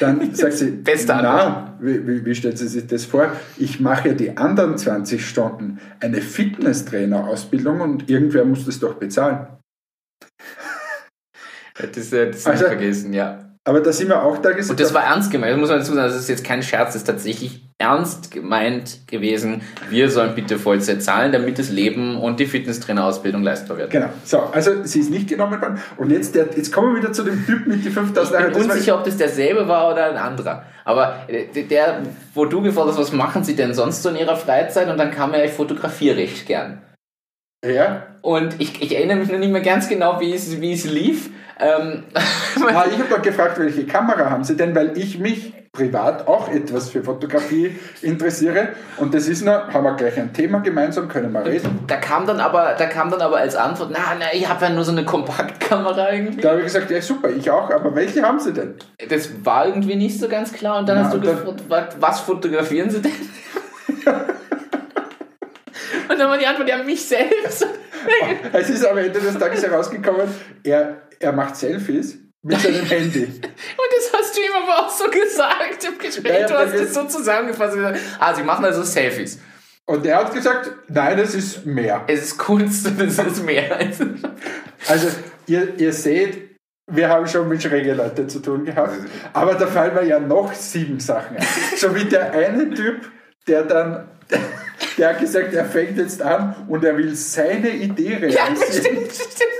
[0.00, 3.32] Dann sagt sie, Beste na, wie, wie, wie stellt sie sich das vor?
[3.56, 9.46] Ich mache ja die anderen 20 Stunden eine Fitnesstrainer-Ausbildung und irgendwer muss das doch bezahlen.
[11.74, 13.51] Das äh, das Also- nicht vergessen, ja.
[13.64, 14.70] Aber da sind wir auch da gesagt.
[14.70, 16.88] Und das war ernst gemeint, das muss man dazu sagen, das ist jetzt kein Scherz,
[16.88, 19.62] das ist tatsächlich ernst gemeint gewesen.
[19.88, 23.90] Wir sollen bitte Vollzeit zahlen, damit das Leben und die Fitnesstrainerausbildung leistbar wird.
[23.90, 24.08] Genau.
[24.24, 25.80] So, also sie ist nicht genommen worden.
[25.96, 28.50] Und jetzt, der, jetzt kommen wir wieder zu dem Typ mit die 5000 Ich Euro.
[28.50, 30.64] bin Das war- unsicher, ob das derselbe war oder ein anderer.
[30.84, 32.02] Aber äh, der,
[32.34, 34.88] wo du gefragt hast, was machen sie denn sonst so in ihrer Freizeit?
[34.88, 36.82] Und dann kam er, ich fotografiere recht gern.
[37.64, 38.08] Ja.
[38.22, 41.30] Und ich, ich erinnere mich noch nicht mehr ganz genau, wie es, wie es lief.
[41.60, 42.04] Ähm,
[42.74, 46.48] Ah, ich habe doch gefragt, welche Kamera haben Sie denn, weil ich mich privat auch
[46.48, 48.68] etwas für Fotografie interessiere.
[48.98, 51.80] Und das ist noch, haben wir gleich ein Thema gemeinsam, können wir reden.
[51.86, 54.70] da kam dann aber, da kam dann aber als Antwort, na, na, ich habe ja
[54.70, 56.42] nur so eine Kompaktkamera irgendwie.
[56.42, 58.74] Da habe ich gesagt, ja super, ich auch, aber welche haben Sie denn?
[59.08, 60.78] Das war irgendwie nicht so ganz klar.
[60.78, 63.12] Und dann Na, hast du gefragt, was fotografieren sie denn?
[66.12, 67.66] und dann war die Antwort, ja, mich selbst.
[68.52, 70.26] Es ist am Ende des Tages herausgekommen,
[70.64, 73.22] er, er macht Selfies mit seinem Handy.
[73.24, 76.40] Und das hast du ihm aber auch so gesagt im Gespräch.
[76.40, 77.74] Ja, du hast das es so zusammengefasst.
[77.74, 79.38] und gesagt, Ah, sie machen also Selfies.
[79.86, 82.02] Und er hat gesagt, nein, es ist mehr.
[82.08, 83.78] Es ist Kunst und es ist mehr.
[84.88, 85.08] Also
[85.46, 86.56] ihr, ihr seht,
[86.90, 88.98] wir haben schon mit schrägen Leuten zu tun gehabt,
[89.32, 91.46] aber da fallen mir ja noch sieben Sachen ein.
[91.76, 93.10] So wie der eine Typ,
[93.46, 94.08] der dann,
[94.98, 98.56] der hat gesagt, er fängt jetzt an und er will seine Idee Ja, realisieren.
[98.60, 99.52] das stimmt, das stimmt.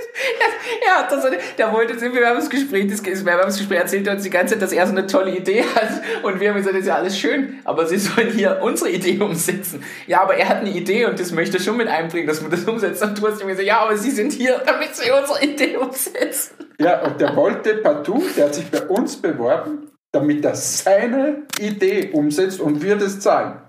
[0.95, 1.25] Hat das,
[1.57, 4.85] der wollte jetzt im Bewerbungsgespräch, das Bewerbungsgespräch erzählt er uns die ganze Zeit, dass er
[4.85, 5.89] so eine tolle Idee hat.
[6.21, 9.19] Und wir haben gesagt, das ist ja alles schön, aber sie sollen hier unsere Idee
[9.19, 9.83] umsetzen.
[10.05, 12.51] Ja, aber er hat eine Idee und das möchte er schon mit einbringen, dass man
[12.51, 13.01] das umsetzt.
[13.01, 16.53] Und du hast ihm gesagt, ja, aber sie sind hier, damit sie unsere Idee umsetzen.
[16.79, 22.11] Ja, und der wollte partout, der hat sich bei uns beworben, damit er seine Idee
[22.13, 23.62] umsetzt und wir das zahlen.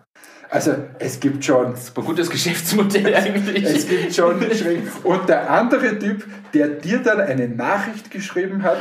[0.51, 3.65] Also es gibt schon Super gutes Geschäftsmodell eigentlich.
[3.65, 4.41] Es gibt schon.
[5.03, 8.79] Und der andere Typ, der dir dann eine Nachricht geschrieben hat,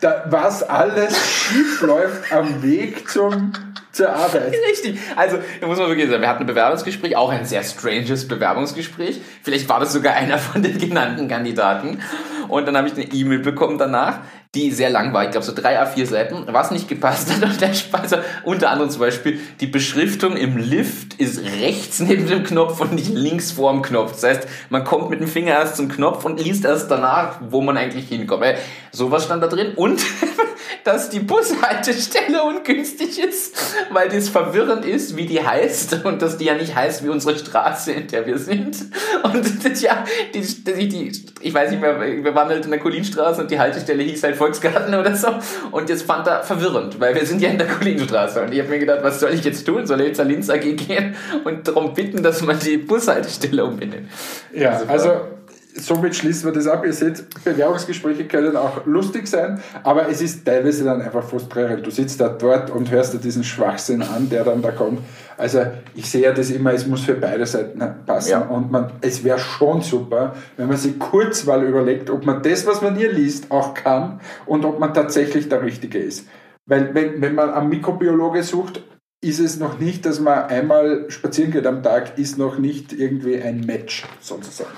[0.00, 3.52] da, was alles schief läuft am Weg zum,
[3.92, 4.54] zur Arbeit.
[4.70, 4.98] Richtig.
[5.16, 9.20] Also, da muss man wirklich sagen, wir hatten ein Bewerbungsgespräch, auch ein sehr stranges Bewerbungsgespräch.
[9.42, 12.00] Vielleicht war das sogar einer von den genannten Kandidaten.
[12.48, 14.20] Und dann habe ich eine E-Mail bekommen danach,
[14.54, 15.24] die sehr lang war.
[15.24, 17.42] Ich glaube, so drei A4 Seiten, was nicht gepasst hat.
[17.42, 22.44] Und der also unter anderem zum Beispiel, die Beschriftung im Lift ist rechts neben dem
[22.44, 24.12] Knopf und nicht links vor dem Knopf.
[24.12, 27.60] Das heißt, man kommt mit dem Finger erst zum Knopf und liest erst danach, wo
[27.60, 28.42] man eigentlich hinkommt.
[28.42, 28.58] Weil
[28.92, 29.72] sowas stand da drin.
[29.76, 30.00] Und
[30.84, 33.56] dass die Bushaltestelle ungünstig ist,
[33.90, 37.38] weil das verwirrend ist, wie die heißt und dass die ja nicht heißt wie unsere
[37.38, 38.76] Straße, in der wir sind.
[39.22, 40.04] Und das, ja,
[40.34, 43.58] die, die, die, ich weiß nicht mehr, wir waren halt in der Kolinstraße und die
[43.58, 45.28] Haltestelle hieß halt Volksgarten oder so.
[45.70, 48.42] Und jetzt fand er verwirrend, weil wir sind ja in der Kolinstraße.
[48.42, 49.86] Und ich habe mir gedacht, was soll ich jetzt tun?
[49.86, 54.08] Soll ich jetzt zur Linz AG gehen und darum bitten, dass man die Bushaltestelle umbenennt?
[54.52, 55.35] Ja, also
[55.78, 56.84] somit schließen wir das ab.
[56.84, 61.86] Ihr seht, Bewerbungsgespräche können auch lustig sein, aber es ist teilweise dann einfach frustrierend.
[61.86, 65.00] Du sitzt da dort und hörst dir diesen Schwachsinn an, der dann da kommt.
[65.36, 68.30] Also ich sehe ja das immer, es muss für beide Seiten passen.
[68.30, 68.40] Ja.
[68.40, 72.66] Und man, es wäre schon super, wenn man sich kurz mal überlegt, ob man das,
[72.66, 76.26] was man hier liest, auch kann und ob man tatsächlich der Richtige ist.
[76.64, 78.82] Weil wenn, wenn man am Mikrobiologe sucht,
[79.22, 83.40] ist es noch nicht, dass man einmal spazieren geht am Tag, ist noch nicht irgendwie
[83.40, 84.70] ein Match sozusagen.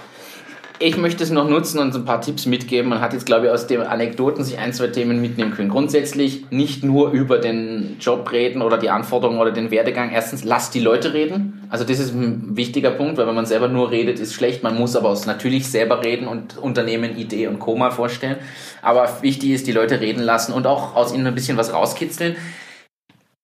[0.81, 2.91] Ich möchte es noch nutzen und ein paar Tipps mitgeben.
[2.91, 5.71] Man hat jetzt, glaube ich, aus den Anekdoten sich ein, zwei Themen mitnehmen können.
[5.71, 10.13] Grundsätzlich nicht nur über den Job reden oder die Anforderungen oder den Werdegang.
[10.13, 11.67] Erstens, lasst die Leute reden.
[11.69, 14.63] Also das ist ein wichtiger Punkt, weil wenn man selber nur redet, ist schlecht.
[14.63, 18.37] Man muss aber natürlich selber reden und Unternehmen, Idee und Koma vorstellen.
[18.81, 22.37] Aber wichtig ist, die Leute reden lassen und auch aus ihnen ein bisschen was rauskitzeln.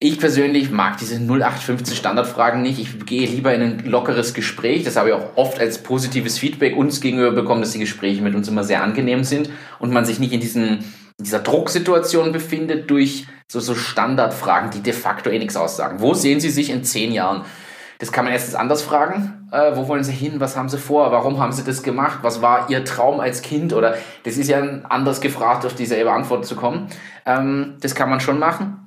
[0.00, 2.78] Ich persönlich mag diese 0815 Standardfragen nicht.
[2.78, 4.84] Ich gehe lieber in ein lockeres Gespräch.
[4.84, 8.34] Das habe ich auch oft als positives Feedback uns gegenüber bekommen, dass die Gespräche mit
[8.34, 10.78] uns immer sehr angenehm sind und man sich nicht in diesen,
[11.16, 16.00] in dieser Drucksituation befindet durch so, so Standardfragen, die de facto eh nichts aussagen.
[16.00, 17.44] Wo sehen Sie sich in zehn Jahren?
[18.00, 19.48] Das kann man erstens anders fragen.
[19.52, 20.40] Äh, wo wollen Sie hin?
[20.40, 21.12] Was haben Sie vor?
[21.12, 22.18] Warum haben Sie das gemacht?
[22.22, 23.72] Was war Ihr Traum als Kind?
[23.72, 26.88] Oder das ist ja anders gefragt, auf dieselbe Antwort zu kommen.
[27.24, 28.83] Ähm, das kann man schon machen.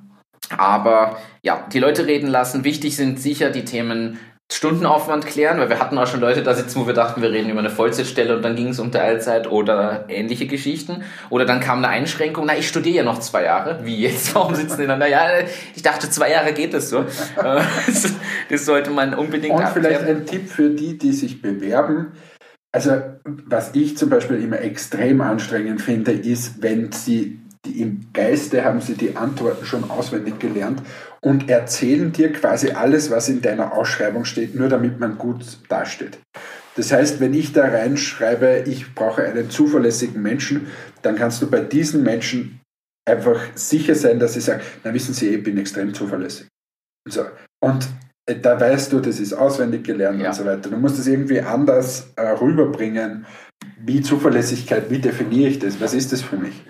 [0.56, 2.64] Aber ja, die Leute reden lassen.
[2.64, 4.18] Wichtig sind sicher die Themen
[4.50, 7.50] Stundenaufwand klären, weil wir hatten auch schon Leute da sitzen, wo wir dachten, wir reden
[7.50, 11.02] über eine Vollzeitstelle und dann ging es um Teilzeit oder ähnliche Geschichten.
[11.28, 13.80] Oder dann kam eine Einschränkung, na, ich studiere ja noch zwei Jahre.
[13.84, 14.34] Wie jetzt?
[14.34, 15.00] Warum sitzen die dann?
[15.00, 15.44] Naja,
[15.76, 17.04] ich dachte, zwei Jahre geht das so.
[18.48, 19.86] das sollte man unbedingt Und abklären.
[19.86, 22.12] vielleicht ein Tipp für die, die sich bewerben.
[22.72, 23.02] Also,
[23.46, 28.80] was ich zum Beispiel immer extrem anstrengend finde, ist, wenn sie die im Geiste haben
[28.80, 30.82] sie die Antworten schon auswendig gelernt
[31.20, 36.18] und erzählen dir quasi alles, was in deiner Ausschreibung steht, nur damit man gut dasteht.
[36.76, 40.68] Das heißt, wenn ich da reinschreibe, ich brauche einen zuverlässigen Menschen,
[41.02, 42.60] dann kannst du bei diesen Menschen
[43.04, 46.46] einfach sicher sein, dass sie sagen, na wissen Sie, ich bin extrem zuverlässig.
[47.08, 47.24] So.
[47.60, 47.88] Und
[48.26, 50.28] äh, da weißt du, das ist auswendig gelernt ja.
[50.28, 50.70] und so weiter.
[50.70, 53.26] Du musst es irgendwie anders äh, rüberbringen.
[53.80, 55.80] Wie Zuverlässigkeit, wie definiere ich das?
[55.80, 56.62] Was ist das für mich?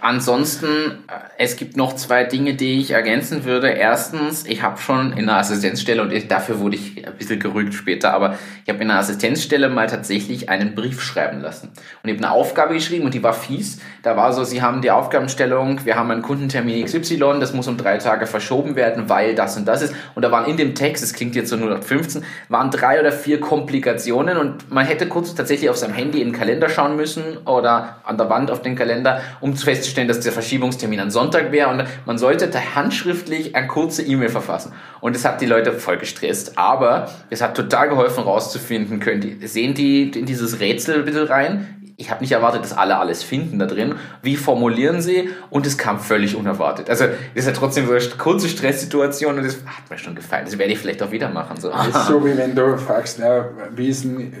[0.00, 0.66] Ansonsten,
[1.08, 3.68] äh, es gibt noch zwei Dinge, die ich ergänzen würde.
[3.68, 7.74] Erstens, ich habe schon in einer Assistenzstelle, und ich, dafür wurde ich ein bisschen gerügt
[7.74, 11.70] später, aber ich habe in einer Assistenzstelle mal tatsächlich einen Brief schreiben lassen.
[12.02, 13.80] Und ich habe eine Aufgabe geschrieben und die war fies.
[14.02, 17.76] Da war so, Sie haben die Aufgabenstellung, wir haben einen Kundentermin XY, das muss um
[17.76, 19.94] drei Tage verschoben werden, weil das und das ist.
[20.14, 23.40] Und da waren in dem Text, das klingt jetzt so 015, waren drei oder vier
[23.40, 27.96] Komplikationen und man hätte kurz tatsächlich auf seinem Handy in den Kalender schauen müssen oder
[28.04, 31.68] an der Wand auf den Kalender, um zu festzustellen, dass der Verschiebungstermin an Sonntag wäre
[31.70, 34.72] und man sollte da handschriftlich eine kurze E-Mail verfassen.
[35.00, 36.58] Und das hat die Leute voll gestresst.
[36.58, 41.72] Aber es hat total geholfen, rauszufinden, können die, sehen die in dieses Rätsel bitte rein?
[41.98, 43.94] Ich habe nicht erwartet, dass alle alles finden da drin.
[44.20, 45.30] Wie formulieren sie?
[45.48, 46.90] Und es kam völlig unerwartet.
[46.90, 50.44] Also das ist ja trotzdem so eine kurze Stresssituation und das hat mir schon gefallen.
[50.44, 51.58] Das werde ich vielleicht auch wieder machen.
[51.58, 51.70] So.
[51.70, 54.32] Das ist so, wie wenn du fragst, na, wie denn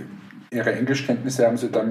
[0.50, 1.90] Ihre Englischkenntnisse haben Sie dann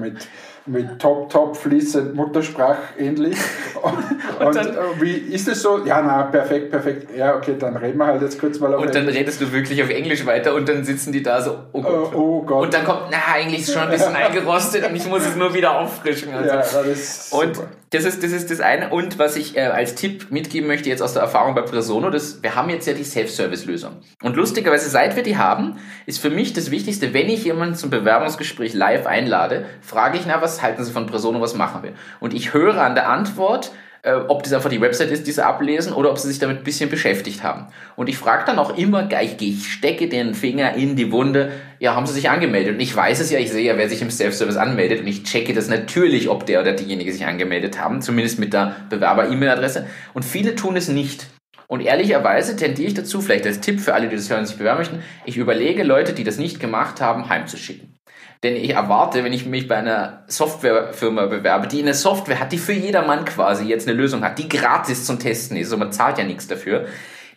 [0.66, 3.36] mit top, top, fließend Muttersprach ähnlich.
[3.82, 5.84] Und, und, und äh, wie ist es so?
[5.84, 7.16] Ja, na, perfekt, perfekt.
[7.16, 9.80] Ja, okay, dann reden wir halt jetzt kurz mal auf Und dann redest du wirklich
[9.82, 12.14] auf Englisch weiter und dann sitzen die da so, oh Gott.
[12.14, 12.64] Uh, oh Gott.
[12.64, 15.36] Und dann kommt, na, eigentlich ist es schon ein bisschen eingerostet und ich muss es
[15.36, 16.32] nur wieder auffrischen.
[16.34, 16.48] Also.
[16.48, 17.60] Ja, das ist und
[17.90, 18.90] das ist, das ist das eine.
[18.90, 22.42] Und was ich äh, als Tipp mitgeben möchte, jetzt aus der Erfahrung bei Presono, das,
[22.42, 23.92] wir haben jetzt ja die Self-Service-Lösung.
[24.22, 27.90] Und lustigerweise, seit wir die haben, ist für mich das Wichtigste, wenn ich jemanden zum
[27.90, 31.92] Bewerbungsgespräch live einlade, frage ich, na, was halten Sie von Presono, was machen wir?
[32.20, 33.72] Und ich höre an der Antwort,
[34.06, 36.58] äh, ob das einfach die Website ist, die sie ablesen, oder ob sie sich damit
[36.58, 37.66] ein bisschen beschäftigt haben.
[37.96, 41.50] Und ich frage dann auch immer gleich, ich stecke den Finger in die Wunde,
[41.80, 42.74] ja, haben sie sich angemeldet?
[42.74, 45.24] Und ich weiß es ja, ich sehe ja, wer sich im Self-Service anmeldet und ich
[45.24, 49.86] checke das natürlich, ob der oder diejenige sich angemeldet haben, zumindest mit der Bewerber-E-Mail-Adresse.
[50.14, 51.26] Und viele tun es nicht.
[51.66, 54.56] Und ehrlicherweise tendiere ich dazu, vielleicht als Tipp für alle, die das hören und sich
[54.56, 57.95] bewerben möchten, ich überlege, Leute, die das nicht gemacht haben, heimzuschicken.
[58.46, 62.58] Denn ich erwarte, wenn ich mich bei einer Softwarefirma bewerbe, die eine Software hat, die
[62.58, 66.16] für jedermann quasi jetzt eine Lösung hat, die gratis zum Testen ist, und man zahlt
[66.18, 66.86] ja nichts dafür,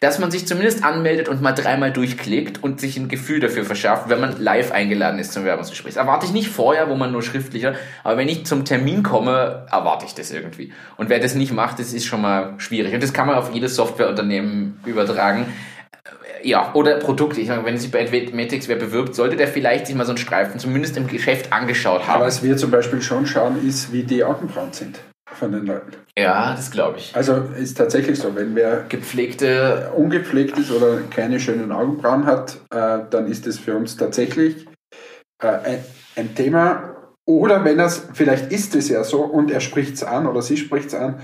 [0.02, 4.08] dass man sich zumindest anmeldet und mal dreimal durchklickt und sich ein Gefühl dafür verschafft,
[4.10, 5.96] wenn man live eingeladen ist zum Werbungsgespräch.
[5.96, 9.66] Das erwarte ich nicht vorher, wo man nur schriftlicher, aber wenn ich zum Termin komme,
[9.72, 10.74] erwarte ich das irgendwie.
[10.96, 12.94] Und wer das nicht macht, das ist schon mal schwierig.
[12.94, 15.48] Und das kann man auf jedes Softwareunternehmen übertragen
[16.44, 17.42] ja, oder Produkte.
[17.42, 20.18] Ich meine, wenn sich bei Adventix wer bewirbt, sollte der vielleicht sich mal so einen
[20.18, 22.18] Streifen zumindest im Geschäft angeschaut haben.
[22.18, 25.00] Aber was wir zum Beispiel schon schauen, ist, wie die Augenbrauen sind
[25.34, 25.92] von den Leuten.
[26.18, 27.16] Ja, das glaube ich.
[27.16, 33.00] Also ist tatsächlich so, wenn wer gepflegte, ungepflegt ist oder keine schönen Augenbrauen hat, äh,
[33.10, 34.68] dann ist es für uns tatsächlich
[35.42, 35.86] äh, ein,
[36.16, 36.96] ein, Thema.
[37.26, 40.58] Oder wenn er vielleicht ist es ja so und er spricht es an oder sie
[40.58, 41.22] spricht es an,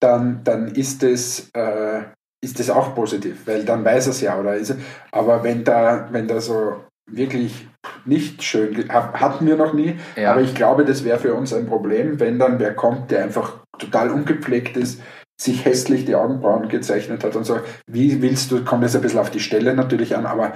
[0.00, 2.02] dann, dann ist es äh,
[2.42, 4.76] ist das auch positiv, weil dann weiß er es ja, oder ist,
[5.10, 6.76] aber wenn da, wenn da so
[7.10, 7.68] wirklich
[8.04, 10.32] nicht schön, hatten wir noch nie, ja.
[10.32, 13.54] aber ich glaube, das wäre für uns ein Problem, wenn dann wer kommt, der einfach
[13.78, 15.00] total ungepflegt ist,
[15.40, 19.20] sich hässlich die Augenbrauen gezeichnet hat und so, wie willst du, kommt jetzt ein bisschen
[19.20, 20.52] auf die Stelle natürlich an, aber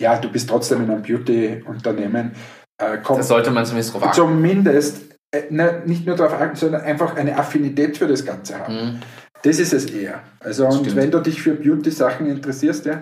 [0.00, 2.32] ja, du bist trotzdem in einem Beauty-Unternehmen.
[2.78, 4.14] Äh, das sollte man zumindest drauf achten.
[4.14, 8.74] Zumindest, äh, ne, nicht nur darauf achten, sondern einfach eine Affinität für das Ganze haben.
[8.74, 9.00] Mhm.
[9.46, 10.24] Das ist es eher.
[10.40, 10.96] Also, und Stimmt.
[10.96, 13.00] wenn du dich für Beauty-Sachen interessierst, ja,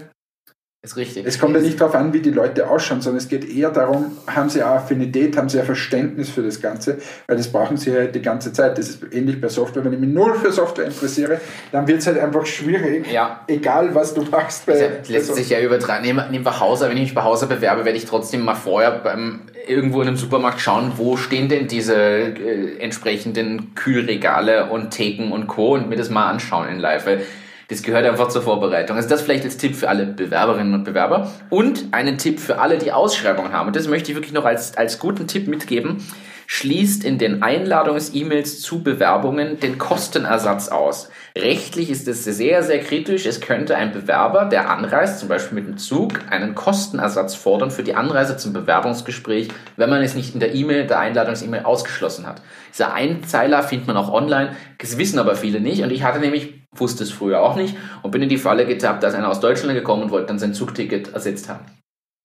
[0.85, 1.25] Ist richtig.
[1.27, 4.19] Es kommt ja nicht darauf an, wie die Leute ausschauen, sondern es geht eher darum,
[4.27, 7.91] haben sie eine Affinität, haben sie ein Verständnis für das Ganze, weil das brauchen sie
[7.91, 8.77] halt die ganze Zeit.
[8.77, 9.83] Das ist ähnlich bei Software.
[9.83, 11.41] Wenn ich mich null für Software interessiere,
[11.73, 13.41] dann wird es halt einfach schwierig, Ja.
[13.49, 14.67] egal was du machst.
[14.67, 16.05] Bei, Das bei lässt sich ja übertragen.
[16.05, 16.91] Nehmen, nehmen wir Hauser.
[16.91, 20.19] Wenn ich mich bei Hauser bewerbe, werde ich trotzdem mal vorher beim, irgendwo in einem
[20.19, 25.73] Supermarkt schauen, wo stehen denn diese äh, entsprechenden Kühlregale und Theken und Co.
[25.77, 27.07] und mir das mal anschauen in live.
[27.07, 27.23] Weil
[27.69, 28.97] das gehört einfach zur Vorbereitung.
[28.97, 31.31] Also das vielleicht als Tipp für alle Bewerberinnen und Bewerber.
[31.51, 33.69] Und einen Tipp für alle, die Ausschreibungen haben.
[33.69, 36.05] Und das möchte ich wirklich noch als, als guten Tipp mitgeben.
[36.47, 41.09] Schließt in den Einladungs-E-Mails zu Bewerbungen den Kostenersatz aus.
[41.37, 43.25] Rechtlich ist es sehr, sehr kritisch.
[43.25, 47.83] Es könnte ein Bewerber, der anreist, zum Beispiel mit dem Zug, einen Kostenersatz fordern für
[47.83, 52.43] die Anreise zum Bewerbungsgespräch, wenn man es nicht in der E-Mail, der Einladungs-E-Mail ausgeschlossen hat.
[52.73, 54.55] Dieser Einzeiler findet man auch online.
[54.79, 55.83] Das wissen aber viele nicht.
[55.83, 59.03] Und ich hatte nämlich, wusste es früher auch nicht und bin in die Falle getappt,
[59.03, 61.65] da ist einer aus Deutschland gekommen und wollte dann sein Zugticket ersetzt haben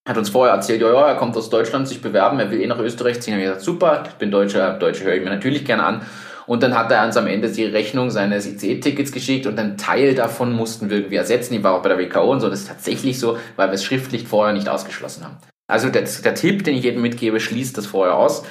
[0.08, 2.66] hat uns vorher erzählt, ja, ja, er kommt aus Deutschland, sich bewerben, er will eh
[2.66, 3.38] nach Österreich ziehen.
[3.38, 6.02] Ich gesagt, super, ich bin Deutscher, Deutsche höre ich mir natürlich gerne an.
[6.46, 10.16] Und dann hat er uns am Ende die Rechnung seines ICE-Tickets geschickt und einen Teil
[10.16, 11.52] davon mussten wir irgendwie ersetzen.
[11.52, 12.50] Die war auch bei der WKO und so.
[12.50, 15.36] Das ist tatsächlich so, weil wir es schriftlich vorher nicht ausgeschlossen haben.
[15.68, 18.42] Also der, der Tipp, den ich jedem mitgebe, schließt das vorher aus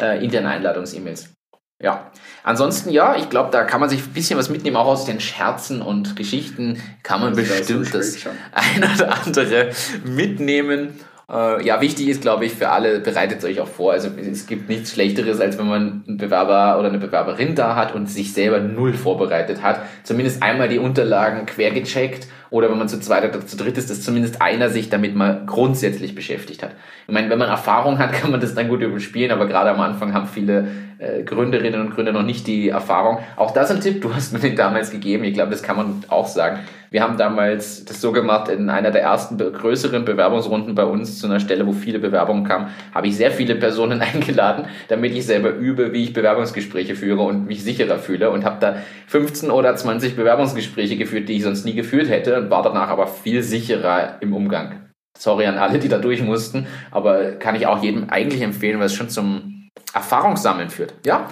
[0.00, 1.34] äh, in den Einladungs-E-Mails.
[1.82, 2.12] Ja,
[2.44, 5.18] ansonsten ja, ich glaube, da kann man sich ein bisschen was mitnehmen, auch aus den
[5.18, 8.16] Scherzen und Geschichten kann man Das ist bestimmt das
[8.52, 9.70] ein oder andere
[10.04, 11.00] mitnehmen.
[11.28, 13.92] Äh, ja, wichtig ist, glaube ich, für alle, bereitet euch auch vor.
[13.92, 17.94] Also es gibt nichts Schlechteres, als wenn man einen Bewerber oder eine Bewerberin da hat
[17.94, 19.80] und sich selber null vorbereitet hat.
[20.04, 23.90] Zumindest einmal die Unterlagen quer gecheckt oder wenn man zu zweit oder zu dritt ist,
[23.90, 26.72] dass zumindest einer sich damit mal grundsätzlich beschäftigt hat.
[27.08, 29.80] Ich meine, wenn man Erfahrung hat, kann man das dann gut überspielen, aber gerade am
[29.80, 30.68] Anfang haben viele
[30.98, 33.18] äh, Gründerinnen und Gründer noch nicht die Erfahrung.
[33.36, 36.04] Auch das ein Tipp, du hast mir den damals gegeben, ich glaube, das kann man
[36.08, 36.60] auch sagen.
[36.90, 41.26] Wir haben damals das so gemacht, in einer der ersten größeren Bewerbungsrunden bei uns zu
[41.26, 45.54] einer Stelle, wo viele Bewerbungen kamen, habe ich sehr viele Personen eingeladen, damit ich selber
[45.54, 48.76] übe, wie ich Bewerbungsgespräche führe und mich sicherer fühle und habe da
[49.06, 53.42] 15 oder 20 Bewerbungsgespräche geführt, die ich sonst nie geführt hätte war danach aber viel
[53.42, 54.90] sicherer im Umgang.
[55.18, 58.86] Sorry an alle, die da durch mussten, aber kann ich auch jedem eigentlich empfehlen, weil
[58.86, 60.94] es schon zum Erfahrungssammeln führt.
[61.04, 61.28] Ja,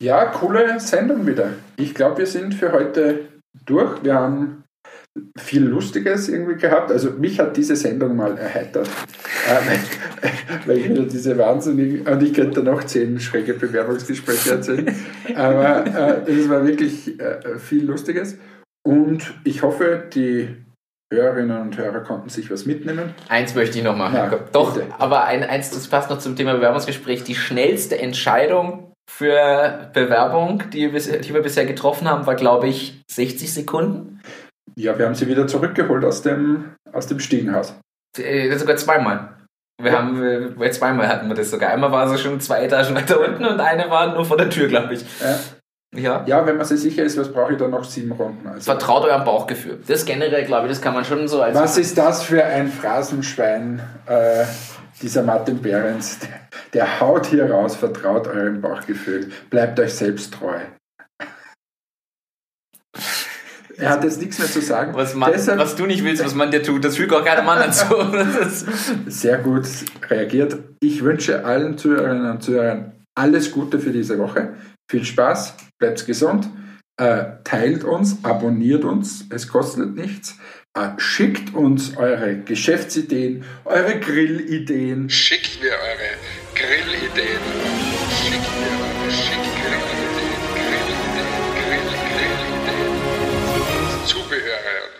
[0.00, 1.50] Ja, coole Sendung wieder.
[1.76, 3.28] Ich glaube, wir sind für heute
[3.64, 4.02] durch.
[4.02, 4.64] Wir haben
[5.38, 6.90] viel Lustiges irgendwie gehabt.
[6.90, 8.88] Also mich hat diese Sendung mal erheitert,
[9.48, 14.94] äh, weil, ich wieder diese wahnsinnigen, und ich könnte noch zehn schräge Bewerbungsgespräche erzählen,
[15.34, 18.36] aber äh, es war wirklich äh, viel Lustiges.
[18.86, 20.56] Und ich hoffe, die
[21.12, 23.14] Hörerinnen und Hörer konnten sich was mitnehmen.
[23.28, 24.14] Eins möchte ich noch machen.
[24.16, 24.86] Ja, Doch, bitte.
[24.98, 27.24] aber ein, eins, das passt noch zum Thema Bewerbungsgespräch.
[27.24, 33.02] Die schnellste Entscheidung für Bewerbung, die, wir die wir bisher getroffen haben, war, glaube ich,
[33.10, 34.20] 60 Sekunden.
[34.76, 37.74] Ja, wir haben sie wieder zurückgeholt aus dem, aus dem Stiegenhaus.
[38.18, 39.32] Äh, sogar zweimal.
[39.80, 39.98] Wir Ja.
[39.98, 41.70] haben, äh, bei zweimal hatten wir das sogar.
[41.70, 44.68] Einmal war sie schon zwei Etagen weiter unten und eine war nur vor der Tür,
[44.68, 45.02] glaube ich.
[45.02, 45.36] Äh,
[45.96, 46.24] Ja.
[46.26, 48.46] ja, wenn man sich sicher ist, was brauche ich dann noch sieben Runden?
[48.46, 48.70] Also.
[48.70, 49.78] Vertraut eurem Bauchgefühl.
[49.86, 51.56] Das generell, glaube ich, das kann man schon so als.
[51.56, 54.44] Was ist das für ein Phrasenschwein, äh,
[55.02, 56.18] dieser Martin Behrens?
[56.20, 56.28] Der,
[56.72, 60.58] der haut hier raus, vertraut eurem Bauchgefühl, bleibt euch selbst treu.
[63.78, 64.94] Er hat jetzt nichts mehr zu sagen.
[64.94, 67.48] was, man, Deshalb was du nicht willst, was man dir tut, das fügt auch keinem
[67.48, 67.94] anderen zu.
[68.46, 68.66] Ist,
[69.06, 69.66] sehr gut
[70.08, 70.58] reagiert.
[70.80, 74.54] Ich wünsche allen Zuhörerinnen und Zuhörern alles Gute für diese Woche.
[74.88, 76.48] Viel Spaß, bleibt gesund,
[76.96, 80.38] äh, teilt uns, abonniert uns, es kostet nichts.
[80.74, 86.16] Äh, schickt uns eure Geschäftsideen, eure Grillideen, Schickt mir eure
[86.54, 87.40] Grillideen.
[88.10, 90.46] Schickt mir eure schickt Grillideen.
[90.54, 92.96] Grillideen, Grill, Grillideen.
[93.54, 93.62] Und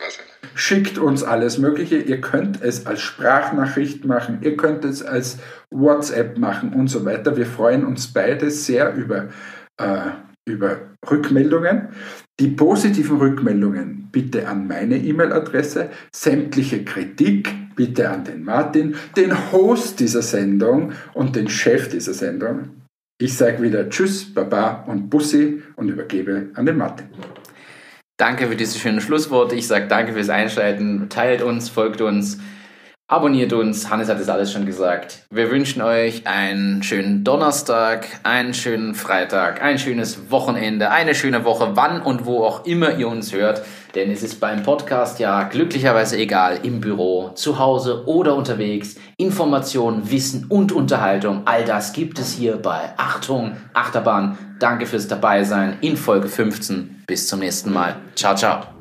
[0.00, 0.58] was immer.
[0.58, 1.98] Schickt uns alles Mögliche.
[1.98, 5.38] Ihr könnt es als Sprachnachricht machen, ihr könnt es als
[5.70, 7.36] WhatsApp machen und so weiter.
[7.36, 9.28] Wir freuen uns beide sehr über,
[9.78, 10.10] äh,
[10.46, 10.78] über
[11.10, 11.88] Rückmeldungen.
[12.38, 15.90] Die positiven Rückmeldungen bitte an meine E-Mail-Adresse.
[16.14, 22.70] Sämtliche Kritik bitte an den Martin, den Host dieser Sendung und den Chef dieser Sendung.
[23.18, 27.06] Ich sage wieder Tschüss, Baba und Bussi und übergebe an den Martin.
[28.18, 29.54] Danke für diese schönen Schlussworte.
[29.54, 31.08] Ich sage danke fürs Einschalten.
[31.10, 32.38] Teilt uns, folgt uns,
[33.08, 33.88] abonniert uns.
[33.90, 35.24] Hannes hat es alles schon gesagt.
[35.30, 41.72] Wir wünschen euch einen schönen Donnerstag, einen schönen Freitag, ein schönes Wochenende, eine schöne Woche,
[41.74, 43.62] wann und wo auch immer ihr uns hört.
[43.94, 48.96] Denn es ist beim Podcast ja glücklicherweise egal, im Büro, zu Hause oder unterwegs.
[49.16, 54.36] Information, Wissen und Unterhaltung, all das gibt es hier bei Achtung, Achterbahn.
[54.58, 57.04] Danke fürs Dabeisein in Folge 15.
[57.06, 57.96] Bis zum nächsten Mal.
[58.14, 58.75] Ciao, ciao.